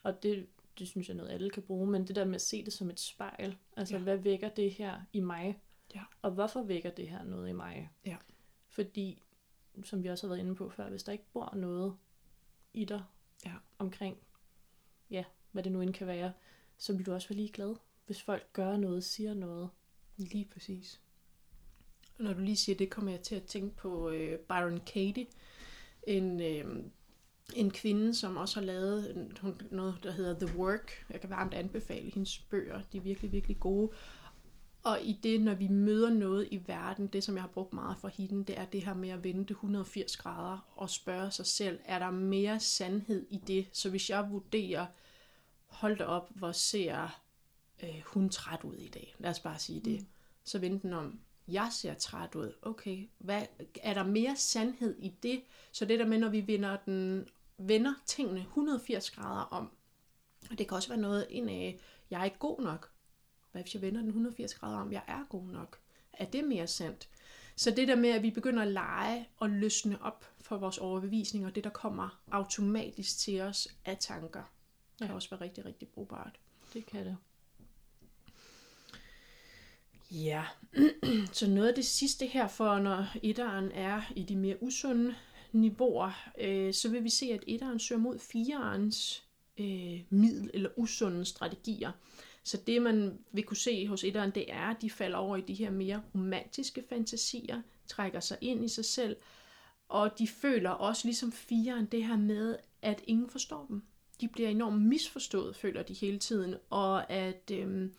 og 0.04 0.24
det, 0.24 0.48
det 0.80 0.88
synes 0.88 1.08
jeg 1.08 1.16
noget 1.16 1.30
alle 1.32 1.50
kan 1.50 1.64
bruge, 1.64 1.88
men 1.88 2.08
det 2.08 2.16
der 2.16 2.26
med 2.26 2.36
at 2.36 2.42
se 2.42 2.66
det 2.66 2.74
som 2.74 2.90
et 2.90 3.00
spejl. 3.00 3.58
Altså, 3.78 3.96
Ja. 3.98 4.02
hvad 4.04 4.18
vækker 4.18 4.50
det 4.50 4.72
her 4.72 5.02
i 5.14 5.20
mig? 5.20 5.60
Ja. 5.96 6.04
Og 6.22 6.32
hvorfor 6.32 6.64
vækker 6.64 6.90
det 6.90 7.10
her 7.10 7.24
noget 7.24 7.50
i 7.50 7.54
mig? 7.54 7.90
Ja. 8.06 8.18
Fordi, 8.68 9.22
som 9.84 10.04
vi 10.04 10.08
også 10.10 10.28
har 10.28 10.36
været 10.36 10.46
inde 10.46 10.56
på 10.56 10.70
før, 10.70 10.90
hvis 10.90 11.04
der 11.04 11.12
ikke 11.12 11.32
bor 11.34 11.56
noget 11.56 11.96
i 12.74 12.86
dig 12.86 13.04
Ja. 13.46 13.54
omkring, 13.80 14.18
ja, 15.10 15.24
hvad 15.52 15.64
det 15.64 15.72
nu 15.72 15.82
end 15.82 15.94
kan 15.94 16.08
være, 16.08 16.34
så 16.78 16.94
vil 16.94 17.06
du 17.06 17.14
også 17.14 17.30
være 17.30 17.38
lige 17.38 17.50
glad, 17.52 17.76
hvis 18.06 18.22
folk 18.22 18.54
gør 18.54 18.78
noget, 18.78 19.04
siger 19.04 19.34
noget. 19.34 19.70
Lige 20.18 20.46
præcis. 20.46 21.02
Og 22.18 22.24
når 22.24 22.34
du 22.34 22.40
lige 22.40 22.56
siger 22.56 22.76
det, 22.78 22.90
kommer 22.90 23.12
jeg 23.12 23.22
til 23.22 23.36
at 23.36 23.44
tænke 23.44 23.76
på 23.76 24.10
øh, 24.10 24.40
Byron 24.40 24.80
Katie, 24.86 25.26
en, 26.08 26.42
øh, 26.42 26.84
en 27.56 27.72
kvinde, 27.72 28.16
som 28.16 28.38
også 28.38 28.60
har 28.60 28.66
lavet 28.66 29.28
noget, 29.72 29.96
der 30.04 30.12
hedder 30.12 30.48
The 30.48 30.58
Work. 30.58 31.06
Jeg 31.10 31.22
kan 31.22 31.30
varmt 31.30 31.54
anbefale 31.54 32.12
hendes 32.14 32.40
bøger. 32.40 32.82
De 32.92 32.98
er 32.98 33.02
virkelig, 33.02 33.32
virkelig 33.32 33.60
gode. 33.60 33.92
Og 34.84 35.02
i 35.02 35.20
det, 35.24 35.42
når 35.42 35.54
vi 35.54 35.68
møder 35.68 36.10
noget 36.10 36.48
i 36.52 36.62
verden, 36.68 37.08
det 37.08 37.24
som 37.24 37.36
jeg 37.36 37.44
har 37.44 37.48
brugt 37.48 37.74
meget 37.74 37.98
for 37.98 38.08
hende, 38.08 38.46
det 38.46 38.60
er 38.60 38.66
det 38.66 38.86
her 38.86 38.94
med 38.94 39.10
at 39.10 39.24
vende 39.24 39.42
det 39.42 39.52
180 39.52 40.18
grader 40.18 40.58
og 40.76 40.90
spørge 40.90 41.32
sig 41.32 41.46
selv, 41.46 41.80
er 41.86 42.00
der 42.00 42.12
mere 42.12 42.60
sandhed 42.60 43.26
i 43.30 43.38
det? 43.48 43.68
Så 43.74 43.90
hvis 43.90 44.10
jeg 44.10 44.32
vurderer, 44.32 44.86
hold 45.66 45.98
da 45.98 46.04
op, 46.04 46.30
hvor 46.36 46.52
ser 46.52 47.22
øh, 47.84 48.02
hun 48.06 48.30
træt 48.30 48.64
ud 48.64 48.76
i 48.76 48.88
dag. 48.88 49.16
Lad 49.20 49.30
os 49.30 49.40
bare 49.40 49.60
sige 49.60 49.80
det. 49.80 50.02
Mm. 50.02 50.08
Så 50.44 50.60
vend 50.60 50.80
den 50.80 50.94
om, 50.94 51.20
jeg 51.48 51.70
ser 51.72 51.94
træt 51.94 52.36
ud. 52.36 52.54
Okay, 52.62 53.08
hvad, 53.18 53.42
er 53.84 53.94
der 53.94 54.04
mere 54.04 54.36
sandhed 54.36 54.96
i 55.00 55.14
det? 55.24 55.42
Så 55.72 55.86
det 55.86 56.00
der 56.00 56.06
med, 56.06 56.18
når 56.18 56.30
vi 56.30 56.48
vender, 56.48 56.78
den, 56.86 57.28
vender 57.60 57.94
tingene 58.06 58.40
180 58.40 59.12
grader 59.12 59.42
om, 59.44 59.70
og 60.52 60.58
det 60.58 60.68
kan 60.68 60.76
også 60.76 60.90
være 60.90 60.98
noget 61.02 61.28
ind 61.30 61.50
af, 61.50 61.80
jeg 62.10 62.20
er 62.22 62.26
ikke 62.26 62.38
god 62.38 62.62
nok. 62.62 62.92
Hvad 63.52 63.62
hvis 63.62 63.74
jeg 63.74 63.82
vender 63.82 64.00
den 64.00 64.08
180 64.10 64.54
grader 64.56 64.78
om, 64.78 64.92
jeg 64.92 65.04
er 65.08 65.26
god 65.30 65.44
nok? 65.48 65.80
Er 66.14 66.26
det 66.26 66.44
mere 66.44 66.68
sandt? 66.68 67.10
Så 67.56 67.72
det 67.72 67.88
der 67.88 67.96
med, 67.96 68.10
at 68.10 68.24
vi 68.24 68.32
begynder 68.32 68.62
at 68.64 68.72
lege 68.72 69.28
og 69.38 69.50
løsne 69.50 70.02
op 70.02 70.26
for 70.42 70.58
vores 70.58 70.78
overbevisninger, 70.78 71.50
det 71.50 71.64
der 71.64 71.70
kommer 71.70 72.22
automatisk 72.32 73.18
til 73.18 73.42
os 73.42 73.68
af 73.86 73.98
tanker, 74.00 74.44
kan 74.98 75.08
Ja. 75.08 75.14
også 75.14 75.30
være 75.30 75.42
rigtig, 75.42 75.66
rigtig 75.66 75.88
brugbart. 75.88 76.40
Det 76.74 76.86
kan 76.86 77.06
det. 77.06 77.18
Ja, 80.12 80.44
så 81.34 81.48
noget 81.50 81.68
af 81.68 81.76
det 81.76 81.86
sidste 81.86 82.26
her, 82.26 82.48
for 82.48 82.80
når 82.80 83.06
etteren 83.24 83.72
er 83.72 84.02
i 84.16 84.24
de 84.24 84.36
mere 84.36 84.64
usunde 84.64 85.16
niveauer, 85.52 86.30
øh, 86.40 86.74
så 86.74 86.90
vil 86.90 87.04
vi 87.04 87.10
se, 87.10 87.26
at 87.26 87.44
etteren 87.48 87.80
søger 87.80 88.02
mod 88.02 88.20
firerens 88.20 89.24
øh, 89.60 90.02
middel- 90.10 90.52
eller 90.54 90.70
usunde 90.76 91.26
strategier. 91.26 91.92
Så 92.44 92.58
det, 92.68 92.82
man 92.82 93.20
vil 93.32 93.44
kunne 93.44 93.58
se 93.58 93.88
hos 93.88 94.04
etteren, 94.04 94.32
det 94.32 94.52
er, 94.54 94.66
at 94.66 94.82
de 94.82 94.90
falder 94.90 95.18
over 95.18 95.38
i 95.38 95.42
de 95.42 95.54
her 95.54 95.72
mere 95.72 96.02
romantiske 96.16 96.84
fantasier, 96.90 97.62
trækker 97.88 98.20
sig 98.20 98.38
ind 98.42 98.66
i 98.66 98.68
sig 98.68 98.86
selv, 98.86 99.18
og 99.90 100.20
de 100.20 100.28
føler 100.28 100.70
også 100.70 101.08
ligesom 101.08 101.32
fireren 101.32 101.86
det 101.86 102.04
her 102.04 102.18
med, 102.18 102.56
at 102.82 103.04
ingen 103.08 103.30
forstår 103.30 103.66
dem. 103.70 103.84
De 104.22 104.28
bliver 104.28 104.50
enormt 104.50 104.82
misforstået, 104.82 105.56
føler 105.56 105.84
de 105.84 105.94
hele 105.94 106.20
tiden, 106.20 106.56
og 106.70 107.12
at 107.12 107.52
øhm, 107.52 107.94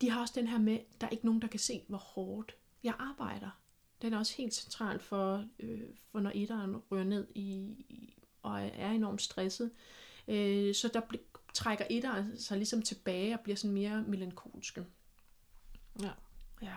de 0.00 0.10
har 0.10 0.20
også 0.20 0.34
den 0.36 0.46
her 0.46 0.58
med, 0.58 0.78
der 1.00 1.06
er 1.06 1.10
ikke 1.10 1.24
nogen, 1.24 1.42
der 1.42 1.48
kan 1.48 1.60
se, 1.60 1.82
hvor 1.88 1.98
hårdt 1.98 2.56
jeg 2.82 2.94
arbejder. 2.98 3.50
Den 4.02 4.12
er 4.12 4.18
også 4.18 4.34
helt 4.36 4.54
central 4.54 5.00
for, 5.00 5.44
øh, 5.58 5.80
for 6.12 6.20
når 6.20 6.32
etteren 6.34 6.76
rører 6.76 7.04
ned 7.04 7.26
i, 7.34 7.76
og 8.42 8.60
er 8.62 8.90
enormt 8.90 9.22
stresset. 9.22 9.70
Øh, 10.28 10.74
så 10.74 10.90
der 10.94 11.00
trækker 11.54 11.84
etteren 11.90 12.38
sig 12.38 12.56
ligesom 12.56 12.82
tilbage 12.82 13.34
og 13.34 13.40
bliver 13.40 13.56
sådan 13.56 13.74
mere 13.74 14.02
melankolske. 14.02 14.84
Ja. 16.02 16.10
Ja. 16.62 16.76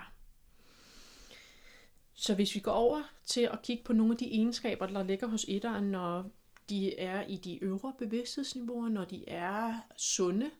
Så 2.13 2.35
hvis 2.35 2.55
vi 2.55 2.59
går 2.59 2.71
over 2.71 3.03
til 3.25 3.41
at 3.41 3.61
kigge 3.63 3.83
på 3.83 3.93
nogle 3.93 4.11
af 4.11 4.17
de 4.17 4.31
egenskaber, 4.31 4.87
der 4.87 5.03
ligger 5.03 5.27
hos 5.27 5.45
etteren, 5.47 5.91
når 5.91 6.31
de 6.69 6.99
er 6.99 7.27
i 7.27 7.35
de 7.35 7.63
øvre 7.63 7.93
bevidsthedsniveauer, 7.97 8.89
når 8.89 9.05
de 9.05 9.29
er 9.29 9.79
sunde, 9.97 10.51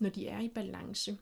når 0.00 0.10
de 0.10 0.26
er 0.26 0.40
i 0.40 0.48
balance, 0.48 1.18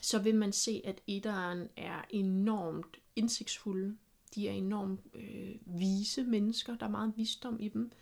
så 0.00 0.18
vil 0.18 0.34
man 0.34 0.52
se, 0.52 0.82
at 0.84 1.00
etteren 1.06 1.68
er 1.76 2.02
enormt 2.10 2.96
indsigtsfulde. 3.16 3.96
De 4.34 4.48
er 4.48 4.52
enormt 4.52 5.00
øh, 5.14 5.54
vise 5.66 6.24
mennesker. 6.24 6.76
Der 6.76 6.86
er 6.86 6.90
meget 6.90 7.12
visdom 7.16 7.60
i 7.60 7.68
dem. 7.68 7.92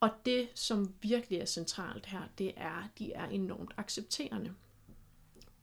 Og 0.00 0.10
det, 0.24 0.48
som 0.54 0.94
virkelig 1.02 1.38
er 1.38 1.44
centralt 1.44 2.06
her, 2.06 2.22
det 2.38 2.52
er, 2.56 2.84
at 2.84 2.90
de 2.98 3.12
er 3.12 3.26
enormt 3.26 3.72
accepterende. 3.76 4.54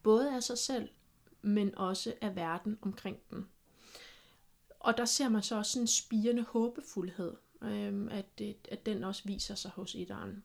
Både 0.02 0.34
af 0.36 0.42
sig 0.42 0.58
selv 0.58 0.88
men 1.42 1.74
også 1.74 2.14
af 2.20 2.36
verden 2.36 2.78
omkring 2.82 3.18
dem. 3.30 3.48
Og 4.80 4.96
der 4.96 5.04
ser 5.04 5.28
man 5.28 5.42
så 5.42 5.56
også 5.56 5.80
en 5.80 5.86
spirende 5.86 6.42
håbefuldhed, 6.42 7.36
øhm, 7.62 8.08
øh, 8.08 8.18
at, 8.18 8.38
det, 8.38 8.56
at 8.70 8.86
den 8.86 9.04
også 9.04 9.22
viser 9.24 9.54
sig 9.54 9.70
hos 9.70 9.94
etteren. 9.94 10.44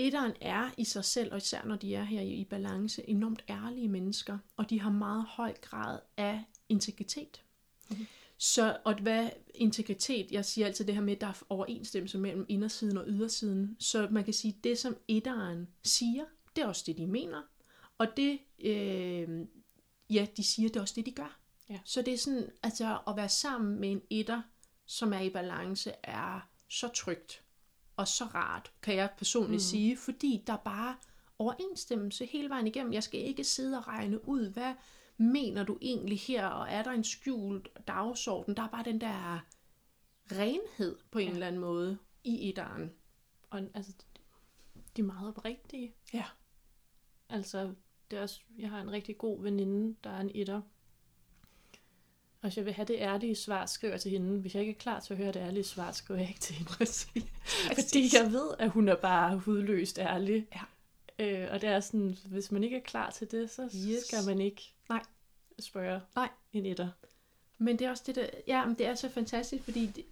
Etteren 0.00 0.32
er 0.40 0.70
i 0.76 0.84
sig 0.84 1.04
selv, 1.04 1.32
og 1.32 1.38
især 1.38 1.64
når 1.64 1.76
de 1.76 1.94
er 1.94 2.04
her 2.04 2.20
i, 2.20 2.44
balance, 2.44 3.08
enormt 3.08 3.44
ærlige 3.48 3.88
mennesker, 3.88 4.38
og 4.56 4.70
de 4.70 4.80
har 4.80 4.90
meget 4.90 5.24
høj 5.28 5.54
grad 5.60 6.00
af 6.16 6.44
integritet. 6.68 7.42
Mm-hmm. 7.90 8.06
Så, 8.38 8.78
og 8.84 8.94
hvad 8.94 9.30
integritet, 9.54 10.30
jeg 10.30 10.44
siger 10.44 10.66
altid 10.66 10.84
det 10.84 10.94
her 10.94 11.02
med, 11.02 11.14
at 11.14 11.20
der 11.20 11.26
er 11.26 11.42
overensstemmelse 11.48 12.18
mellem 12.18 12.46
indersiden 12.48 12.98
og 12.98 13.04
ydersiden. 13.06 13.76
Så 13.80 14.08
man 14.10 14.24
kan 14.24 14.34
sige, 14.34 14.54
at 14.58 14.64
det 14.64 14.78
som 14.78 14.96
etteren 15.08 15.68
siger, 15.82 16.24
det 16.56 16.62
er 16.62 16.66
også 16.66 16.82
det, 16.86 16.96
de 16.96 17.06
mener. 17.06 17.42
Og 17.98 18.06
det, 18.16 18.38
øh, 18.58 19.46
ja, 20.10 20.26
de 20.36 20.42
siger, 20.42 20.68
det 20.68 20.76
er 20.76 20.80
også 20.80 20.94
det, 20.96 21.06
de 21.06 21.12
gør. 21.12 21.38
Ja. 21.70 21.78
Så 21.84 22.02
det 22.02 22.14
er 22.14 22.18
sådan, 22.18 22.50
altså 22.62 22.98
at 23.08 23.16
være 23.16 23.28
sammen 23.28 23.80
med 23.80 23.90
en 23.90 24.02
etter, 24.10 24.42
som 24.86 25.12
er 25.12 25.20
i 25.20 25.30
balance, 25.30 25.92
er 26.02 26.48
så 26.68 26.88
trygt 26.88 27.42
og 27.98 28.08
så 28.08 28.24
rart, 28.24 28.72
kan 28.82 28.96
jeg 28.96 29.10
personligt 29.18 29.60
mm. 29.60 29.68
sige, 29.70 29.96
fordi 29.96 30.44
der 30.46 30.52
er 30.52 30.56
bare 30.56 30.96
overensstemmelse 31.38 32.26
hele 32.26 32.48
vejen 32.48 32.66
igennem. 32.66 32.92
Jeg 32.92 33.02
skal 33.02 33.20
ikke 33.20 33.44
sidde 33.44 33.78
og 33.78 33.88
regne 33.88 34.28
ud, 34.28 34.50
hvad 34.52 34.74
mener 35.16 35.64
du 35.64 35.78
egentlig 35.80 36.18
her, 36.18 36.46
og 36.46 36.70
er 36.70 36.82
der 36.82 36.90
en 36.90 37.04
skjult 37.04 37.68
dagsorden? 37.88 38.56
Der 38.56 38.62
er 38.62 38.68
bare 38.68 38.84
den 38.84 39.00
der 39.00 39.46
renhed 40.32 40.98
på 41.10 41.18
en 41.18 41.28
ja. 41.28 41.32
eller 41.32 41.46
anden 41.46 41.60
måde 41.60 41.98
i 42.24 42.48
etteren. 42.48 42.92
Og 43.50 43.60
altså, 43.74 43.92
de 44.96 45.00
er 45.00 45.06
meget 45.06 45.28
oprigtige. 45.28 45.94
Ja. 46.12 46.24
Altså, 47.28 47.74
det 48.10 48.18
er 48.18 48.22
også, 48.22 48.40
jeg 48.58 48.70
har 48.70 48.80
en 48.80 48.92
rigtig 48.92 49.18
god 49.18 49.42
veninde, 49.42 49.96
der 50.04 50.10
er 50.10 50.20
en 50.20 50.30
etter. 50.34 50.60
Og 52.42 52.56
jeg 52.56 52.64
vil 52.64 52.72
have 52.72 52.86
det 52.86 52.96
ærlige 52.98 53.34
svar, 53.34 53.66
skriver 53.66 53.94
jeg 53.94 54.00
til 54.00 54.10
hende. 54.10 54.40
Hvis 54.40 54.54
jeg 54.54 54.60
ikke 54.60 54.72
er 54.72 54.78
klar 54.78 55.00
til 55.00 55.12
at 55.14 55.18
høre 55.18 55.32
det 55.32 55.36
ærlige 55.40 55.64
svar, 55.64 55.92
skriver 55.92 56.20
jeg 56.20 56.28
ikke 56.28 56.40
til 56.40 56.54
hende. 56.54 56.70
Fordi 57.82 58.08
jeg 58.12 58.32
ved, 58.32 58.50
at 58.58 58.70
hun 58.70 58.88
er 58.88 58.96
bare 58.96 59.38
hudløst 59.38 59.98
ærlig. 59.98 60.46
Ja. 60.54 60.60
Øh, 61.24 61.48
og 61.52 61.60
det 61.60 61.68
er 61.68 61.80
sådan, 61.80 62.16
hvis 62.24 62.52
man 62.52 62.64
ikke 62.64 62.76
er 62.76 62.80
klar 62.80 63.10
til 63.10 63.30
det, 63.30 63.50
så 63.50 63.62
yes. 63.62 64.04
skal 64.06 64.18
man 64.26 64.40
ikke 64.40 64.62
Nej. 64.88 65.02
spørge 65.58 66.00
Nej. 66.16 66.28
en 66.52 66.66
etter. 66.66 66.88
Men 67.58 67.78
det 67.78 67.86
er 67.86 67.90
også 67.90 68.02
det, 68.06 68.14
der, 68.14 68.26
ja, 68.46 68.66
men 68.66 68.74
det 68.74 68.86
er 68.86 68.94
så 68.94 69.08
fantastisk, 69.08 69.64
fordi 69.64 69.86
det, 69.86 70.04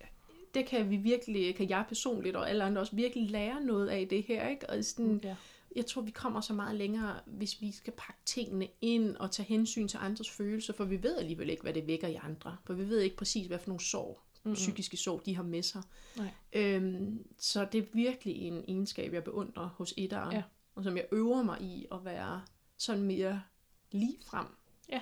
det 0.55 0.67
kan 0.67 0.91
vi 0.91 0.97
virkelig, 0.97 1.57
kan 1.57 1.69
jeg 1.69 1.85
personligt 1.89 2.37
og 2.37 2.51
alle 2.51 2.65
andre 2.65 2.81
også 2.81 2.97
virkelig 2.97 3.31
lære 3.31 3.61
noget 3.61 3.89
af 3.89 4.09
det 4.09 4.23
her, 4.23 4.49
ikke? 4.49 4.71
Og 4.71 4.85
sådan, 4.85 5.21
Ja. 5.25 5.35
Jeg 5.77 5.87
tror, 5.87 6.03
vi 6.03 6.11
kommer 6.11 6.41
så 6.41 6.53
meget 6.55 6.77
længere, 6.77 7.21
hvis 7.27 7.61
vi 7.61 7.73
skal 7.73 7.93
pakke 7.97 8.21
tingene 8.25 8.69
ind 8.81 9.17
og 9.17 9.31
tage 9.31 9.47
hensyn 9.47 9.89
til 9.89 9.99
andres 9.99 10.31
følelser, 10.31 10.73
for 10.73 10.85
vi 10.85 11.03
ved 11.03 11.17
alligevel 11.19 11.51
ikke, 11.51 11.63
hvad 11.63 11.75
det 11.75 11.87
vækker 11.87 12.09
i 12.09 12.15
andre. 12.15 12.57
For 12.65 12.75
vi 12.75 12.89
ved 12.89 13.01
ikke 13.01 13.17
præcis, 13.17 13.47
hvad 13.47 13.59
for 13.59 13.69
nogle 13.69 13.81
sår, 13.81 14.27
mm-hmm. 14.35 14.55
psykiske 14.55 14.97
sår, 14.97 15.19
de 15.19 15.37
har 15.37 15.43
med 15.43 15.63
sig. 15.63 15.83
Nej. 16.17 16.31
Øhm, 16.53 17.27
så 17.39 17.69
det 17.73 17.79
er 17.79 17.87
virkelig 17.93 18.35
en 18.37 18.65
egenskab, 18.69 19.13
jeg 19.13 19.25
beundrer 19.25 19.67
hos 19.69 19.95
etteren, 19.97 20.33
Ja. 20.33 20.43
og 20.75 20.85
som 20.85 20.97
jeg 20.97 21.07
øver 21.13 21.43
mig 21.43 21.61
i 21.61 21.87
at 21.93 22.05
være 22.05 22.43
sådan 22.77 23.03
mere 23.03 23.43
lige 23.91 24.19
frem 24.27 24.47
Ja. 24.89 25.01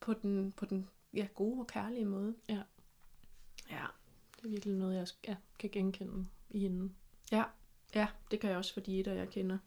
på 0.00 0.14
den, 0.14 0.52
på 0.52 0.64
den 0.66 0.88
ja, 1.14 1.26
gode 1.34 1.60
og 1.60 1.66
kærlige 1.66 2.04
måde. 2.04 2.34
Ja. 2.48 2.62
Ja. 3.70 3.84
Det 4.36 4.44
er 4.44 4.48
virkelig 4.48 4.74
noget, 4.74 4.96
jeg 4.96 5.06
ja, 5.28 5.36
kan 5.58 5.70
genkende 5.70 6.26
i 6.50 6.58
hende. 6.58 6.90
Ja, 7.32 7.44
ja, 7.94 8.06
det 8.30 8.40
kan 8.40 8.50
jeg 8.50 8.58
også 8.58 8.72
for 8.72 8.80
de 8.80 8.98
etter, 9.00 9.12
jeg 9.12 9.28
kender. 9.28 9.58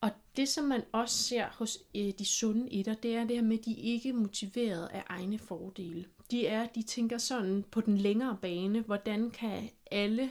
Og 0.00 0.10
det, 0.36 0.48
som 0.48 0.64
man 0.64 0.84
også 0.92 1.16
ser 1.22 1.46
hos 1.48 1.78
øh, 1.94 2.12
de 2.18 2.24
sunde 2.24 2.72
etter, 2.72 2.94
det 2.94 3.16
er 3.16 3.24
det 3.24 3.36
her 3.36 3.42
med, 3.42 3.58
at 3.58 3.64
de 3.64 3.74
ikke 3.74 4.08
er 4.08 4.14
motiveret 4.14 4.88
af 4.92 5.04
egne 5.06 5.38
fordele. 5.38 6.04
De 6.30 6.46
er, 6.46 6.66
de 6.66 6.82
tænker 6.82 7.18
sådan 7.18 7.64
på 7.70 7.80
den 7.80 7.98
længere 7.98 8.38
bane, 8.42 8.80
hvordan 8.80 9.30
kan 9.30 9.70
alle 9.90 10.30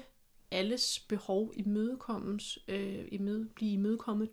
alles 0.52 1.00
behov 1.00 1.54
imødekommes, 1.56 2.60
øh, 2.68 3.08
imøde, 3.12 3.50
blive 3.56 3.74
imødekommet. 3.74 4.30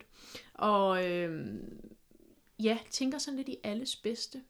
Og 0.54 1.10
øh, 1.10 1.58
ja, 2.58 2.78
tænker 2.90 3.18
sådan 3.18 3.36
lidt 3.36 3.48
i 3.48 3.56
alles 3.64 3.96
bedste. 3.96 4.42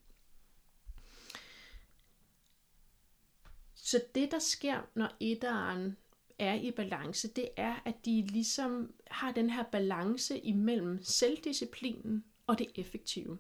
Så 3.75 4.03
det, 4.15 4.31
der 4.31 4.39
sker, 4.39 4.81
når 4.95 5.17
etteren 5.21 5.97
er 6.39 6.55
i 6.55 6.71
balance, 6.71 7.29
det 7.29 7.49
er, 7.57 7.75
at 7.85 8.05
de 8.05 8.27
ligesom 8.27 8.93
har 9.11 9.33
den 9.33 9.51
her 9.51 9.63
balance 9.63 10.39
imellem 10.39 11.03
selvdisciplinen 11.03 12.25
og 12.47 12.59
det 12.59 12.67
effektive. 12.75 13.39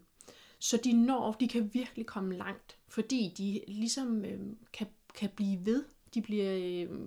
Så 0.58 0.76
de 0.84 0.92
når, 0.92 1.32
de 1.32 1.48
kan 1.48 1.70
virkelig 1.74 2.06
komme 2.06 2.36
langt, 2.36 2.78
fordi 2.88 3.34
de 3.38 3.72
ligesom 3.72 4.24
øh, 4.24 4.40
kan, 4.72 4.86
kan 5.14 5.30
blive 5.36 5.66
ved. 5.66 5.84
De 6.14 6.22
bliver, 6.22 6.56
øh, 6.56 7.00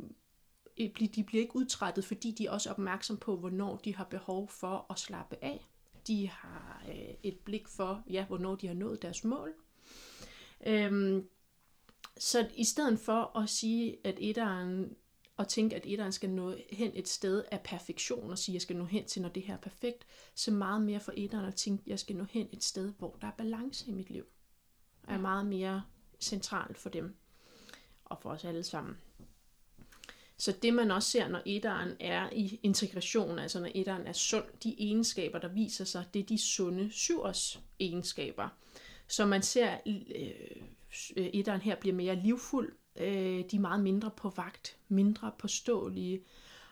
øh 0.77 0.89
de 1.15 1.23
bliver 1.23 1.41
ikke 1.41 1.55
udtrættet, 1.55 2.05
fordi 2.05 2.31
de 2.31 2.45
er 2.45 2.51
også 2.51 2.69
opmærksom 2.69 3.17
på, 3.17 3.37
hvornår 3.37 3.77
de 3.77 3.95
har 3.95 4.03
behov 4.03 4.49
for 4.49 4.85
at 4.89 4.99
slappe 4.99 5.35
af. 5.41 5.67
De 6.07 6.29
har 6.29 6.85
øh, 6.89 7.13
et 7.23 7.39
blik 7.39 7.67
for, 7.67 8.03
ja, 8.09 8.25
hvornår 8.25 8.55
de 8.55 8.67
har 8.67 8.73
nået 8.73 9.01
deres 9.01 9.23
mål. 9.23 9.53
Øhm, 10.67 11.27
så 12.17 12.49
i 12.55 12.63
stedet 12.63 12.99
for 12.99 13.39
at 13.39 13.49
sige, 13.49 13.97
at 14.03 14.15
etteren, 14.19 14.95
og 15.37 15.47
tænke, 15.47 15.75
at 15.75 15.85
etteren 15.85 16.11
skal 16.11 16.29
nå 16.29 16.55
hen 16.69 16.91
et 16.93 17.07
sted 17.07 17.43
af 17.51 17.61
perfektion, 17.61 18.31
og 18.31 18.37
sige, 18.37 18.53
at 18.53 18.55
jeg 18.55 18.61
skal 18.61 18.75
nå 18.75 18.85
hen 18.85 19.05
til, 19.05 19.21
når 19.21 19.29
det 19.29 19.43
her 19.43 19.53
er 19.53 19.57
perfekt, 19.57 20.05
så 20.35 20.51
meget 20.51 20.81
mere 20.81 20.99
for 20.99 21.13
etteren 21.15 21.45
at 21.45 21.55
tænke, 21.55 21.81
at 21.85 21.87
jeg 21.87 21.99
skal 21.99 22.15
nå 22.15 22.23
hen 22.23 22.47
et 22.51 22.63
sted, 22.63 22.93
hvor 22.97 23.17
der 23.21 23.27
er 23.27 23.31
balance 23.37 23.87
i 23.87 23.91
mit 23.91 24.09
liv. 24.09 24.25
Er 25.07 25.13
Ja. 25.13 25.19
meget 25.19 25.45
mere 25.45 25.83
centralt 26.19 26.77
for 26.77 26.89
dem, 26.89 27.15
og 28.05 28.17
for 28.21 28.29
os 28.29 28.45
alle 28.45 28.63
sammen. 28.63 28.97
Så 30.37 30.51
det 30.61 30.73
man 30.73 30.91
også 30.91 31.09
ser, 31.09 31.27
når 31.27 31.41
etteren 31.45 31.91
er 31.99 32.29
i 32.33 32.59
integration, 32.63 33.39
altså 33.39 33.59
når 33.59 33.69
etteren 33.75 34.07
er 34.07 34.13
sund, 34.13 34.45
de 34.63 34.75
egenskaber, 34.79 35.39
der 35.39 35.47
viser 35.47 35.85
sig, 35.85 36.05
det 36.13 36.19
er 36.19 36.23
de 36.25 36.37
sunde 36.37 36.91
syvers 36.91 37.59
egenskaber. 37.79 38.49
Så 39.07 39.25
man 39.25 39.41
ser, 39.41 39.77
øh, 39.85 41.25
etteren 41.33 41.61
her 41.61 41.75
bliver 41.75 41.95
mere 41.95 42.15
livfuld, 42.15 42.73
øh, 42.99 43.43
de 43.51 43.55
er 43.55 43.59
meget 43.59 43.83
mindre 43.83 44.11
på 44.17 44.29
vagt, 44.29 44.77
mindre 44.87 45.31
påståelige, 45.39 46.23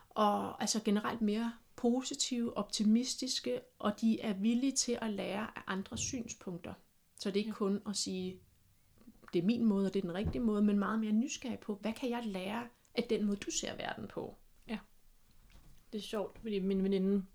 og 0.09 0.61
altså 0.61 0.81
generelt 0.85 1.21
mere 1.21 1.53
positive, 1.75 2.57
optimistiske, 2.57 3.61
og 3.79 4.01
de 4.01 4.21
er 4.21 4.33
villige 4.33 4.71
til 4.71 4.97
at 5.01 5.13
lære 5.13 5.57
af 5.57 5.61
andres 5.67 5.99
synspunkter. 5.99 6.73
Så 7.19 7.29
det 7.29 7.35
er 7.35 7.41
ikke 7.41 7.51
kun 7.51 7.81
at 7.89 7.95
sige, 7.95 8.39
det 9.33 9.39
er 9.39 9.45
min 9.45 9.65
måde, 9.65 9.85
og 9.85 9.93
det 9.93 9.99
er 9.99 10.07
den 10.07 10.15
rigtige 10.15 10.41
måde, 10.41 10.61
men 10.61 10.79
meget 10.79 10.99
mere 10.99 11.11
nysgerrig 11.11 11.59
på, 11.59 11.75
hvad 11.75 11.93
kan 11.93 12.09
jeg 12.09 12.23
lære 12.25 12.67
af 12.95 13.03
den 13.03 13.25
måde, 13.25 13.37
du 13.37 13.51
ser 13.51 13.75
verden 13.75 14.07
på? 14.07 14.35
Det 15.95 15.97
er 15.97 16.03
sjovt, 16.07 16.39
fordi 16.39 16.59
min 16.59 16.83
veninde, 16.83 17.25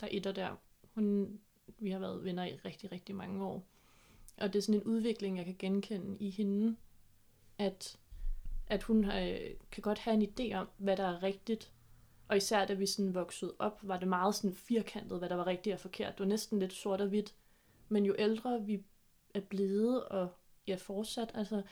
der 0.00 0.06
er 0.06 0.10
etter 0.12 0.32
der, 0.32 0.56
hun, 0.94 1.38
vi 1.78 1.90
har 1.90 1.98
været 1.98 2.24
venner 2.24 2.44
i 2.44 2.56
rigtig, 2.56 2.92
rigtig 2.92 3.14
mange 3.14 3.44
år. 3.44 3.66
Og 4.36 4.52
det 4.52 4.58
er 4.58 4.62
sådan 4.62 4.80
en 4.80 4.86
udvikling, 4.86 5.36
jeg 5.36 5.44
kan 5.44 5.56
genkende 5.58 6.16
i 6.20 6.30
hende, 6.30 6.76
at, 7.58 7.98
at 8.66 8.82
hun 8.82 9.04
har, 9.04 9.38
kan 9.70 9.82
godt 9.82 9.98
have 9.98 10.14
en 10.14 10.22
idé 10.22 10.54
om, 10.54 10.68
hvad 10.76 10.96
der 10.96 11.04
er 11.04 11.22
rigtigt. 11.22 11.72
Og 12.28 12.36
især 12.36 12.64
da 12.64 12.74
vi 12.74 12.86
sådan 12.86 13.14
voksede 13.14 13.54
op, 13.58 13.78
var 13.82 13.98
det 13.98 14.08
meget 14.08 14.34
sådan 14.34 14.54
firkantet, 14.54 15.18
hvad 15.18 15.28
der 15.28 15.34
var 15.34 15.46
rigtigt 15.46 15.74
og 15.74 15.80
forkert. 15.80 16.12
Det 16.12 16.20
var 16.20 16.26
næsten 16.26 16.58
lidt 16.58 16.72
sort 16.72 17.00
og 17.00 17.08
hvidt. 17.08 17.34
Men 17.88 18.06
jo 18.06 18.14
ældre 18.18 18.62
vi 18.62 18.84
er 19.34 19.40
blevet, 19.40 20.04
og 20.04 20.28
ja, 20.66 20.74
fortsat, 20.74 21.30
altså, 21.34 21.62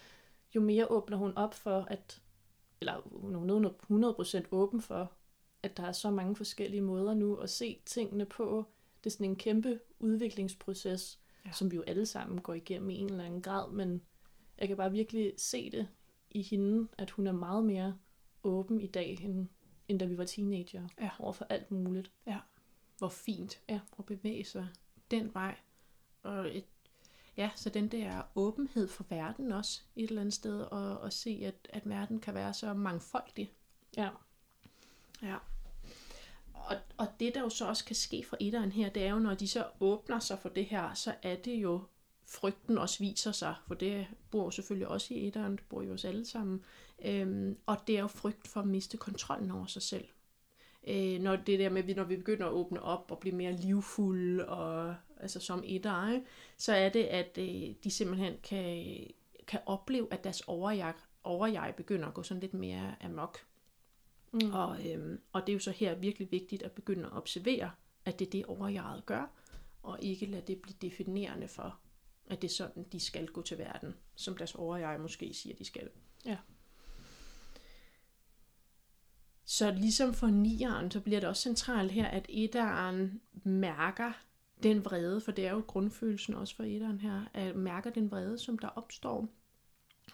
jo 0.54 0.60
mere 0.60 0.86
åbner 0.86 1.16
hun 1.16 1.36
op 1.36 1.54
for, 1.54 1.80
at, 1.80 2.22
eller 2.80 3.00
hun 3.04 3.64
er 3.64 4.42
100% 4.42 4.48
åben 4.50 4.80
for, 4.80 5.12
at 5.62 5.76
der 5.76 5.82
er 5.82 5.92
så 5.92 6.10
mange 6.10 6.36
forskellige 6.36 6.80
måder 6.80 7.14
nu 7.14 7.36
at 7.36 7.50
se 7.50 7.80
tingene 7.86 8.26
på. 8.26 8.64
Det 9.04 9.10
er 9.10 9.14
sådan 9.14 9.26
en 9.26 9.36
kæmpe 9.36 9.80
udviklingsproces, 10.00 11.20
ja. 11.46 11.52
som 11.52 11.70
vi 11.70 11.76
jo 11.76 11.82
alle 11.82 12.06
sammen 12.06 12.40
går 12.40 12.54
igennem 12.54 12.90
i 12.90 12.96
en 12.96 13.10
eller 13.10 13.24
anden 13.24 13.42
grad, 13.42 13.70
men 13.72 14.02
jeg 14.62 14.68
kan 14.68 14.76
bare 14.76 14.90
virkelig 14.92 15.32
se 15.36 15.70
det 15.70 15.88
i 16.30 16.42
hende, 16.42 16.88
at 16.98 17.10
hun 17.10 17.26
er 17.26 17.32
meget 17.32 17.64
mere 17.64 17.98
åben 18.42 18.80
i 18.80 18.86
dag, 18.86 19.18
end, 19.22 19.48
end 19.88 19.98
da 20.00 20.04
vi 20.04 20.18
var 20.18 20.24
teenager, 20.24 20.88
Ja. 21.00 21.10
over 21.18 21.32
for 21.32 21.46
alt 21.48 21.70
muligt. 21.70 22.10
Hvor 22.98 23.08
fint 23.08 23.60
Ja. 23.68 23.80
at 23.98 24.04
bevæge 24.06 24.44
sig 24.44 24.68
den 25.10 25.34
vej. 25.34 25.56
Og 26.22 26.56
et, 26.56 26.64
ja, 27.36 27.50
så 27.54 27.68
den 27.70 27.88
der 27.88 28.22
åbenhed 28.34 28.88
for 28.88 29.04
verden 29.08 29.52
også 29.52 29.80
et 29.96 30.08
eller 30.08 30.20
andet 30.20 30.34
sted, 30.34 30.60
og, 30.60 30.98
og 30.98 31.12
se, 31.12 31.42
at, 31.44 31.54
at 31.70 31.88
verden 31.88 32.20
kan 32.20 32.34
være 32.34 32.54
så 32.54 32.74
mangfoldig. 32.74 33.52
Ja, 33.96 34.08
Ja. 35.22 35.36
Og, 36.54 36.76
og 36.96 37.06
det, 37.20 37.34
der 37.34 37.40
jo 37.40 37.48
så 37.48 37.68
også 37.68 37.84
kan 37.84 37.96
ske 37.96 38.24
for 38.28 38.36
etteren 38.40 38.72
her, 38.72 38.88
det 38.90 39.04
er 39.04 39.10
jo, 39.10 39.18
når 39.18 39.34
de 39.34 39.48
så 39.48 39.66
åbner 39.80 40.18
sig 40.18 40.38
for 40.38 40.48
det 40.48 40.64
her, 40.64 40.94
så 40.94 41.14
er 41.22 41.36
det 41.36 41.54
jo, 41.54 41.84
frygten 42.32 42.78
også 42.78 42.98
viser 42.98 43.32
sig, 43.32 43.54
for 43.66 43.74
det 43.74 44.06
bor 44.30 44.44
jo 44.44 44.50
selvfølgelig 44.50 44.88
også 44.88 45.14
i 45.14 45.26
etteren, 45.26 45.52
det 45.52 45.64
bor 45.68 45.82
jo 45.82 45.92
os 45.92 46.04
alle 46.04 46.24
sammen, 46.24 46.64
øhm, 47.04 47.58
og 47.66 47.76
det 47.86 47.96
er 47.96 48.00
jo 48.00 48.06
frygt 48.06 48.48
for 48.48 48.60
at 48.60 48.66
miste 48.66 48.96
kontrollen 48.96 49.50
over 49.50 49.66
sig 49.66 49.82
selv. 49.82 50.08
Øh, 50.86 51.20
når 51.20 51.36
det 51.36 51.58
der 51.58 51.70
med, 51.70 51.94
når 51.94 52.04
vi 52.04 52.16
begynder 52.16 52.46
at 52.46 52.52
åbne 52.52 52.82
op 52.82 53.10
og 53.10 53.18
blive 53.18 53.34
mere 53.34 53.52
livfulde 53.52 54.48
og 54.48 54.94
altså 55.20 55.40
som 55.40 55.62
etter, 55.66 56.20
så 56.56 56.72
er 56.72 56.88
det, 56.88 57.04
at 57.04 57.38
øh, 57.38 57.74
de 57.84 57.90
simpelthen 57.90 58.34
kan, 58.42 58.96
kan 59.46 59.60
opleve, 59.66 60.08
at 60.10 60.24
deres 60.24 60.40
overjeg, 60.40 60.94
overjeg 61.24 61.74
begynder 61.76 62.08
at 62.08 62.14
gå 62.14 62.22
sådan 62.22 62.40
lidt 62.40 62.54
mere 62.54 62.94
amok. 63.04 63.38
Mm. 64.32 64.52
Og, 64.52 64.90
øhm, 64.90 65.20
og 65.32 65.40
det 65.40 65.48
er 65.48 65.54
jo 65.54 65.60
så 65.60 65.70
her 65.70 65.94
virkelig 65.94 66.30
vigtigt 66.30 66.62
at 66.62 66.72
begynde 66.72 67.04
at 67.04 67.12
observere, 67.12 67.70
at 68.04 68.18
det 68.18 68.26
er 68.26 68.30
det 68.30 68.44
overjeget 68.46 69.06
gør, 69.06 69.30
og 69.82 69.98
ikke 70.02 70.26
lade 70.26 70.42
det 70.46 70.62
blive 70.62 70.76
definerende 70.82 71.48
for, 71.48 71.78
at 72.32 72.42
det 72.42 72.48
er 72.48 72.54
sådan, 72.54 72.86
de 72.92 73.00
skal 73.00 73.28
gå 73.28 73.42
til 73.42 73.58
verden, 73.58 73.94
som 74.14 74.36
deres 74.36 74.54
overjeg 74.54 75.00
måske 75.00 75.34
siger, 75.34 75.56
de 75.56 75.64
skal. 75.64 75.88
Ja. 76.24 76.36
Så 79.44 79.70
ligesom 79.70 80.14
for 80.14 80.26
nieren, 80.26 80.90
så 80.90 81.00
bliver 81.00 81.20
det 81.20 81.28
også 81.28 81.42
centralt 81.42 81.92
her, 81.92 82.06
at 82.06 82.26
etteren 82.28 83.20
mærker 83.44 84.12
den 84.62 84.84
vrede, 84.84 85.20
for 85.20 85.32
det 85.32 85.46
er 85.46 85.52
jo 85.52 85.64
grundfølelsen 85.66 86.34
også 86.34 86.56
for 86.56 86.64
etteren 86.64 87.00
her, 87.00 87.24
at 87.34 87.56
mærker 87.56 87.90
den 87.90 88.10
vrede, 88.10 88.38
som 88.38 88.58
der 88.58 88.68
opstår. 88.68 89.28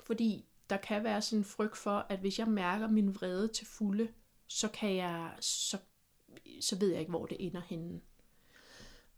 Fordi 0.01 0.45
der 0.71 0.77
kan 0.77 1.05
være 1.05 1.23
sådan 1.23 1.39
en 1.39 1.45
frygt 1.45 1.77
for, 1.77 2.07
at 2.09 2.19
hvis 2.19 2.39
jeg 2.39 2.49
mærker 2.49 2.89
min 2.89 3.15
vrede 3.15 3.49
til 3.49 3.67
fulde, 3.67 4.09
så 4.47 4.69
kan 4.69 4.97
jeg, 4.97 5.37
så, 5.41 5.79
så 6.61 6.79
ved 6.79 6.91
jeg 6.91 7.01
ikke, 7.01 7.11
hvor 7.11 7.27
det 7.27 7.37
ender 7.47 7.61
henne 7.61 8.01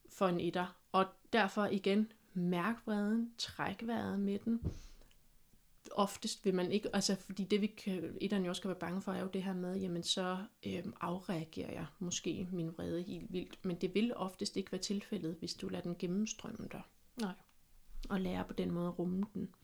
for 0.09 0.29
en 0.29 0.41
etter. 0.41 0.77
Og 0.93 1.07
derfor 1.33 1.67
igen, 1.67 2.13
mærk 2.35 2.77
vreden, 2.87 3.35
træk 3.39 3.87
vejret 3.87 4.21
med 4.21 4.39
den. 4.39 4.61
Oftest 5.93 6.45
vil 6.45 6.55
man 6.55 6.73
ikke, 6.73 6.95
altså 6.95 7.17
fordi 7.17 7.45
det 7.45 7.61
vi 7.61 7.67
kan, 7.67 8.17
etteren 8.21 8.45
jo 8.45 8.49
også 8.49 8.61
skal 8.61 8.69
være 8.69 8.79
bange 8.79 9.03
for, 9.03 9.13
er 9.13 9.21
jo 9.21 9.31
det 9.33 9.43
her 9.43 9.55
med, 9.55 9.77
jamen 9.77 10.03
så 10.03 10.45
øhm, 10.67 10.93
afreagerer 11.01 11.73
jeg 11.73 11.87
måske 11.99 12.49
min 12.53 12.73
vrede 12.73 13.03
helt 13.03 13.33
vildt. 13.33 13.65
Men 13.65 13.77
det 13.77 13.95
vil 13.95 14.17
oftest 14.17 14.57
ikke 14.57 14.73
være 14.73 14.81
tilfældet, 14.81 15.37
hvis 15.39 15.55
du 15.55 15.69
lader 15.69 15.83
den 15.83 15.97
gennemstrømme 15.99 16.69
dig. 16.73 16.83
Nej. 17.21 17.33
Og 18.09 18.21
lærer 18.21 18.43
på 18.43 18.53
den 18.53 18.71
måde 18.71 18.89
at 18.89 18.99
rumme 18.99 19.25
den. 19.35 19.55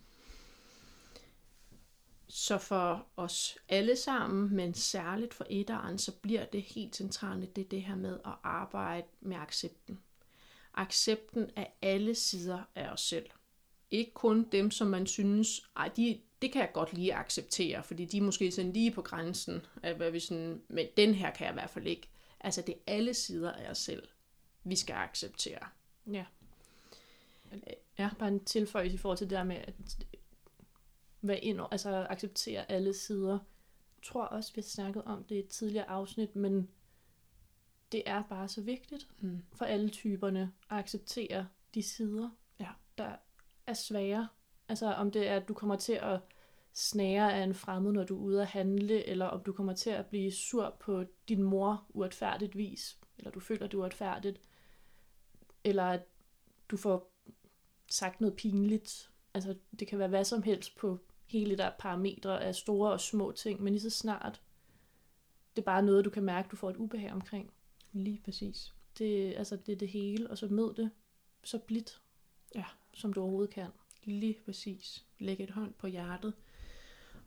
Så 2.28 2.58
for 2.58 3.06
os 3.16 3.58
alle 3.68 3.96
sammen, 3.96 4.56
men 4.56 4.74
særligt 4.74 5.34
for 5.34 5.46
etteren, 5.50 5.98
så 5.98 6.12
bliver 6.12 6.44
det 6.44 6.62
helt 6.62 6.96
centralt, 6.96 7.56
det 7.56 7.64
er 7.64 7.68
det 7.68 7.82
her 7.82 7.96
med 7.96 8.14
at 8.24 8.34
arbejde 8.42 9.06
med 9.20 9.36
accepten. 9.36 9.98
Accepten 10.76 11.50
af 11.56 11.72
alle 11.82 12.14
sider 12.14 12.62
af 12.74 12.88
os 12.88 13.00
selv. 13.00 13.26
Ikke 13.90 14.12
kun 14.14 14.48
dem, 14.52 14.70
som 14.70 14.86
man 14.86 15.06
synes, 15.06 15.70
ej, 15.76 15.90
de, 15.96 16.20
det 16.42 16.52
kan 16.52 16.60
jeg 16.60 16.70
godt 16.72 16.92
lige 16.92 17.14
acceptere, 17.14 17.82
fordi 17.82 18.04
de 18.04 18.18
er 18.18 18.22
måske 18.22 18.50
sådan 18.50 18.72
lige 18.72 18.90
på 18.90 19.02
grænsen 19.02 19.66
af, 19.82 19.94
hvad 19.94 20.10
vi 20.10 20.20
sådan, 20.20 20.62
men 20.68 20.86
den 20.96 21.14
her 21.14 21.30
kan 21.30 21.44
jeg 21.44 21.52
i 21.52 21.58
hvert 21.58 21.70
fald 21.70 21.86
ikke. 21.86 22.08
Altså 22.40 22.62
det 22.62 22.74
er 22.74 22.92
alle 22.94 23.14
sider 23.14 23.52
af 23.52 23.70
os 23.70 23.78
selv, 23.78 24.08
vi 24.64 24.76
skal 24.76 24.94
acceptere. 24.94 25.68
Ja. 26.12 26.24
Ja, 27.98 28.10
bare 28.18 28.28
en 28.28 28.44
tilføjelse 28.44 28.94
i 28.94 28.98
forhold 28.98 29.18
til 29.18 29.30
det 29.30 29.36
der 29.36 29.44
med, 29.44 29.56
at 29.56 29.74
være 31.22 31.40
ind, 31.40 31.60
altså 31.70 32.06
acceptere 32.10 32.70
alle 32.70 32.94
sider. 32.94 33.32
Jeg 33.32 34.02
tror 34.02 34.24
også, 34.24 34.52
vi 34.54 34.60
har 34.60 34.68
snakket 34.68 35.04
om 35.04 35.24
det 35.24 35.34
i 35.34 35.38
et 35.38 35.48
tidligere 35.48 35.88
afsnit, 35.88 36.36
men 36.36 36.68
det 37.92 38.02
er 38.06 38.22
bare 38.22 38.48
så 38.48 38.60
vigtigt 38.62 39.08
Mm. 39.20 39.42
for 39.54 39.64
alle 39.64 39.88
typerne 39.88 40.52
at 40.70 40.76
acceptere 40.78 41.48
de 41.74 41.82
sider, 41.82 42.30
Ja. 42.60 42.68
der 42.98 43.16
er 43.66 43.74
svære. 43.74 44.28
Altså 44.68 44.86
om 44.92 45.10
det 45.10 45.28
er, 45.28 45.36
at 45.36 45.48
du 45.48 45.54
kommer 45.54 45.76
til 45.76 45.92
at 45.92 46.20
snære 46.72 47.34
af 47.34 47.42
en 47.44 47.54
fremmed, 47.54 47.92
når 47.92 48.04
du 48.04 48.16
er 48.16 48.20
ude 48.22 48.40
at 48.42 48.46
handle, 48.48 49.04
eller 49.06 49.26
om 49.26 49.42
du 49.42 49.52
kommer 49.52 49.72
til 49.74 49.90
at 49.90 50.06
blive 50.06 50.32
sur 50.32 50.76
på 50.80 51.04
din 51.28 51.42
mor 51.42 51.86
uretfærdigt 51.88 52.56
vis, 52.56 52.98
eller 53.18 53.30
du 53.30 53.40
føler, 53.40 53.66
det 53.66 53.74
er 53.74 53.78
uretfærdigt, 53.78 54.40
eller 55.64 55.84
at 55.84 56.02
du 56.68 56.76
får 56.76 57.12
sagt 57.90 58.20
noget 58.20 58.36
pinligt. 58.36 59.10
Altså 59.34 59.56
det 59.78 59.88
kan 59.88 59.98
være 59.98 60.08
hvad 60.08 60.24
som 60.24 60.42
helst 60.42 60.76
på 60.76 60.98
hele 61.26 61.56
der 61.58 61.70
parametre 61.78 62.44
af 62.44 62.54
store 62.54 62.92
og 62.92 63.00
små 63.00 63.32
ting, 63.32 63.62
men 63.62 63.72
lige 63.72 63.82
så 63.82 63.90
snart 63.90 64.40
det 65.56 65.62
er 65.62 65.66
bare 65.66 65.82
noget, 65.82 66.04
du 66.04 66.10
kan 66.10 66.22
mærke, 66.22 66.48
du 66.48 66.56
får 66.56 66.70
et 66.70 66.76
ubehag 66.76 67.12
omkring. 67.12 67.52
Lige 67.96 68.20
præcis. 68.24 68.74
Det, 68.98 69.34
altså, 69.36 69.56
det 69.56 69.72
er 69.72 69.76
det 69.76 69.88
hele, 69.88 70.30
og 70.30 70.38
så 70.38 70.46
mød 70.48 70.74
det 70.74 70.90
så 71.44 71.58
blidt, 71.58 72.00
Ja. 72.54 72.64
som 72.94 73.12
du 73.12 73.20
overhovedet 73.20 73.54
kan. 73.54 73.70
Lige 74.04 74.36
præcis. 74.44 75.04
Læg 75.18 75.40
et 75.40 75.50
hånd 75.50 75.74
på 75.74 75.86
hjertet. 75.86 76.34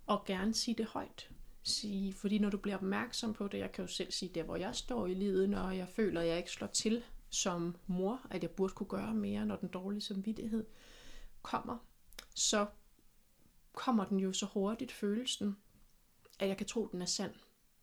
Og 0.06 0.26
gerne 0.26 0.54
sige 0.54 0.76
det 0.76 0.86
højt. 0.86 1.30
Sige, 1.64 2.14
fordi 2.14 2.40
når 2.40 2.50
du 2.50 2.58
bliver 2.58 2.76
opmærksom 2.76 3.34
på 3.34 3.48
det, 3.48 3.58
jeg 3.58 3.72
kan 3.72 3.84
jo 3.84 3.88
selv 3.88 4.12
sige, 4.12 4.32
der 4.36 4.44
hvor 4.44 4.56
jeg 4.56 4.76
står 4.76 5.08
i 5.08 5.14
livet, 5.14 5.50
når 5.50 5.70
jeg 5.70 5.88
føler, 5.88 6.22
at 6.22 6.28
jeg 6.28 6.38
ikke 6.38 6.52
slår 6.52 6.68
til 6.68 7.04
som 7.30 7.76
mor, 7.88 8.22
at 8.30 8.44
jeg 8.44 8.52
burde 8.52 8.74
kunne 8.74 8.88
gøre 8.88 9.14
mere, 9.14 9.46
når 9.46 9.56
den 9.56 9.70
dårlige 9.70 10.02
samvittighed 10.02 10.66
kommer, 11.42 11.78
så 12.36 12.68
kommer 13.74 14.06
den 14.06 14.20
jo 14.20 14.34
så 14.34 14.46
hurtigt, 14.46 14.92
følelsen, 14.92 15.58
at 16.40 16.48
jeg 16.48 16.58
kan 16.58 16.68
tro, 16.68 16.86
at 16.86 16.92
den 16.92 17.02
er 17.02 17.06
sand. 17.06 17.34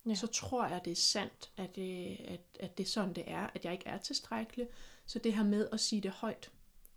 Ja. 0.07 0.15
Så 0.15 0.27
tror 0.27 0.67
jeg, 0.67 0.81
det 0.85 0.91
er 0.91 0.95
sandt, 0.95 1.51
at 1.57 1.75
det, 1.75 2.17
at, 2.25 2.41
at 2.59 2.77
det 2.77 2.83
er 2.83 2.87
sådan, 2.87 3.13
det 3.13 3.23
er, 3.27 3.47
at 3.47 3.65
jeg 3.65 3.73
ikke 3.73 3.87
er 3.87 3.97
tilstrækkelig. 3.97 4.67
Så 5.05 5.19
det 5.19 5.33
her 5.33 5.43
med 5.43 5.69
at 5.71 5.79
sige 5.79 6.01
det 6.01 6.11
højt, 6.11 6.51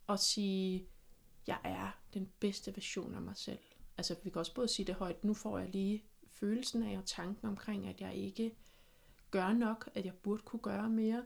og 0.07 0.19
sige, 0.19 0.87
jeg 1.47 1.59
er 1.65 2.01
den 2.15 2.29
bedste 2.41 2.77
version 2.77 3.15
af 3.15 3.23
mig 3.23 3.37
selv. 3.37 3.59
Altså 3.99 4.17
vi 4.25 4.31
kan 4.31 4.39
også 4.39 4.55
både 4.55 4.69
sige 4.69 4.87
det 4.87 4.95
højt, 4.95 5.25
nu 5.25 5.35
får 5.35 5.59
jeg 5.59 5.69
lige 5.69 6.05
følelsen 6.29 6.83
af 6.83 6.99
og 6.99 7.07
tanken 7.07 7.49
omkring, 7.49 7.87
at 7.87 8.01
jeg 8.01 8.15
ikke 8.15 8.55
gør 9.31 9.53
nok, 9.53 9.91
at 9.95 10.05
jeg 10.05 10.15
burde 10.15 10.43
kunne 10.43 10.63
gøre 10.63 10.89
mere. 10.89 11.25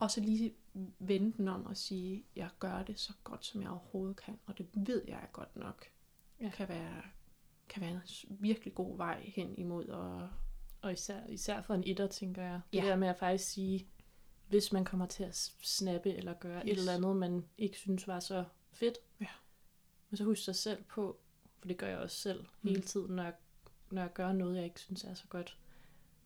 Og 0.00 0.10
så 0.10 0.20
lige 0.20 0.54
vende 0.98 1.32
den 1.32 1.48
om 1.48 1.66
og 1.66 1.76
sige, 1.76 2.24
jeg 2.36 2.50
gør 2.58 2.82
det 2.82 3.00
så 3.00 3.12
godt, 3.24 3.46
som 3.46 3.62
jeg 3.62 3.70
overhovedet 3.70 4.16
kan, 4.16 4.38
og 4.46 4.58
det 4.58 4.66
ved 4.74 5.04
jeg 5.08 5.18
er 5.22 5.26
godt 5.32 5.56
nok. 5.56 5.86
Ja. 6.40 6.50
Kan 6.50 6.68
være 6.68 7.02
kan 7.68 7.82
være 7.82 7.90
en 7.90 8.00
virkelig 8.40 8.74
god 8.74 8.96
vej 8.96 9.32
hen 9.34 9.58
imod 9.58 9.84
at 9.88 10.28
Og 10.82 10.92
især, 10.92 11.26
især 11.26 11.62
for 11.62 11.74
en 11.74 11.82
etter, 11.86 12.06
tænker 12.06 12.42
jeg. 12.42 12.60
Det 12.72 12.78
Ja. 12.78 12.86
der 12.86 12.96
med 12.96 13.08
at 13.08 13.16
faktisk 13.18 13.50
sige, 13.50 13.86
hvis 14.48 14.72
man 14.72 14.84
kommer 14.84 15.06
til 15.06 15.24
at 15.24 15.36
snappe 15.62 16.14
eller 16.14 16.34
gøre 16.34 16.62
yes. 16.66 16.72
et 16.72 16.78
eller 16.78 16.94
andet, 16.94 17.16
man 17.16 17.44
ikke 17.58 17.78
synes 17.78 18.06
var 18.08 18.20
så 18.20 18.44
fedt. 18.72 18.98
Ja. 19.20 19.26
Men 20.10 20.16
så 20.16 20.24
husk 20.24 20.44
sig 20.44 20.54
selv 20.56 20.82
på, 20.84 21.18
for 21.58 21.68
det 21.68 21.76
gør 21.76 21.86
jeg 21.88 21.98
også 21.98 22.16
selv 22.16 22.40
Mm. 22.62 22.68
hele 22.68 22.82
tiden, 22.82 23.16
når 23.16 23.22
jeg, 23.22 23.34
når 23.90 24.02
jeg 24.02 24.12
gør 24.12 24.32
noget, 24.32 24.56
jeg 24.56 24.64
ikke 24.64 24.80
synes 24.80 25.04
er 25.04 25.14
så 25.14 25.24
godt. 25.28 25.58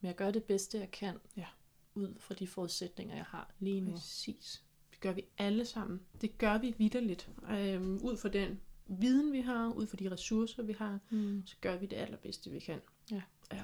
Men 0.00 0.06
jeg 0.06 0.16
gør 0.16 0.30
det 0.30 0.44
bedste, 0.44 0.78
jeg 0.78 0.90
kan, 0.90 1.16
Ja. 1.36 1.46
ud 1.94 2.14
fra 2.18 2.34
de 2.34 2.46
forudsætninger, 2.46 3.14
jeg 3.16 3.24
har 3.24 3.50
lige 3.58 3.80
nu. 3.80 3.90
Præcis. 3.92 4.62
Det 4.90 5.00
gør 5.00 5.12
vi 5.12 5.24
alle 5.38 5.64
sammen. 5.64 6.00
Det 6.20 6.38
gør 6.38 6.58
vi 6.58 6.74
vidderligt. 6.78 7.30
Øhm, 7.50 7.98
ud 8.02 8.16
fra 8.16 8.28
den 8.28 8.60
viden, 8.86 9.32
vi 9.32 9.40
har, 9.40 9.68
ud 9.72 9.86
fra 9.86 9.96
de 9.96 10.10
ressourcer, 10.10 10.62
vi 10.62 10.72
har, 10.72 10.98
Mm. 11.10 11.42
så 11.46 11.56
gør 11.60 11.76
vi 11.76 11.86
det 11.86 11.96
allerbedste, 11.96 12.50
vi 12.50 12.58
kan. 12.60 12.80
Ja. 13.10 13.22
Ja, 13.52 13.62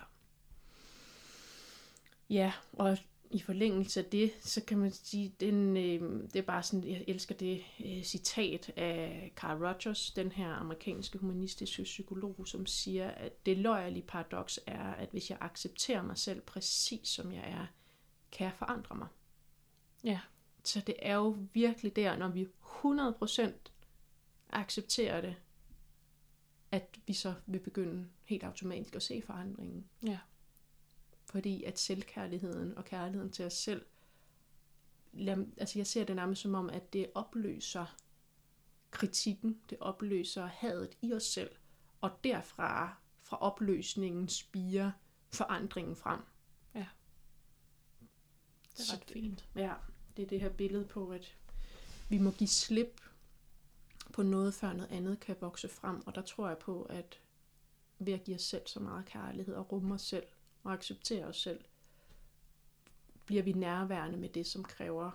ja 2.31 2.53
og 2.73 2.99
i 3.31 3.41
forlængelse 3.41 4.01
af 4.01 4.07
det, 4.07 4.33
så 4.41 4.65
kan 4.65 4.79
man 4.79 4.91
sige, 4.91 5.35
den, 5.41 5.77
øh, 5.77 6.23
det 6.23 6.37
er 6.37 6.43
bare 6.43 6.63
sådan, 6.63 6.91
jeg 6.91 7.05
elsker 7.09 7.35
det 7.35 7.65
øh, 7.85 8.03
citat 8.03 8.73
af 8.77 9.33
Carl 9.37 9.65
Rogers, 9.65 10.11
den 10.11 10.33
her 10.33 10.49
amerikanske 10.49 11.19
humanistiske 11.19 11.83
psykolog, 11.83 12.43
som 12.47 12.67
siger, 12.67 13.11
at 13.11 13.47
det 13.47 13.59
løjerlige 13.59 14.03
paradoks 14.03 14.61
er, 14.67 14.93
at 14.93 15.09
hvis 15.11 15.31
jeg 15.31 15.39
accepterer 15.41 16.03
mig 16.03 16.19
selv 16.19 16.41
præcis 16.41 17.09
som 17.09 17.33
jeg 17.33 17.51
er, 17.51 17.67
kan 18.33 18.45
jeg 18.45 18.55
forandre 18.59 18.97
mig. 18.97 19.09
Ja. 20.05 20.21
Så 20.65 20.81
det 20.81 20.95
er 20.99 21.15
jo 21.15 21.37
virkelig 21.53 21.97
der, 21.97 22.17
når 22.17 22.29
vi 22.29 22.47
100% 22.63 23.53
accepterer 24.51 25.21
det, 25.21 25.37
at 26.71 26.99
vi 27.07 27.13
så 27.13 27.35
vil 27.47 27.59
begynde 27.61 28.09
helt 28.25 28.45
automatisk 28.45 28.97
at 28.97 29.03
se 29.03 29.23
forandringen. 29.27 29.89
Ja. 30.07 30.19
Fordi 31.31 31.65
at 31.65 31.79
selvkærligheden 31.79 32.79
og 32.79 32.85
kærligheden 32.85 33.31
til 33.31 33.45
os 33.45 33.53
selv, 33.53 33.87
altså 35.57 35.79
jeg 35.79 35.87
ser 35.87 36.05
det 36.05 36.17
nærmest 36.17 36.43
som 36.43 36.55
om, 36.55 36.71
at 36.71 36.93
det 36.93 37.11
opløser 37.15 37.97
kritikken, 38.91 39.61
det 39.71 39.79
opløser 39.81 40.47
hadet 40.47 40.99
i 41.03 41.13
os 41.13 41.23
selv, 41.23 41.51
og 42.01 42.11
derfra, 42.25 42.97
fra 43.23 43.37
opløsningen, 43.37 44.29
spiger 44.29 44.91
forandringen 45.33 45.97
frem. 45.97 46.21
Det 48.79 48.91
er 48.91 48.95
ret 48.95 49.05
fint. 49.13 49.49
Ja, 49.55 49.75
det 50.17 50.23
er 50.23 50.27
det 50.27 50.41
her 50.41 50.49
billede 50.49 50.85
på, 50.85 51.11
at 51.11 51.37
vi 52.09 52.19
må 52.19 52.31
give 52.31 52.49
slip 52.49 53.01
på 54.13 54.23
noget, 54.23 54.55
før 54.55 54.73
noget 54.73 54.91
andet 54.91 55.21
kan 55.21 55.37
vokse 55.41 55.69
frem. 55.69 56.07
Og 56.07 56.15
der 56.15 56.23
tror 56.23 56.49
jeg 56.49 56.59
på, 56.59 56.83
at 56.83 57.21
ved 57.99 58.13
at 58.13 58.25
give 58.25 58.35
os 58.35 58.43
selv 58.43 58.67
så 58.67 58.81
meget 58.81 59.07
kærlighed 59.07 59.55
og 59.55 59.73
rumme 59.73 59.95
os 59.95 60.03
selv 60.03 60.27
og 60.69 60.75
acceptere 60.75 61.25
os 61.25 61.41
selv, 61.41 61.65
bliver 63.27 63.43
vi 63.43 63.53
nærværende 63.53 64.19
med 64.19 64.29
det, 64.29 64.47
som 64.47 64.65
kræver 64.65 65.11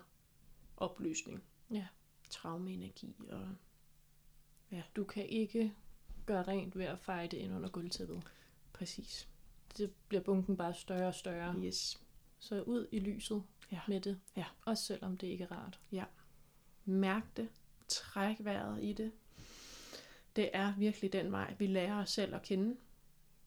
opløsning. 0.78 1.44
Ja. 1.72 1.88
Traumeenergi 2.30 3.16
og 3.30 3.48
Du 4.96 5.04
kan 5.04 5.26
ikke 5.30 5.74
gøre 6.26 6.44
rent 6.44 6.78
ved 6.78 6.86
at 6.86 7.00
feje 7.00 7.28
det 7.28 7.38
ind 7.38 7.54
under 7.54 7.70
gulvtæppet. 7.70 8.24
præcis. 8.74 9.30
Det 9.78 9.94
bliver 10.08 10.22
bunken 10.24 10.58
bare 10.58 10.74
større 10.74 11.08
og 11.08 11.16
større. 11.16 11.56
Yes. 11.56 12.02
Så 12.40 12.62
ud 12.62 12.88
i 12.92 13.00
lyset 13.00 13.44
Ja. 13.72 13.80
med 13.88 14.02
det. 14.02 14.20
Ja. 14.36 14.46
Også 14.66 14.84
selvom 14.84 15.18
det 15.18 15.28
ikke 15.28 15.44
er 15.44 15.52
rart. 15.52 15.80
Mærk 16.86 17.38
det. 17.38 17.50
Træk 17.88 18.38
vejret 18.40 18.84
i 18.84 18.94
det. 18.94 19.12
Det 20.36 20.50
er 20.54 20.74
virkelig 20.78 21.14
den 21.14 21.32
vej, 21.32 21.56
vi 21.60 21.68
lærer 21.68 22.02
os 22.02 22.10
selv 22.10 22.36
at 22.36 22.42
kende. 22.42 22.78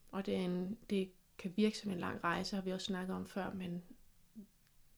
Og 0.08 0.26
det, 0.26 0.36
er 0.36 0.40
en, 0.40 0.78
det 0.90 1.10
kan 1.38 1.52
virke 1.56 1.78
som 1.78 1.90
en 1.90 1.98
lang 1.98 2.24
rejse, 2.24 2.56
har 2.56 2.62
vi 2.62 2.72
også 2.72 2.86
snakket 2.86 3.16
om 3.16 3.26
før, 3.26 3.52
men 3.52 3.84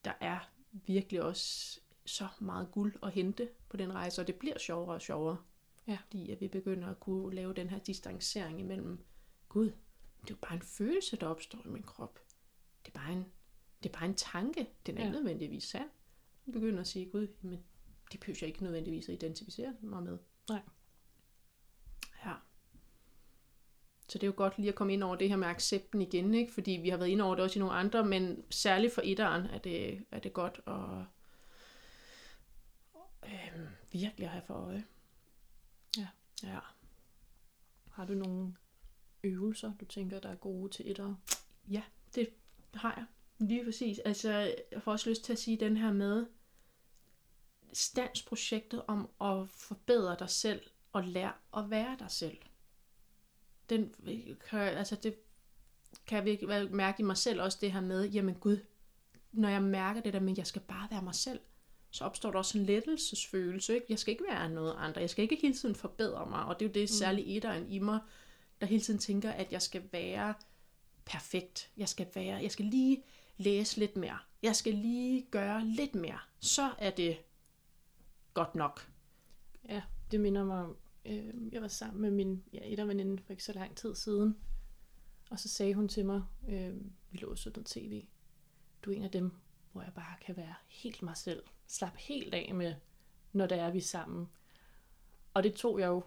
der 0.05 0.13
er 0.21 0.51
virkelig 0.73 1.23
også 1.23 1.81
så 2.07 2.29
meget 2.41 2.71
guld 2.73 2.95
at 3.03 3.13
hente 3.13 3.49
på 3.69 3.77
den 3.77 3.93
rejse, 3.93 4.23
og 4.23 4.27
det 4.27 4.35
bliver 4.35 4.59
sjovere 4.59 4.95
og 4.95 5.03
sjovere. 5.03 5.37
Ja. 5.87 5.97
Fordi 6.07 6.31
at 6.31 6.41
vi 6.41 6.49
begynder 6.49 6.89
at 6.89 7.01
kunne 7.01 7.35
lave 7.35 7.55
den 7.55 7.71
her 7.71 7.79
distancering 7.79 8.61
imellem, 8.61 9.05
Gud, 9.49 9.65
det 10.21 10.31
er 10.31 10.35
jo 10.35 10.37
bare 10.43 10.55
en 10.55 10.63
følelse, 10.63 11.17
der 11.17 11.27
opstår 11.27 11.63
i 11.65 11.69
min 11.69 11.83
krop. 11.83 12.19
Det 12.87 12.95
er 12.95 12.99
bare 12.99 13.13
en, 13.13 13.25
det 13.83 13.89
er 13.89 13.93
bare 13.99 14.07
en 14.09 14.15
tanke. 14.15 14.69
Den 14.87 14.97
er 14.97 15.01
Ja. 15.01 15.07
ikke 15.07 15.17
nødvendigvis 15.19 15.65
sand. 15.65 15.91
Vi 16.47 16.53
begynder 16.53 16.81
at 16.81 16.87
sige, 16.87 17.11
Gud, 17.11 17.29
men 17.43 17.65
det 18.13 18.21
behøver 18.21 18.39
jeg 18.41 18.49
ikke 18.49 18.63
nødvendigvis 18.63 19.09
at 19.09 19.15
identificere 19.15 19.75
mig 19.81 20.03
med. 20.03 20.19
Nej. 20.49 20.63
Ja. 22.25 22.35
Så 24.09 24.19
det 24.19 24.23
er 24.23 24.27
jo 24.27 24.35
godt 24.37 24.59
lige 24.59 24.69
at 24.69 24.75
komme 24.75 24.93
ind 24.93 25.03
over 25.03 25.17
det 25.17 25.29
her 25.29 25.37
med 25.37 25.49
accepten 25.49 26.03
igen, 26.03 26.35
ikke? 26.35 26.53
fordi 26.53 26.71
vi 26.71 26.89
har 26.89 26.97
været 26.97 27.09
inde 27.09 27.25
over 27.25 27.35
det 27.35 27.45
også 27.45 27.59
i 27.59 27.61
nogle 27.61 27.75
andre, 27.75 28.05
men 28.05 28.45
særligt 28.51 28.95
for 28.95 29.03
etteren 29.05 29.47
er 29.47 29.59
det, 29.59 30.05
er 30.11 30.19
det 30.19 30.33
godt 30.33 30.61
at 30.67 31.05
øhm, 33.25 33.67
virkelig 33.93 34.25
at 34.25 34.31
have 34.31 34.43
for 34.47 34.55
øje. 34.55 34.85
Ja. 35.97 36.09
Ja. 36.43 36.59
Har 37.91 38.05
du 38.05 38.15
nogle 38.15 38.55
øvelser, 39.25 39.73
du 39.81 39.85
tænker, 39.85 40.21
der 40.21 40.29
er 40.29 40.35
gode 40.35 40.71
til 40.73 40.91
etter? 40.91 41.15
Det 42.15 42.29
har 42.75 42.95
jeg. 42.97 43.05
Lige 43.49 43.65
præcis. 43.65 43.99
Altså, 43.99 44.31
jeg 44.73 44.83
får 44.83 44.93
også 44.93 45.11
lyst 45.11 45.25
til 45.25 45.33
at 45.33 45.39
sige 45.39 45.57
den 45.57 45.77
her 45.77 45.93
med 45.93 46.27
standsprojektet 47.73 48.83
om 48.87 49.11
at 49.21 49.49
forbedre 49.49 50.17
dig 50.19 50.31
selv 50.31 50.63
og 50.93 51.05
lære 51.05 51.33
at 51.57 51.71
være 51.71 51.97
dig 51.99 52.11
selv. 52.11 52.39
Den 53.71 53.95
kan, 54.51 54.61
altså 54.61 54.97
det 54.97 55.15
kan 56.07 56.17
jeg 56.17 56.25
virkelig 56.25 56.75
mærke 56.75 57.01
i 57.01 57.05
mig 57.05 57.17
selv 57.17 57.43
også 57.43 57.59
det 57.61 57.73
her 57.73 57.81
med, 57.81 58.09
jamen 58.09 58.35
Gud, 58.35 58.59
når 59.33 59.49
jeg 59.49 59.63
mærker 59.63 60.01
det 60.01 60.13
der 60.13 60.21
med, 60.21 60.33
at 60.33 60.39
jeg 60.39 60.47
skal 60.47 60.63
bare 60.63 60.89
være 60.91 61.03
mig 61.03 61.15
selv, 61.15 61.41
så 61.91 62.05
opstår 62.05 62.31
der 62.31 62.39
også 62.39 62.59
en 62.59 62.65
lettelsesfølelse. 62.65 63.75
Ikke? 63.75 63.87
Jeg 63.89 63.99
skal 63.99 64.13
ikke 64.13 64.25
være 64.31 64.51
noget 64.51 64.75
andet. 64.79 65.01
Jeg 65.01 65.11
skal 65.11 65.23
ikke 65.23 65.39
hele 65.43 65.55
tiden 65.55 65.75
forbedre 65.75 66.27
mig. 66.27 66.45
Og 66.45 66.61
det 66.61 66.65
er 66.65 66.69
jo 66.69 66.73
det 66.73 66.83
mm. 66.83 66.87
særligt 66.87 67.29
etteren 67.29 67.71
i 67.71 67.79
mig, 67.79 68.01
der 68.61 68.67
hele 68.67 68.83
tiden 68.83 69.01
tænker, 69.01 69.31
at 69.31 69.53
jeg 69.53 69.63
skal 69.63 69.83
være 69.93 70.35
perfekt. 71.05 71.71
Jeg 71.77 71.89
skal 71.89 72.07
være, 72.15 72.43
jeg 72.43 72.53
skal 72.53 72.65
lige 72.65 73.03
læse 73.37 73.79
lidt 73.79 73.97
mere. 73.97 74.19
Jeg 74.43 74.57
skal 74.57 74.75
lige 74.75 75.27
gøre 75.31 75.65
lidt 75.65 75.95
mere. 75.95 76.19
Så 76.41 76.71
er 76.79 76.91
det 76.91 77.17
godt 78.35 78.55
nok. 78.55 78.89
Ja, 79.69 79.83
det 80.11 80.21
minder 80.21 80.45
mig 80.45 80.65
om, 80.65 80.77
øh, 81.05 81.53
jeg 81.53 81.63
var 81.63 81.69
sammen 81.69 82.03
med 82.03 82.11
min 82.11 82.45
ja, 82.53 82.61
etterveninde 82.63 83.23
for 83.23 83.33
ikke 83.33 83.45
så 83.45 83.53
lang 83.53 83.77
tid 83.77 83.95
siden, 83.95 84.37
og 85.31 85.39
så 85.39 85.49
sagde 85.49 85.75
hun 85.75 85.89
til 85.89 86.07
mig, 86.07 86.23
øh, 86.49 86.75
vi 87.11 87.19
lå 87.19 87.31
og 87.31 87.39
så 87.39 87.51
noget 87.51 87.67
tv, 87.67 88.07
du 88.83 88.91
er 88.91 88.97
en 88.97 89.05
af 89.05 89.11
dem, 89.11 89.33
hvor 89.73 89.83
jeg 89.83 89.93
bare 89.95 90.17
kan 90.21 90.37
være 90.37 90.55
helt 90.69 91.03
mig 91.03 91.17
selv, 91.17 91.43
slap 91.67 91.97
helt 91.97 92.35
af 92.35 92.55
med, 92.55 92.75
når 93.33 93.47
det 93.47 93.59
er, 93.59 93.71
vi 93.71 93.79
er 93.79 93.83
sammen. 93.83 94.29
Og 95.35 95.43
det 95.43 95.55
tog 95.55 95.81
jeg 95.81 95.87
jo, 95.87 96.03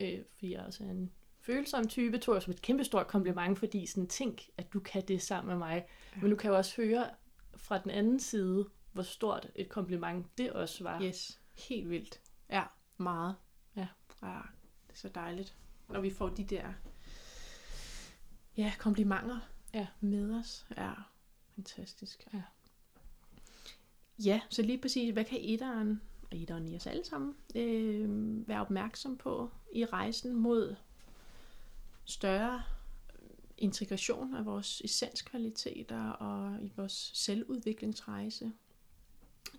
øh, 0.00 0.24
fordi 0.32 0.52
jeg 0.52 0.60
også 0.60 0.84
er 0.84 0.90
en 0.90 1.12
følsom 1.40 1.88
type, 1.88 2.18
tog 2.18 2.34
jeg 2.34 2.42
som 2.42 2.52
et 2.52 2.62
kæmpestort 2.62 3.06
kompliment, 3.06 3.58
fordi 3.58 3.86
sådan, 3.86 4.06
tænk, 4.06 4.42
at 4.56 4.72
du 4.72 4.80
kan 4.80 5.08
det 5.08 5.22
sammen 5.22 5.48
med 5.48 5.58
mig. 5.58 5.86
Ja. 6.16 6.20
Men 6.20 6.30
du 6.30 6.36
kan 6.36 6.50
jo 6.50 6.56
også 6.56 6.82
høre 6.82 7.10
fra 7.56 7.78
den 7.78 7.90
anden 7.90 8.20
side, 8.20 8.68
hvor 8.92 9.02
stort 9.02 9.50
et 9.54 9.68
kompliment 9.68 10.38
det 10.38 10.52
også 10.52 10.84
var. 10.84 11.02
Yes, 11.02 11.40
helt 11.68 11.90
vildt. 11.90 12.20
Ja, 12.50 12.62
meget. 12.96 13.34
Ja. 14.22 14.40
det 14.86 14.92
er 14.92 14.96
så 14.96 15.08
dejligt, 15.08 15.56
når 15.88 16.00
vi 16.00 16.10
får 16.10 16.28
de 16.28 16.44
der 16.44 16.72
ja, 18.56 18.72
komplimenter 18.78 19.38
Ja. 19.74 19.86
med 20.00 20.34
os. 20.38 20.66
Ja, 20.76 20.92
fantastisk. 21.54 22.26
Ja. 22.34 22.42
Ja, 24.18 24.40
så 24.50 24.62
lige 24.62 24.78
præcis, 24.78 25.12
hvad 25.12 25.24
kan 25.24 25.38
etteren, 25.40 26.00
og 26.30 26.36
etteren 26.38 26.68
i 26.68 26.76
os 26.76 26.86
alle 26.86 27.04
sammen, 27.04 27.34
øh, 27.54 28.48
være 28.48 28.60
opmærksom 28.60 29.16
på 29.16 29.50
i 29.74 29.84
rejsen 29.84 30.34
mod 30.34 30.76
større 32.04 32.62
integration 33.58 34.34
af 34.34 34.44
vores 34.46 34.80
essenskvaliteter 34.80 36.10
og 36.10 36.62
i 36.62 36.72
vores 36.76 37.10
selvudviklingsrejse. 37.14 38.52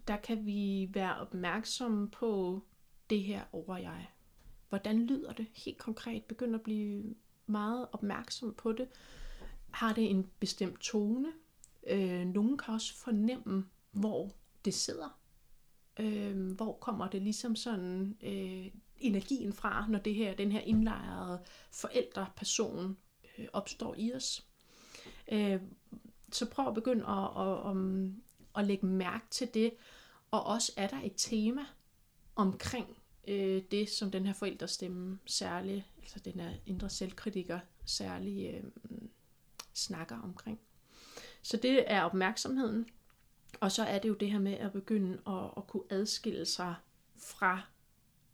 Der 0.07 0.17
kan 0.17 0.45
vi 0.45 0.89
være 0.93 1.17
opmærksomme 1.17 2.09
på 2.09 2.61
det 3.09 3.23
her 3.23 3.43
over 3.51 3.77
jeg. 3.77 4.07
Hvordan 4.75 5.05
lyder 5.05 5.33
det 5.33 5.47
helt 5.53 5.77
konkret? 5.77 6.23
Begynd 6.23 6.55
at 6.55 6.61
blive 6.61 7.15
meget 7.45 7.87
opmærksom 7.91 8.53
på 8.53 8.71
det. 8.71 8.87
Har 9.71 9.93
det 9.93 10.09
en 10.09 10.29
bestemt 10.39 10.79
tone? 10.79 11.27
Øh, 11.87 12.25
nogen 12.25 12.57
kan 12.57 12.73
også 12.73 12.93
fornemme, 12.93 13.65
hvor 13.91 14.31
det 14.65 14.73
sidder. 14.73 15.19
Øh, 15.99 16.51
hvor 16.51 16.73
kommer 16.73 17.07
det 17.07 17.21
ligesom 17.21 17.55
sådan 17.55 18.17
øh, 18.23 18.71
energien 18.97 19.53
fra, 19.53 19.87
når 19.89 19.99
det 19.99 20.15
her, 20.15 20.35
den 20.35 20.51
her 20.51 20.59
indlejrede 20.61 21.41
forældreperson 21.71 22.97
øh, 23.37 23.47
opstår 23.53 23.95
i 23.97 24.13
os. 24.13 24.47
Øh, 25.31 25.61
så 26.31 26.49
prøv 26.49 26.67
at 26.67 26.73
begynde 26.73 27.05
at, 27.07 27.47
at, 27.47 27.71
at, 27.71 27.77
at 28.55 28.67
lægge 28.67 28.85
mærke 28.85 29.25
til 29.31 29.53
det, 29.53 29.73
og 30.31 30.45
også 30.45 30.71
er 30.77 30.87
der 30.87 31.01
et 31.03 31.13
tema 31.17 31.61
omkring 32.35 32.97
øh, 33.27 33.63
det, 33.71 33.89
som 33.89 34.11
den 34.11 34.25
her 34.25 34.33
forældrestemme 34.33 35.19
særligt, 35.25 35.83
altså 36.01 36.19
den 36.19 36.39
her 36.39 36.51
indre 36.65 36.89
selvkritiker 36.89 37.59
særligt 37.85 38.55
øh, 38.55 38.63
snakker 39.73 40.21
omkring. 40.21 40.59
Så 41.41 41.57
det 41.57 41.91
er 41.91 42.01
opmærksomheden, 42.01 42.87
og 43.59 43.71
så 43.71 43.83
er 43.83 43.99
det 43.99 44.09
jo 44.09 44.13
det 44.13 44.31
her 44.31 44.39
med 44.39 44.53
at 44.53 44.71
begynde 44.71 45.21
at, 45.27 45.51
at 45.57 45.67
kunne 45.67 45.83
adskille 45.89 46.45
sig 46.45 46.75
fra 47.17 47.61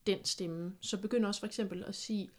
den 0.07 0.25
stemme. 0.25 0.75
Så 0.79 1.01
begynd 1.01 1.25
også 1.25 1.39
for 1.39 1.47
eksempel 1.47 1.83
at 1.83 1.95
sige, 1.95 2.29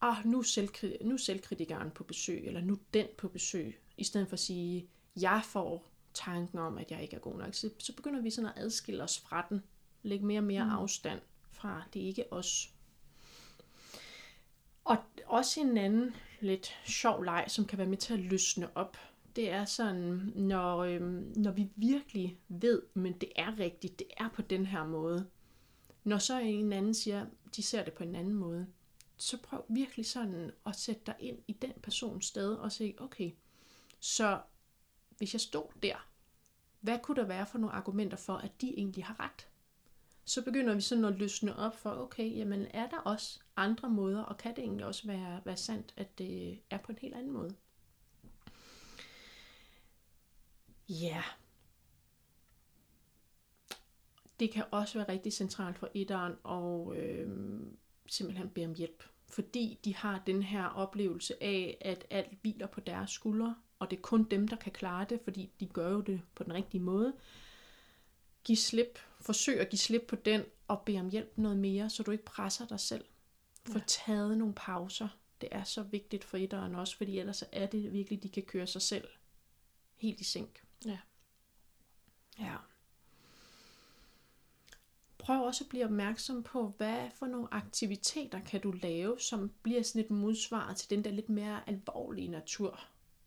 ah, 0.00 0.26
nu 0.26 0.42
selvkri- 0.42 1.04
nu 1.04 1.14
er 1.14 1.18
selvkritikeren 1.18 1.90
på 1.90 2.04
besøg, 2.04 2.46
eller 2.46 2.60
nu 2.60 2.78
den 2.94 3.06
på 3.18 3.28
besøg, 3.28 3.80
i 3.96 4.04
stedet 4.04 4.28
for 4.28 4.34
at 4.34 4.40
sige, 4.40 4.88
jeg 5.16 5.42
får 5.44 5.90
tanken 6.14 6.58
om, 6.58 6.78
at 6.78 6.90
jeg 6.90 7.02
ikke 7.02 7.16
er 7.16 7.20
god 7.20 7.38
nok. 7.38 7.54
Så, 7.54 7.70
så 7.78 7.96
begynder 7.96 8.20
vi 8.20 8.30
sådan 8.30 8.50
at 8.50 8.62
adskille 8.62 9.02
os 9.02 9.20
fra 9.20 9.46
den. 9.48 9.62
Lægge 10.02 10.26
mere 10.26 10.40
og 10.40 10.44
mere 10.44 10.64
mm. 10.64 10.70
afstand 10.70 11.20
fra, 11.66 11.82
det 11.92 12.02
er 12.02 12.06
ikke 12.06 12.32
os. 12.32 12.70
Og 14.84 14.96
også 15.26 15.60
en 15.60 15.76
anden 15.76 16.14
lidt 16.40 16.74
sjov 16.86 17.22
leg, 17.24 17.44
som 17.48 17.64
kan 17.64 17.78
være 17.78 17.86
med 17.86 17.96
til 17.96 18.12
at 18.12 18.20
løsne 18.20 18.76
op, 18.76 18.96
det 19.36 19.50
er 19.50 19.64
sådan, 19.64 20.32
når, 20.34 20.78
øhm, 20.78 21.32
når 21.36 21.50
vi 21.50 21.68
virkelig 21.76 22.38
ved, 22.48 22.82
men 22.94 23.12
det 23.12 23.32
er 23.36 23.58
rigtigt, 23.58 23.98
det 23.98 24.06
er 24.16 24.28
på 24.28 24.42
den 24.42 24.66
her 24.66 24.86
måde. 24.86 25.26
Når 26.04 26.18
så 26.18 26.38
en 26.38 26.72
anden 26.72 26.94
siger, 26.94 27.26
de 27.56 27.62
ser 27.62 27.84
det 27.84 27.92
på 27.92 28.02
en 28.02 28.14
anden 28.14 28.34
måde, 28.34 28.66
så 29.16 29.42
prøv 29.42 29.64
virkelig 29.68 30.06
sådan 30.06 30.50
at 30.66 30.76
sætte 30.76 31.02
dig 31.06 31.14
ind 31.18 31.38
i 31.48 31.52
den 31.52 31.72
persons 31.82 32.26
sted 32.26 32.54
og 32.54 32.72
se, 32.72 32.94
okay, 32.98 33.30
så 34.00 34.40
hvis 35.18 35.32
jeg 35.32 35.40
stod 35.40 35.80
der, 35.82 36.08
hvad 36.80 36.98
kunne 37.02 37.16
der 37.16 37.26
være 37.26 37.46
for 37.46 37.58
nogle 37.58 37.74
argumenter 37.74 38.16
for, 38.16 38.36
at 38.36 38.60
de 38.60 38.74
egentlig 38.76 39.04
har 39.04 39.20
ret? 39.20 39.48
Så 40.28 40.42
begynder 40.42 40.74
vi 40.74 40.80
sådan 40.80 41.04
at 41.04 41.18
løsne 41.18 41.56
op 41.56 41.76
for, 41.76 41.90
okay, 41.90 42.36
jamen 42.36 42.66
er 42.70 42.88
der 42.88 42.98
også 42.98 43.40
andre 43.56 43.90
måder, 43.90 44.22
og 44.22 44.38
kan 44.38 44.56
det 44.56 44.64
egentlig 44.64 44.86
også 44.86 45.06
være, 45.06 45.40
være 45.44 45.56
sandt, 45.56 45.94
at 45.96 46.18
det 46.18 46.60
er 46.70 46.78
på 46.78 46.92
en 46.92 46.98
helt 47.00 47.14
anden 47.14 47.32
måde? 47.32 47.54
Ja. 50.88 51.22
Det 54.40 54.50
kan 54.50 54.64
også 54.70 54.98
være 54.98 55.08
rigtig 55.08 55.32
centralt 55.32 55.78
for 55.78 55.90
etteren 55.94 56.34
og 56.42 56.96
øh, 56.96 57.60
simpelthen 58.06 58.50
bede 58.50 58.66
om 58.66 58.74
hjælp. 58.74 59.04
Fordi 59.28 59.78
de 59.84 59.94
har 59.94 60.22
den 60.26 60.42
her 60.42 60.64
oplevelse 60.64 61.42
af, 61.42 61.78
at 61.80 62.06
alt 62.10 62.38
hviler 62.40 62.66
på 62.66 62.80
deres 62.80 63.10
skuldre, 63.10 63.56
og 63.78 63.90
det 63.90 63.96
er 63.96 64.02
kun 64.02 64.24
dem, 64.24 64.48
der 64.48 64.56
kan 64.56 64.72
klare 64.72 65.06
det, 65.08 65.20
fordi 65.24 65.50
de 65.60 65.66
gør 65.66 65.90
jo 65.90 66.00
det 66.00 66.20
på 66.34 66.44
den 66.44 66.54
rigtige 66.54 66.80
måde. 66.80 67.12
Giv 68.44 68.56
slip. 68.56 68.98
Forsøg 69.26 69.60
at 69.60 69.68
give 69.68 69.78
slip 69.78 70.02
på 70.08 70.16
den, 70.16 70.42
og 70.68 70.82
bede 70.86 71.00
om 71.00 71.10
hjælp 71.10 71.32
noget 71.36 71.56
mere, 71.58 71.90
så 71.90 72.02
du 72.02 72.10
ikke 72.10 72.24
presser 72.24 72.66
dig 72.66 72.80
selv. 72.80 73.04
Få 73.66 73.78
Ja. 73.78 73.84
taget 73.86 74.38
nogle 74.38 74.54
pauser. 74.54 75.08
Det 75.40 75.48
er 75.52 75.64
så 75.64 75.82
vigtigt 75.82 76.24
for 76.24 76.36
etteren 76.36 76.74
også, 76.74 76.96
fordi 76.96 77.18
ellers 77.18 77.44
er 77.52 77.66
det 77.66 77.92
virkelig, 77.92 78.22
de 78.22 78.28
kan 78.28 78.42
køre 78.42 78.66
sig 78.66 78.82
selv 78.82 79.08
helt 79.96 80.20
i 80.20 80.24
sænk. 80.24 80.64
Ja. 80.84 80.98
Ja. 82.38 82.56
Prøv 85.18 85.44
også 85.44 85.64
at 85.64 85.68
blive 85.68 85.84
opmærksom 85.84 86.42
på, 86.42 86.68
hvad 86.76 87.10
for 87.14 87.26
nogle 87.26 87.48
aktiviteter 87.50 88.40
kan 88.40 88.60
du 88.60 88.70
lave, 88.72 89.20
som 89.20 89.50
bliver 89.62 89.82
sådan 89.82 90.04
et 90.04 90.10
modsvar 90.10 90.72
til 90.74 90.90
den 90.90 91.04
der 91.04 91.10
lidt 91.10 91.28
mere 91.28 91.68
alvorlige 91.68 92.28
natur. 92.28 92.80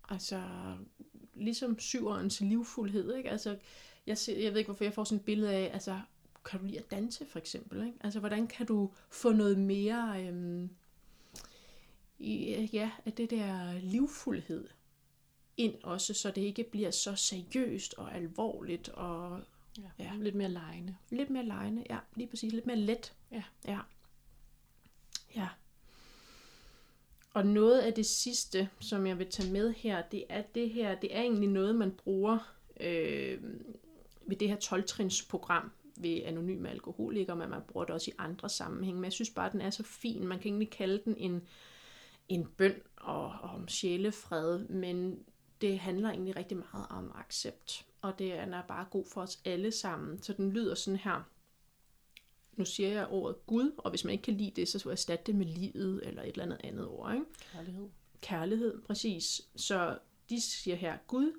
Altså, 0.09 0.43
ligesom 1.33 1.79
syverens 1.79 2.41
livfuldhed, 2.41 3.15
ikke? 3.15 3.29
Altså, 3.29 3.57
jeg, 4.07 4.17
ser, 4.17 4.39
jeg 4.39 4.51
ved 4.51 4.57
ikke, 4.59 4.67
hvorfor 4.67 4.83
jeg 4.83 4.93
får 4.93 5.03
sådan 5.03 5.19
et 5.19 5.25
billede 5.25 5.51
af, 5.53 5.69
altså, 5.73 5.99
kan 6.45 6.59
du 6.59 6.65
lide 6.65 6.79
at 6.79 6.91
danse 6.91 7.25
for 7.25 7.39
eksempel? 7.39 7.85
Ikke? 7.85 7.97
Altså, 8.01 8.19
hvordan 8.19 8.47
kan 8.47 8.65
du 8.65 8.91
få 9.09 9.31
noget 9.31 9.59
mere 9.59 10.23
øhm, 10.23 10.69
i, 12.19 12.69
ja, 12.73 12.91
af 13.05 13.13
det 13.13 13.29
der 13.29 13.79
livfuldhed 13.79 14.67
ind 15.57 15.75
også, 15.83 16.13
så 16.13 16.31
det 16.31 16.41
ikke 16.41 16.63
bliver 16.63 16.91
så 16.91 17.15
seriøst 17.15 17.93
og 17.93 18.15
alvorligt 18.15 18.89
og 18.89 19.41
Ja. 19.77 20.03
Ja. 20.03 20.11
Lidt 20.17 20.35
mere 20.35 20.49
lejende. 20.49 20.95
lidt 21.09 21.29
mere 21.29 21.45
lejende. 21.45 21.83
Ja, 21.89 21.97
lige 22.15 22.27
præcis. 22.27 22.53
Lidt 22.53 22.65
mere 22.65 22.77
let. 22.77 23.13
Ja. 23.31 23.43
Ja. 23.67 23.79
Ja. 25.35 25.47
Og 27.33 27.45
noget 27.45 27.79
af 27.79 27.93
det 27.93 28.05
sidste, 28.05 28.69
som 28.79 29.07
jeg 29.07 29.19
vil 29.19 29.29
tage 29.31 29.51
med 29.51 29.73
her, 29.73 30.01
det 30.11 30.23
er 30.29 30.41
det 30.41 30.69
her, 30.69 30.95
det 30.95 31.15
er 31.15 31.21
egentlig 31.21 31.49
noget, 31.49 31.75
man 31.75 31.91
bruger 31.91 32.55
øh, 32.79 33.43
ved 34.29 34.37
det 34.37 34.49
her 34.49 34.57
12-trins-program 34.57 35.71
ved 35.97 36.21
anonyme 36.25 36.69
alkoholikere, 36.69 37.35
men 37.35 37.49
man 37.49 37.61
bruger 37.67 37.85
det 37.85 37.95
også 37.95 38.11
i 38.11 38.13
andre 38.17 38.49
sammenhænge. 38.49 38.99
Men 38.99 39.03
jeg 39.03 39.13
synes 39.13 39.29
bare, 39.29 39.45
at 39.45 39.51
den 39.51 39.61
er 39.61 39.69
så 39.69 39.83
fin. 39.83 40.27
Man 40.27 40.39
kan 40.39 40.47
egentlig 40.49 40.69
kalde 40.69 41.01
den 41.05 41.17
en, 41.17 41.41
en 42.29 42.45
bøn 42.57 42.81
og, 42.97 43.25
og 43.25 43.49
om 43.49 43.67
sjælefred, 43.67 44.59
men 44.59 45.19
det 45.61 45.79
handler 45.79 46.09
egentlig 46.09 46.35
rigtig 46.35 46.57
meget 46.57 46.85
om 46.89 47.11
accept. 47.15 47.85
Og 48.01 48.19
det 48.19 48.33
er 48.33 48.61
bare 48.67 48.85
god 48.91 49.05
for 49.05 49.21
os 49.21 49.39
alle 49.45 49.71
sammen. 49.71 50.23
Så 50.23 50.33
den 50.33 50.51
lyder 50.51 50.75
sådan 50.75 50.99
her. 50.99 51.23
Nu 52.53 52.65
siger 52.65 52.89
jeg 52.89 53.07
ordet 53.07 53.45
Gud, 53.45 53.71
og 53.77 53.89
hvis 53.89 54.03
man 54.03 54.11
ikke 54.11 54.21
kan 54.21 54.33
lide 54.33 54.51
det, 54.55 54.67
så 54.67 54.79
skal 54.79 54.89
jeg 54.89 54.93
erstatte 54.93 55.23
det 55.25 55.35
med 55.35 55.45
livet 55.45 56.07
eller 56.07 56.21
et 56.21 56.27
eller 56.27 56.43
andet 56.43 56.61
andet 56.63 56.87
ord. 56.87 57.13
Ikke? 57.13 57.25
Kærlighed. 57.51 57.87
Kærlighed, 58.21 58.81
præcis. 58.81 59.41
Så 59.55 59.97
de 60.29 60.41
siger 60.41 60.75
her, 60.75 60.97
Gud, 61.07 61.33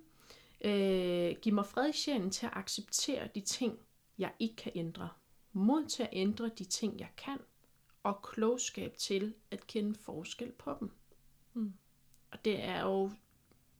øh, 0.61 1.36
giv 1.42 1.54
mig 1.54 1.66
fred 1.66 1.88
i 1.88 1.92
sjælen 1.92 2.30
til 2.30 2.46
at 2.46 2.52
acceptere 2.54 3.28
de 3.34 3.40
ting, 3.40 3.78
jeg 4.18 4.32
ikke 4.38 4.56
kan 4.56 4.72
ændre. 4.74 5.08
Mod 5.52 5.86
til 5.86 6.02
at 6.02 6.08
ændre 6.12 6.48
de 6.48 6.64
ting, 6.64 7.00
jeg 7.00 7.08
kan. 7.16 7.38
Og 8.02 8.22
klogskab 8.22 8.96
til 8.96 9.34
at 9.50 9.66
kende 9.66 9.94
forskel 9.94 10.52
på 10.52 10.76
dem. 10.80 10.90
Mm. 11.54 11.72
Og 12.30 12.44
det 12.44 12.64
er 12.64 12.80
jo, 12.80 13.11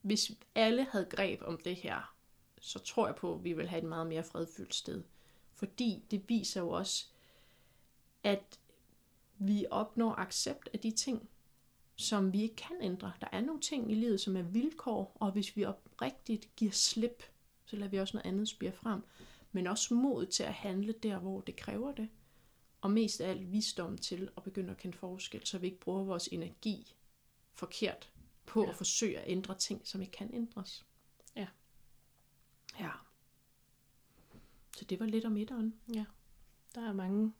hvis 0.03 0.33
alle 0.55 0.85
havde 0.85 1.07
greb 1.11 1.43
om 1.43 1.59
det 1.65 1.77
her, 1.77 2.15
så 2.61 2.79
tror 2.79 3.07
jeg 3.07 3.17
på, 3.17 3.35
at 3.35 3.45
vi 3.45 3.53
vil 3.53 3.69
have 3.69 3.83
et 3.83 3.89
meget 3.89 4.07
mere 4.07 4.25
fredfyldt 4.25 4.75
sted. 4.75 5.03
Fordi 5.53 6.05
det 6.11 6.29
viser 6.29 6.61
jo 6.61 6.71
også, 6.71 7.07
at 8.23 8.61
vi 9.39 9.67
opnår 9.71 10.15
accept 10.15 10.69
af 10.73 10.79
de 10.79 10.91
ting, 10.91 11.29
som 11.97 12.33
vi 12.33 12.43
ikke 12.43 12.57
kan 12.57 12.77
ændre. 12.81 13.13
Der 13.21 13.27
er 13.33 13.41
nogle 13.41 13.61
ting 13.61 13.93
i 13.93 13.95
livet, 13.95 14.21
som 14.21 14.37
er 14.37 14.43
vilkår, 14.43 15.17
og 15.21 15.33
hvis 15.33 15.57
vi 15.57 15.65
op, 15.65 15.90
oprigtigt 16.01 16.57
giver 16.57 16.73
slip, 16.73 17.23
så 17.65 17.77
lader 17.77 17.91
vi 17.91 17.99
også 17.99 18.17
noget 18.17 18.27
andet 18.27 18.49
spire 18.49 18.73
frem. 18.73 19.03
Men 19.53 19.67
også 19.67 19.95
mod 19.95 20.27
til 20.27 20.43
at 20.43 20.55
handle 20.55 20.93
der, 20.93 21.19
hvor 21.19 21.41
det 21.41 21.57
kræver 21.57 21.93
det. 21.93 22.09
Og 22.81 22.91
mest 22.91 23.21
af 23.21 23.31
alt 23.31 23.53
visdom 23.53 23.99
til 23.99 24.31
at 24.37 24.43
begynde 24.43 24.71
at 24.71 24.77
kende 24.77 24.97
forskel, 24.97 25.47
så 25.47 25.59
vi 25.59 25.67
ikke 25.67 25.81
bruger 25.81 26.05
vores 26.05 26.29
energi 26.33 26.95
forkert 27.55 28.11
på 28.47 28.63
Ja. 28.65 28.71
at 28.71 28.77
forsøge 28.77 29.19
at 29.19 29.31
ændre 29.31 29.55
ting, 29.55 29.87
som 29.89 30.01
ikke 30.01 30.13
kan 30.13 30.35
ændres. 30.35 30.87
Ja. 31.37 31.47
Ja. 32.81 32.91
Så 34.77 34.85
det 34.85 35.01
var 35.01 35.07
lidt 35.07 35.25
om 35.25 35.37
etteren. 35.37 35.75
Ja. 35.95 36.05
Der 36.75 36.89
er 36.89 36.93
mange 36.93 37.33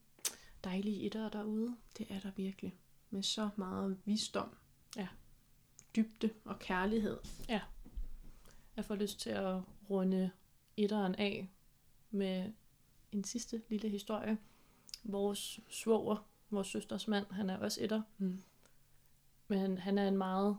dejlige 0.65 1.07
etter 1.07 1.29
derude. 1.29 1.77
Det 1.99 2.07
er 2.11 2.21
der 2.21 2.31
virkelig. 2.37 2.77
Med 3.11 3.23
så 3.23 3.51
meget 3.57 3.99
visdom. 4.05 4.57
Ja. 4.97 5.09
Dybde 5.97 6.31
og 6.45 6.59
kærlighed. 6.59 7.19
Jeg 8.81 8.85
får 8.87 8.95
lyst 8.95 9.21
til 9.21 9.31
at 9.31 9.61
runde 9.91 10.31
etteren 10.77 11.15
af 11.15 11.49
med 12.11 12.53
en 13.13 13.25
sidste 13.25 13.63
lille 13.69 13.89
historie. 13.89 14.39
Vores 15.05 15.61
svoger, 15.69 16.29
vores 16.51 16.67
søsters 16.67 17.09
mand, 17.09 17.27
han 17.31 17.51
er 17.51 17.57
også 17.59 17.85
etter. 17.85 18.03
Mm. 18.19 18.43
Men 19.49 19.79
han 19.79 19.99
er 19.99 20.09
en 20.09 20.17
meget, 20.17 20.57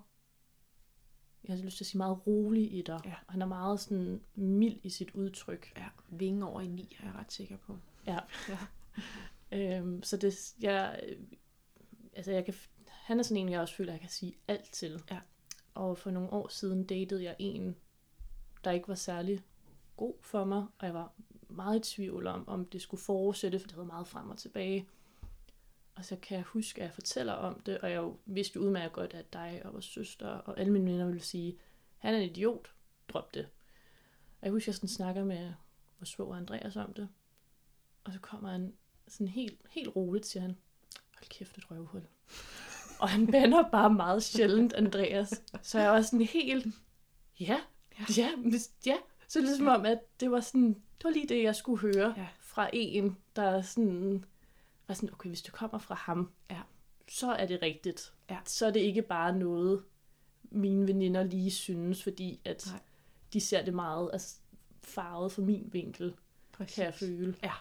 jeg 1.44 1.56
har 1.56 1.64
lyst 1.64 1.78
til 1.78 1.84
at 1.84 1.88
sige 1.88 1.98
meget 1.98 2.28
rolig 2.28 2.80
etter. 2.80 3.00
Ja. 3.06 3.14
Han 3.30 3.42
er 3.42 3.46
meget 3.46 3.80
sådan 3.80 4.22
mild 4.36 4.80
i 4.84 4.90
sit 4.90 5.12
udtryk. 5.12 5.74
Ja, 5.78 5.88
vinge 6.10 6.46
over 6.46 6.62
i 6.62 6.68
ni, 6.68 6.98
er 7.00 7.06
jeg 7.06 7.16
ret 7.16 7.32
sikker 7.32 7.58
på. 7.58 7.78
Ja. 8.08 8.20
Ja. 8.50 8.58
Øhm, 9.78 10.04
så 10.04 10.18
det, 10.18 10.56
jeg, 10.60 11.04
altså 12.14 12.32
jeg 12.32 12.46
kan, 12.46 12.54
han 12.88 13.20
er 13.20 13.24
sådan 13.24 13.38
en, 13.38 13.50
jeg 13.50 13.62
også 13.62 13.76
føler, 13.76 13.94
jeg 13.94 14.02
kan 14.02 14.10
sige 14.10 14.36
alt 14.48 14.72
til. 14.72 15.04
Ja. 15.12 15.20
Og 15.74 15.98
for 15.98 16.12
nogle 16.12 16.30
år 16.30 16.48
siden 16.48 16.86
datede 16.86 17.24
jeg 17.24 17.36
en, 17.40 17.76
der 18.64 18.72
ikke 18.72 18.88
var 18.88 18.96
særlig 18.96 19.44
god 19.98 20.14
for 20.22 20.44
mig, 20.44 20.66
og 20.80 20.86
jeg 20.86 20.94
var 20.94 21.14
meget 21.50 21.88
i 21.90 21.96
tvivl 21.96 22.28
om, 22.28 22.48
om 22.48 22.66
det 22.66 22.82
skulle 22.82 23.02
fortsætte, 23.02 23.60
for 23.60 23.68
det 23.68 23.76
havde 23.76 23.88
meget 23.88 24.08
frem 24.08 24.30
og 24.30 24.38
tilbage. 24.38 24.88
Og 25.96 26.06
så 26.06 26.16
kan 26.16 26.38
jeg 26.38 26.46
huske, 26.46 26.82
at 26.82 26.86
jeg 26.86 26.94
fortæller 26.94 27.34
om 27.34 27.60
det, 27.60 27.78
og 27.78 27.92
jeg 27.92 28.12
vidste 28.26 28.56
jo 28.56 28.66
udmærket 28.66 28.94
godt, 28.94 29.14
at 29.14 29.34
dig 29.34 29.62
og 29.66 29.74
vores 29.74 29.86
søster 29.86 30.28
og 30.28 30.60
alle 30.60 30.74
mine 30.74 30.92
venner 30.92 31.06
ville 31.06 31.22
sige, 31.22 31.58
han 31.98 32.14
er 32.14 32.18
en 32.18 32.30
idiot, 32.30 32.72
drop 33.10 33.34
det. 33.34 33.48
Og 34.42 34.46
jeg 34.46 34.52
husker, 34.52 34.66
at 34.66 34.68
jeg 34.68 34.76
sådan 34.76 34.90
snakker 34.90 35.24
med 35.24 35.54
vores 36.00 36.10
svoger 36.10 36.38
Andreas 36.38 36.76
om 36.76 36.94
det, 36.94 37.10
og 38.04 38.14
så 38.14 38.20
kommer 38.20 38.50
han 38.50 38.74
sådan 39.08 39.28
helt, 39.28 39.62
helt 39.70 39.96
roligt, 39.96 40.26
siger 40.26 40.42
han, 40.42 40.58
hold 41.16 41.30
kæft, 41.30 41.58
et 41.58 41.72
røvhul. 41.72 42.02
og 43.02 43.10
han 43.10 43.28
bander 43.32 43.70
bare 43.70 43.94
meget 43.94 44.24
sjældent, 44.24 44.74
Andreas. 44.74 45.44
Så 45.62 45.80
jeg 45.80 45.92
var 45.92 46.02
sådan 46.02 46.26
helt, 46.26 46.68
ja, 47.40 47.62
Ja. 48.18 48.24
ja, 48.24 48.36
hvis- 48.50 48.72
ja. 48.86 48.96
Så 49.28 49.40
det 49.40 49.46
er 49.46 49.50
ligesom 49.50 49.68
om, 49.68 49.86
at 49.86 50.00
det 50.20 50.32
var 50.32 50.40
sådan, 50.40 50.68
det 50.74 51.04
var 51.04 51.10
lige 51.10 51.28
det, 51.28 51.44
jeg 51.44 51.56
skulle 51.56 51.80
høre 51.82 52.14
Ja. 52.18 52.28
fra 52.40 52.70
en, 52.74 53.18
der 53.36 53.62
sådan, 53.62 54.26
var 54.88 54.94
sådan, 54.96 55.14
okay, 55.14 55.30
hvis 55.30 55.42
det 55.42 55.54
kommer 55.54 55.78
fra 55.78 55.96
ham, 55.96 56.32
Ja. 56.50 56.62
så 57.10 57.32
er 57.32 57.46
det 57.46 57.60
rigtigt. 57.62 58.14
Ja. 58.30 58.38
Så 58.46 58.66
er 58.66 58.72
det 58.72 58.80
ikke 58.80 59.02
bare 59.02 59.38
noget, 59.38 59.84
mine 60.44 60.88
veninder 60.88 61.24
lige 61.24 61.52
synes, 61.52 62.04
fordi 62.04 62.42
at 62.46 62.68
Nej. 62.72 62.80
de 63.34 63.40
ser 63.40 63.66
det 63.66 63.74
meget 63.74 64.10
altså, 64.14 64.36
farvet 64.84 65.32
fra 65.32 65.42
min 65.42 65.70
vinkel, 65.72 66.16
Præcis. 66.52 66.76
kan 66.76 66.86
jeg 66.86 66.94
føle. 66.94 67.36
Ja. 67.44 67.52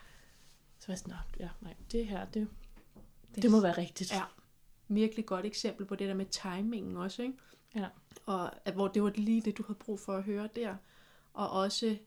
Så 0.78 0.86
var 0.86 0.92
jeg 0.92 0.98
sådan, 0.98 1.10
"Nå, 1.14 1.44
ja, 1.44 1.48
nej, 1.60 1.74
det 1.92 2.06
her, 2.06 2.24
det, 2.24 2.48
Det, 3.34 3.42
det 3.42 3.50
må 3.50 3.60
være 3.60 3.78
rigtigt. 3.78 4.12
Ja. 4.12 4.22
Virkelig 4.88 5.26
godt 5.26 5.46
eksempel 5.46 5.86
på 5.86 5.94
det 5.94 6.08
der 6.08 6.14
med 6.14 6.26
timingen 6.26 6.96
også, 6.96 7.22
ikke? 7.22 7.34
Ja. 7.74 7.86
Og 8.26 8.66
at, 8.68 8.74
hvor 8.74 8.88
det 8.88 9.02
var 9.02 9.10
lige 9.10 9.42
det, 9.42 9.58
du 9.58 9.62
havde 9.62 9.78
brug 9.78 10.00
for 10.00 10.16
at 10.16 10.22
høre 10.24 10.48
der. 10.56 10.76
Og 11.32 11.50
også, 11.50 11.98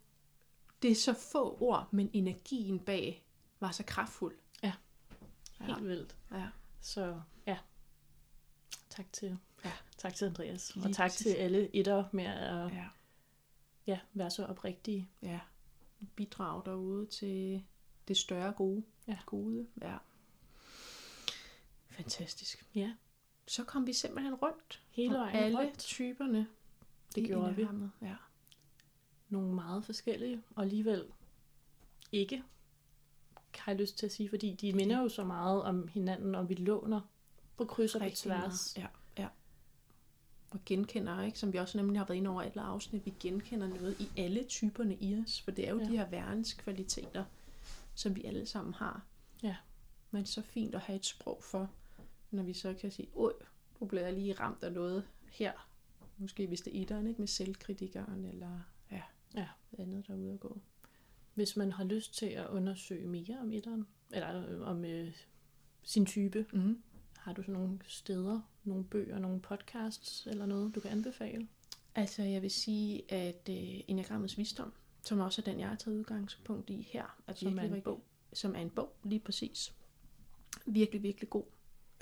det 0.82 0.92
er 0.92 0.96
så 0.96 1.14
få 1.14 1.58
ord, 1.62 1.88
men 1.92 2.10
energien 2.14 2.80
bag 2.80 3.26
var 3.60 3.72
så 3.72 3.84
kraftfuld. 3.88 4.36
Ja. 4.64 4.74
Ja. 5.60 5.66
Helt 5.66 5.88
vildt. 5.88 6.16
Ja. 6.32 6.48
Så 6.82 7.22
ja, 7.48 7.58
tak 8.90 9.06
til, 9.14 9.38
Ja. 9.66 9.72
tak 9.98 10.14
til 10.14 10.26
Andreas. 10.26 10.76
Lige 10.76 10.86
og 10.88 10.96
tak 10.96 11.10
præcis. 11.10 11.26
til 11.26 11.34
alle 11.34 11.76
etter 11.76 12.04
med 12.12 12.26
at 12.26 12.72
Ja. 12.74 12.88
ja, 13.88 14.00
være 14.14 14.30
så 14.32 14.46
oprigtige. 14.46 15.10
ja. 15.22 15.40
Bidrag 16.16 16.66
derude 16.66 17.06
til 17.06 17.64
det 18.08 18.18
større 18.18 18.54
gode. 18.54 18.84
Ja. 19.08 19.18
Gode. 19.26 19.68
Ja. 19.82 19.98
Fantastisk. 21.90 22.66
Ja, 22.76 22.94
Så 23.48 23.64
kom 23.64 23.88
vi 23.88 23.94
simpelthen 23.94 24.36
rundt. 24.36 24.82
hele 24.90 25.14
vejen 25.14 25.36
alle 25.36 25.58
rundt. 25.58 25.80
typerne. 25.80 26.48
Det 27.16 27.28
gjorde 27.28 27.56
vi. 27.56 27.68
Ja. 28.02 28.16
Nogle 29.30 29.54
meget 29.54 29.86
forskellige, 29.86 30.42
og 30.56 30.64
alligevel 30.64 31.06
ikke, 32.12 32.44
har 33.60 33.72
jeg 33.72 33.80
lyst 33.80 33.98
til 33.98 34.06
at 34.06 34.12
sige, 34.12 34.30
fordi 34.30 34.54
de 34.54 34.74
minder 34.74 35.02
jo 35.02 35.10
så 35.10 35.24
meget 35.24 35.64
om 35.64 35.88
hinanden, 35.88 36.36
og 36.36 36.50
vi 36.50 36.54
låner 36.54 37.02
på 37.58 37.66
kryds 37.66 37.96
og 37.96 38.02
på 38.02 38.10
tværs. 38.16 38.78
Ja, 38.78 38.88
ja. 39.18 39.28
Og 40.52 40.60
genkender, 40.66 41.22
ikke? 41.22 41.40
som 41.40 41.54
vi 41.54 41.58
også 41.58 41.78
nemlig 41.78 42.00
har 42.00 42.06
været 42.06 42.18
inde 42.18 42.30
over 42.30 42.42
alle 42.42 42.62
afsnit, 42.62 43.06
vi 43.06 43.14
genkender 43.20 43.68
noget 43.68 44.00
i 44.00 44.10
alle 44.18 44.44
typerne 44.44 44.96
i 44.96 45.20
os, 45.20 45.42
for 45.42 45.52
det 45.52 45.68
er 45.68 45.72
jo 45.72 45.80
ja. 45.80 45.86
de 45.86 45.98
her 45.98 46.10
verdenskvaliteter, 46.10 47.26
som 47.96 48.16
vi 48.16 48.24
alle 48.24 48.46
sammen 48.46 48.74
har. 48.74 49.02
Ja. 49.44 49.56
Men 50.12 50.26
så 50.26 50.42
fint 50.42 50.76
at 50.76 50.82
have 50.82 50.96
et 50.96 51.06
sprog 51.06 51.40
for, 51.44 51.70
når 52.34 52.44
vi 52.44 52.54
så 52.54 52.74
kan 52.74 52.92
sige, 52.92 53.08
oj, 53.16 53.34
nu 53.80 53.88
bliver 53.88 54.04
jeg 54.04 54.14
lige 54.14 54.34
ramt 54.34 54.64
af 54.64 54.72
noget 54.74 55.04
her. 55.32 55.70
Måske 56.18 56.48
hvis 56.48 56.62
det 56.62 56.78
er 56.78 56.82
etteren, 56.82 57.08
ikke? 57.08 57.22
Med 57.22 57.28
selvkritikeren, 57.28 58.26
eller 58.26 58.60
ja, 58.92 59.02
Ja. 59.36 59.48
andet 59.80 60.08
der 60.08 60.14
er 60.14 60.18
ude 60.18 60.34
at 60.34 60.40
gå. 60.40 60.62
Hvis 61.34 61.58
man 61.58 61.72
har 61.72 61.84
lyst 61.84 62.14
til 62.18 62.26
at 62.26 62.48
undersøge 62.50 63.08
mere 63.08 63.40
om 63.42 63.52
etteren, 63.52 63.88
eller 64.12 64.50
øh, 64.50 64.62
om 64.62 64.86
øh, 64.86 65.14
sin 65.84 66.06
type, 66.06 66.46
Mm. 66.54 66.84
har 67.18 67.34
du 67.34 67.42
sådan 67.42 67.54
nogle 67.54 67.80
steder, 67.88 68.42
nogle 68.64 68.84
bøger, 68.84 69.20
nogle 69.20 69.40
podcasts 69.42 70.28
eller 70.28 70.46
noget, 70.46 70.76
du 70.76 70.80
kan 70.80 70.92
anbefale? 70.92 71.48
Altså, 71.96 72.24
jeg 72.24 72.42
vil 72.42 72.52
sige, 72.52 73.12
at 73.14 73.50
øh, 73.50 73.80
Enneagrammets 73.88 74.38
Visdom, 74.38 74.74
som 75.04 75.20
også 75.20 75.42
er 75.42 75.44
den, 75.44 75.60
jeg 75.60 75.70
har 75.70 75.76
taget 75.76 75.98
udgangspunkt 75.98 76.70
i 76.70 76.82
her, 76.82 77.18
er 77.28 77.34
Som 77.34 77.58
er 77.58 77.64
en 77.64 77.82
bog. 77.82 78.04
Som 78.34 78.56
er 78.56 78.60
en 78.60 78.70
bog, 78.70 78.94
lige 79.04 79.20
præcis. 79.20 79.74
Virkelig, 80.66 81.04
virkelig 81.04 81.30
god. 81.30 81.44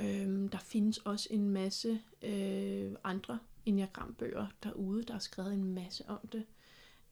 Øhm, 0.01 0.49
der 0.49 0.57
findes 0.57 0.97
også 0.97 1.27
en 1.31 1.49
masse 1.49 2.01
øh, 2.21 2.95
andre 3.03 3.39
Enneagrambøger 3.65 4.47
derude, 4.63 5.03
der 5.03 5.13
er 5.13 5.19
skrevet 5.19 5.53
en 5.53 5.63
masse 5.63 6.09
om 6.09 6.27
det. 6.27 6.45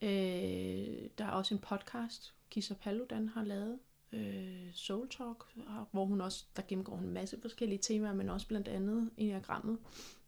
Øh, 0.02 1.08
der 1.18 1.24
er 1.24 1.30
også 1.30 1.54
en 1.54 1.60
podcast, 1.60 2.34
Kisa 2.50 2.74
Paludan 2.74 3.28
har 3.28 3.44
lavet, 3.44 3.78
øh, 4.12 4.72
Soul 4.72 5.08
Talk, 5.08 5.44
hvor 5.90 6.04
hun 6.04 6.20
også, 6.20 6.44
der 6.56 6.62
gennemgår 6.68 6.98
en 6.98 7.10
masse 7.10 7.40
forskellige 7.40 7.78
temaer, 7.78 8.12
men 8.12 8.28
også 8.28 8.48
blandt 8.48 8.68
andet 8.68 9.10
enagrammet, 9.16 9.78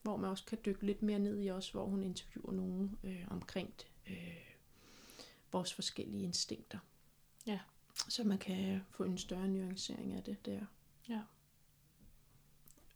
hvor 0.03 0.17
man 0.17 0.31
også 0.31 0.45
kan 0.45 0.59
dykke 0.65 0.87
lidt 0.87 1.03
mere 1.03 1.19
ned 1.19 1.43
i 1.43 1.47
også, 1.47 1.73
hvor 1.73 1.87
hun 1.87 2.03
interviewer 2.03 2.53
nogen 2.53 2.99
øh, 3.05 3.25
omkring 3.31 3.75
øh, 4.11 4.57
vores 5.53 5.75
forskellige 5.75 6.23
instinkter. 6.23 6.79
Ja. 7.47 7.61
Så 8.09 8.25
man 8.25 8.39
kan 8.39 8.81
få 8.91 9.05
en 9.05 9.19
større 9.19 9.49
nuancering 9.49 10.13
af 10.13 10.23
det 10.23 10.47
der. 10.47 10.61
Ja. 11.09 11.21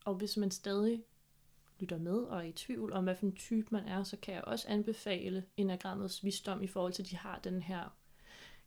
Og 0.07 0.15
hvis 0.15 0.37
man 0.37 0.51
stadig 0.51 1.03
lytter 1.79 1.99
med 1.99 2.17
og 2.19 2.39
er 2.39 2.43
i 2.43 2.53
tvivl 2.53 2.93
om, 2.93 3.05
hvad 3.05 3.17
for 3.17 3.27
en 3.27 3.37
type 3.37 3.67
man 3.71 3.85
er, 3.85 4.03
så 4.03 4.17
kan 4.17 4.35
jeg 4.35 4.45
også 4.45 4.69
anbefale 4.69 5.45
Enagrammets 5.57 6.25
visdom 6.25 6.63
i 6.63 6.67
forhold 6.67 6.93
til, 6.93 7.03
at 7.03 7.11
de 7.11 7.17
har 7.17 7.39
den 7.39 7.63
her 7.63 7.97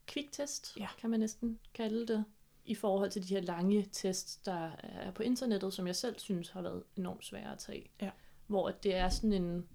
kviktest, 0.07 0.77
Ja. 0.77 0.87
kan 0.97 1.09
man 1.09 1.19
næsten 1.19 1.59
kalde 1.73 2.07
det, 2.07 2.25
i 2.65 2.75
forhold 2.75 3.11
til 3.11 3.23
de 3.23 3.27
her 3.27 3.41
lange 3.41 3.89
tests, 3.91 4.37
der 4.37 4.71
er 4.83 5.11
på 5.11 5.23
internettet, 5.23 5.73
som 5.73 5.87
jeg 5.87 5.95
selv 5.95 6.19
synes 6.19 6.49
har 6.49 6.61
været 6.61 6.83
enormt 6.95 7.25
svære 7.25 7.51
at 7.51 7.59
tage. 7.59 7.91
Ja. 8.01 8.11
Hvor 8.47 8.69
det 8.69 8.95
er 8.95 9.09
sådan 9.09 9.33
en... 9.33 9.67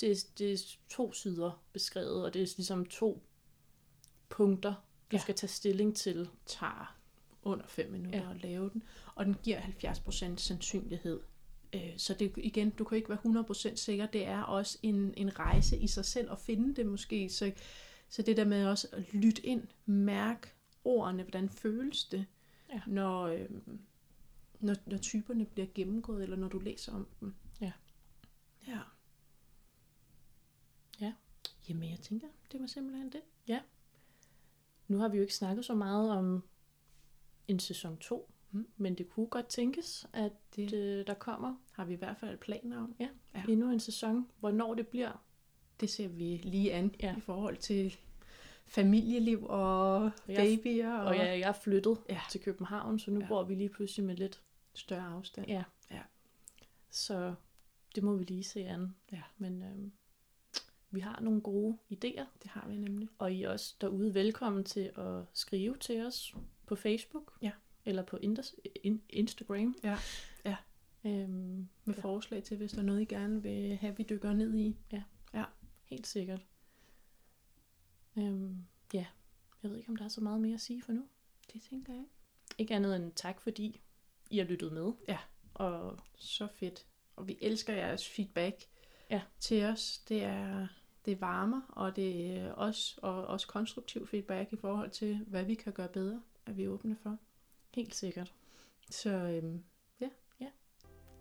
Det, 0.00 0.26
det 0.38 0.52
er 0.52 0.76
to 0.88 1.12
sider 1.12 1.62
beskrevet, 1.72 2.24
og 2.24 2.34
det 2.34 2.42
er 2.42 2.46
ligesom 2.56 2.86
to 2.86 3.22
punkter, 4.28 4.74
du 5.10 5.16
Ja. 5.16 5.18
skal 5.18 5.34
tage 5.34 5.48
stilling 5.48 5.96
til. 5.96 6.28
tager 6.46 7.01
under 7.42 7.66
5 7.66 7.90
minutter 7.90 8.18
Ja. 8.20 8.24
ja. 8.28 8.34
at 8.34 8.42
lave 8.42 8.70
den, 8.70 8.82
og 9.14 9.26
den 9.26 9.36
giver 9.42 9.60
70% 9.60 10.36
sandsynlighed. 10.36 11.20
Øh, 11.74 11.92
Så 11.96 12.14
det 12.14 12.32
igen, 12.36 12.70
du 12.70 12.84
kan 12.84 12.96
ikke 12.96 13.08
være 13.08 13.18
100% 13.72 13.76
sikker. 13.76 14.06
Det 14.06 14.26
er 14.26 14.42
også 14.42 14.78
en, 14.82 15.14
en 15.16 15.38
rejse 15.38 15.76
i 15.78 15.86
sig 15.86 16.04
selv 16.04 16.32
at 16.32 16.38
finde 16.38 16.74
det 16.74 16.86
måske. 16.86 17.28
Så, 17.28 17.52
så 18.08 18.22
det 18.22 18.36
der 18.36 18.44
med 18.44 18.66
også 18.66 18.88
at 18.92 19.14
lytte 19.14 19.46
ind, 19.46 19.66
mærke 19.86 20.48
ordene, 20.84 21.22
hvordan 21.22 21.48
føles 21.48 22.04
det, 22.04 22.26
Ja. 22.72 22.80
når, 22.86 23.22
øh, 23.26 23.48
når, 24.60 24.76
når 24.86 24.98
typerne 24.98 25.44
bliver 25.44 25.66
gennemgået, 25.74 26.22
eller 26.22 26.36
når 26.36 26.48
du 26.48 26.58
læser 26.58 26.92
om 26.94 27.06
dem. 27.20 27.34
Ja. 27.60 27.72
Ja. 28.68 28.78
Ja. 31.00 31.12
Jamen, 31.68 31.90
jeg 31.90 31.98
tænker, 31.98 32.26
det 32.52 32.60
var 32.60 32.66
simpelthen 32.66 33.12
det. 33.12 33.20
Nu 34.88 34.98
har 34.98 35.08
vi 35.08 35.16
jo 35.16 35.22
ikke 35.22 35.34
snakket 35.34 35.64
så 35.64 35.74
meget 35.74 36.10
om 36.10 36.42
en 37.48 37.58
sæson 37.58 37.96
2, 37.96 38.28
Mm. 38.54 38.66
men 38.76 38.94
det 38.94 39.08
kunne 39.08 39.26
godt 39.26 39.46
tænkes, 39.46 40.06
at 40.12 40.32
Det 40.56 40.72
øh, 40.74 41.06
der 41.06 41.14
kommer 41.14 41.54
har 41.72 41.84
vi 41.84 41.92
i 41.92 41.96
hvert 41.96 42.16
fald 42.16 42.38
planer 42.38 42.82
om. 42.82 42.94
ja, 43.00 43.08
Ja. 43.34 43.44
endnu 43.48 43.70
en 43.70 43.80
sæson. 43.80 44.28
Hvornår 44.40 44.74
det 44.74 44.88
bliver, 44.88 45.24
Det 45.80 45.90
ser 45.90 46.08
vi 46.08 46.36
lige 46.44 46.72
an 46.72 46.94
Ja. 47.02 47.06
ja. 47.06 47.16
i 47.16 47.20
forhold 47.20 47.56
til 47.56 47.96
familieliv 48.66 49.44
og 49.48 50.10
Jeg- 50.28 50.36
babyer 50.36 50.92
og, 50.94 51.06
og 51.06 51.16
jeg, 51.16 51.24
jeg 51.40 51.48
er 51.48 51.52
flyttet 51.52 51.98
Ja. 52.08 52.20
til 52.30 52.40
København, 52.40 52.98
så 52.98 53.10
nu 53.10 53.16
ja. 53.20 53.24
Ja. 53.24 53.28
bor 53.28 53.42
vi 53.44 53.54
lige 53.54 53.68
pludselig 53.68 54.06
med 54.06 54.16
lidt. 54.16 54.42
større 54.74 55.06
afstand. 55.06 55.46
Ja. 55.48 55.64
Ja. 55.90 56.00
Så 56.90 57.34
det 57.94 58.02
må 58.02 58.16
vi 58.16 58.24
lige 58.24 58.44
se 58.44 58.64
an. 58.64 58.94
Ja. 59.12 59.22
Men 59.38 59.62
øhm, 59.62 59.92
vi 60.90 61.00
har 61.00 61.20
nogle 61.20 61.40
gode 61.40 61.78
idéer, 61.92 62.24
Det 62.42 62.50
har 62.50 62.68
vi 62.68 62.76
nemlig. 62.76 63.08
og 63.18 63.32
I 63.32 63.42
er 63.42 63.48
også 63.50 63.74
derude 63.80 64.14
velkommen 64.14 64.64
til 64.64 64.90
at 64.96 65.24
skrive 65.32 65.76
til 65.76 66.06
os 66.06 66.34
på 66.72 66.76
Facebook. 66.76 67.32
Ja. 67.42 67.50
Eller 67.84 68.02
på 68.02 68.16
Instagram. 69.08 69.74
Ja. 69.84 69.98
Ja. 70.44 70.56
Øhm, 71.04 71.68
Med 71.84 71.94
Ja. 71.94 72.00
forslag 72.00 72.42
til, 72.44 72.56
hvis 72.56 72.72
der 72.72 72.78
er 72.78 72.82
noget, 72.82 73.00
I 73.00 73.04
gerne 73.04 73.42
vil 73.42 73.76
have, 73.76 73.96
vi 73.96 74.02
dykker 74.02 74.32
ned 74.32 74.54
i. 74.56 74.76
Helt 75.84 76.06
sikkert. 76.06 76.46
Øhm, 78.18 78.56
ja, 78.94 79.06
jeg 79.62 79.70
ved 79.70 79.76
ikke, 79.78 79.88
om 79.88 79.96
der 79.96 80.04
er 80.04 80.08
så 80.08 80.20
meget 80.20 80.40
mere 80.40 80.54
at 80.54 80.60
sige 80.60 80.82
for 80.82 80.92
nu. 80.92 81.08
Det 81.52 81.62
tænker 81.62 81.92
jeg. 81.94 82.04
Ikke 82.58 82.74
andet 82.74 82.96
end 82.96 83.12
tak, 83.16 83.40
fordi 83.40 83.80
I 84.30 84.38
har 84.38 84.44
lyttet 84.44 84.72
med. 84.72 84.92
Ja. 85.08 85.18
Og 85.54 85.98
Så 86.16 86.48
fedt. 86.54 86.86
Og 87.16 87.28
vi 87.28 87.38
elsker 87.40 87.74
jeres 87.74 88.08
feedback 88.08 88.64
Ja. 89.10 89.22
til 89.40 89.64
os. 89.64 89.98
Det 89.98 90.22
er 90.24 90.66
det 91.04 91.20
varmer, 91.20 91.60
og 91.68 91.96
det 91.96 92.36
er 92.36 92.52
også, 92.52 92.98
og 93.02 93.26
også 93.26 93.46
konstruktiv 93.46 94.06
feedback 94.06 94.52
i 94.52 94.56
forhold 94.56 94.90
til, 94.90 95.24
hvad 95.26 95.44
vi 95.44 95.54
kan 95.54 95.72
gøre 95.72 95.88
bedre, 95.88 96.22
er 96.46 96.52
vi 96.52 96.68
åbne 96.68 96.96
for. 96.96 97.18
helt 97.74 97.94
sikkert. 97.94 98.34
Så 98.90 99.10
øhm, 99.10 99.62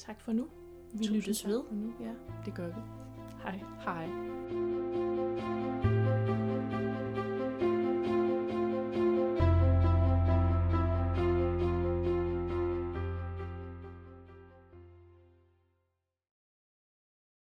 Tak 0.02 0.22
for 0.22 0.34
nu. 0.34 0.50
Vi 0.92 0.98
tusind 0.98 1.16
lyttes 1.16 1.48
ved. 1.48 1.64
Nu. 1.72 1.94
Ja, 2.00 2.14
det 2.46 2.56
gør 2.56 2.68
vi. 2.68 2.82
Hej. 3.44 3.58
Hej. 3.84 4.61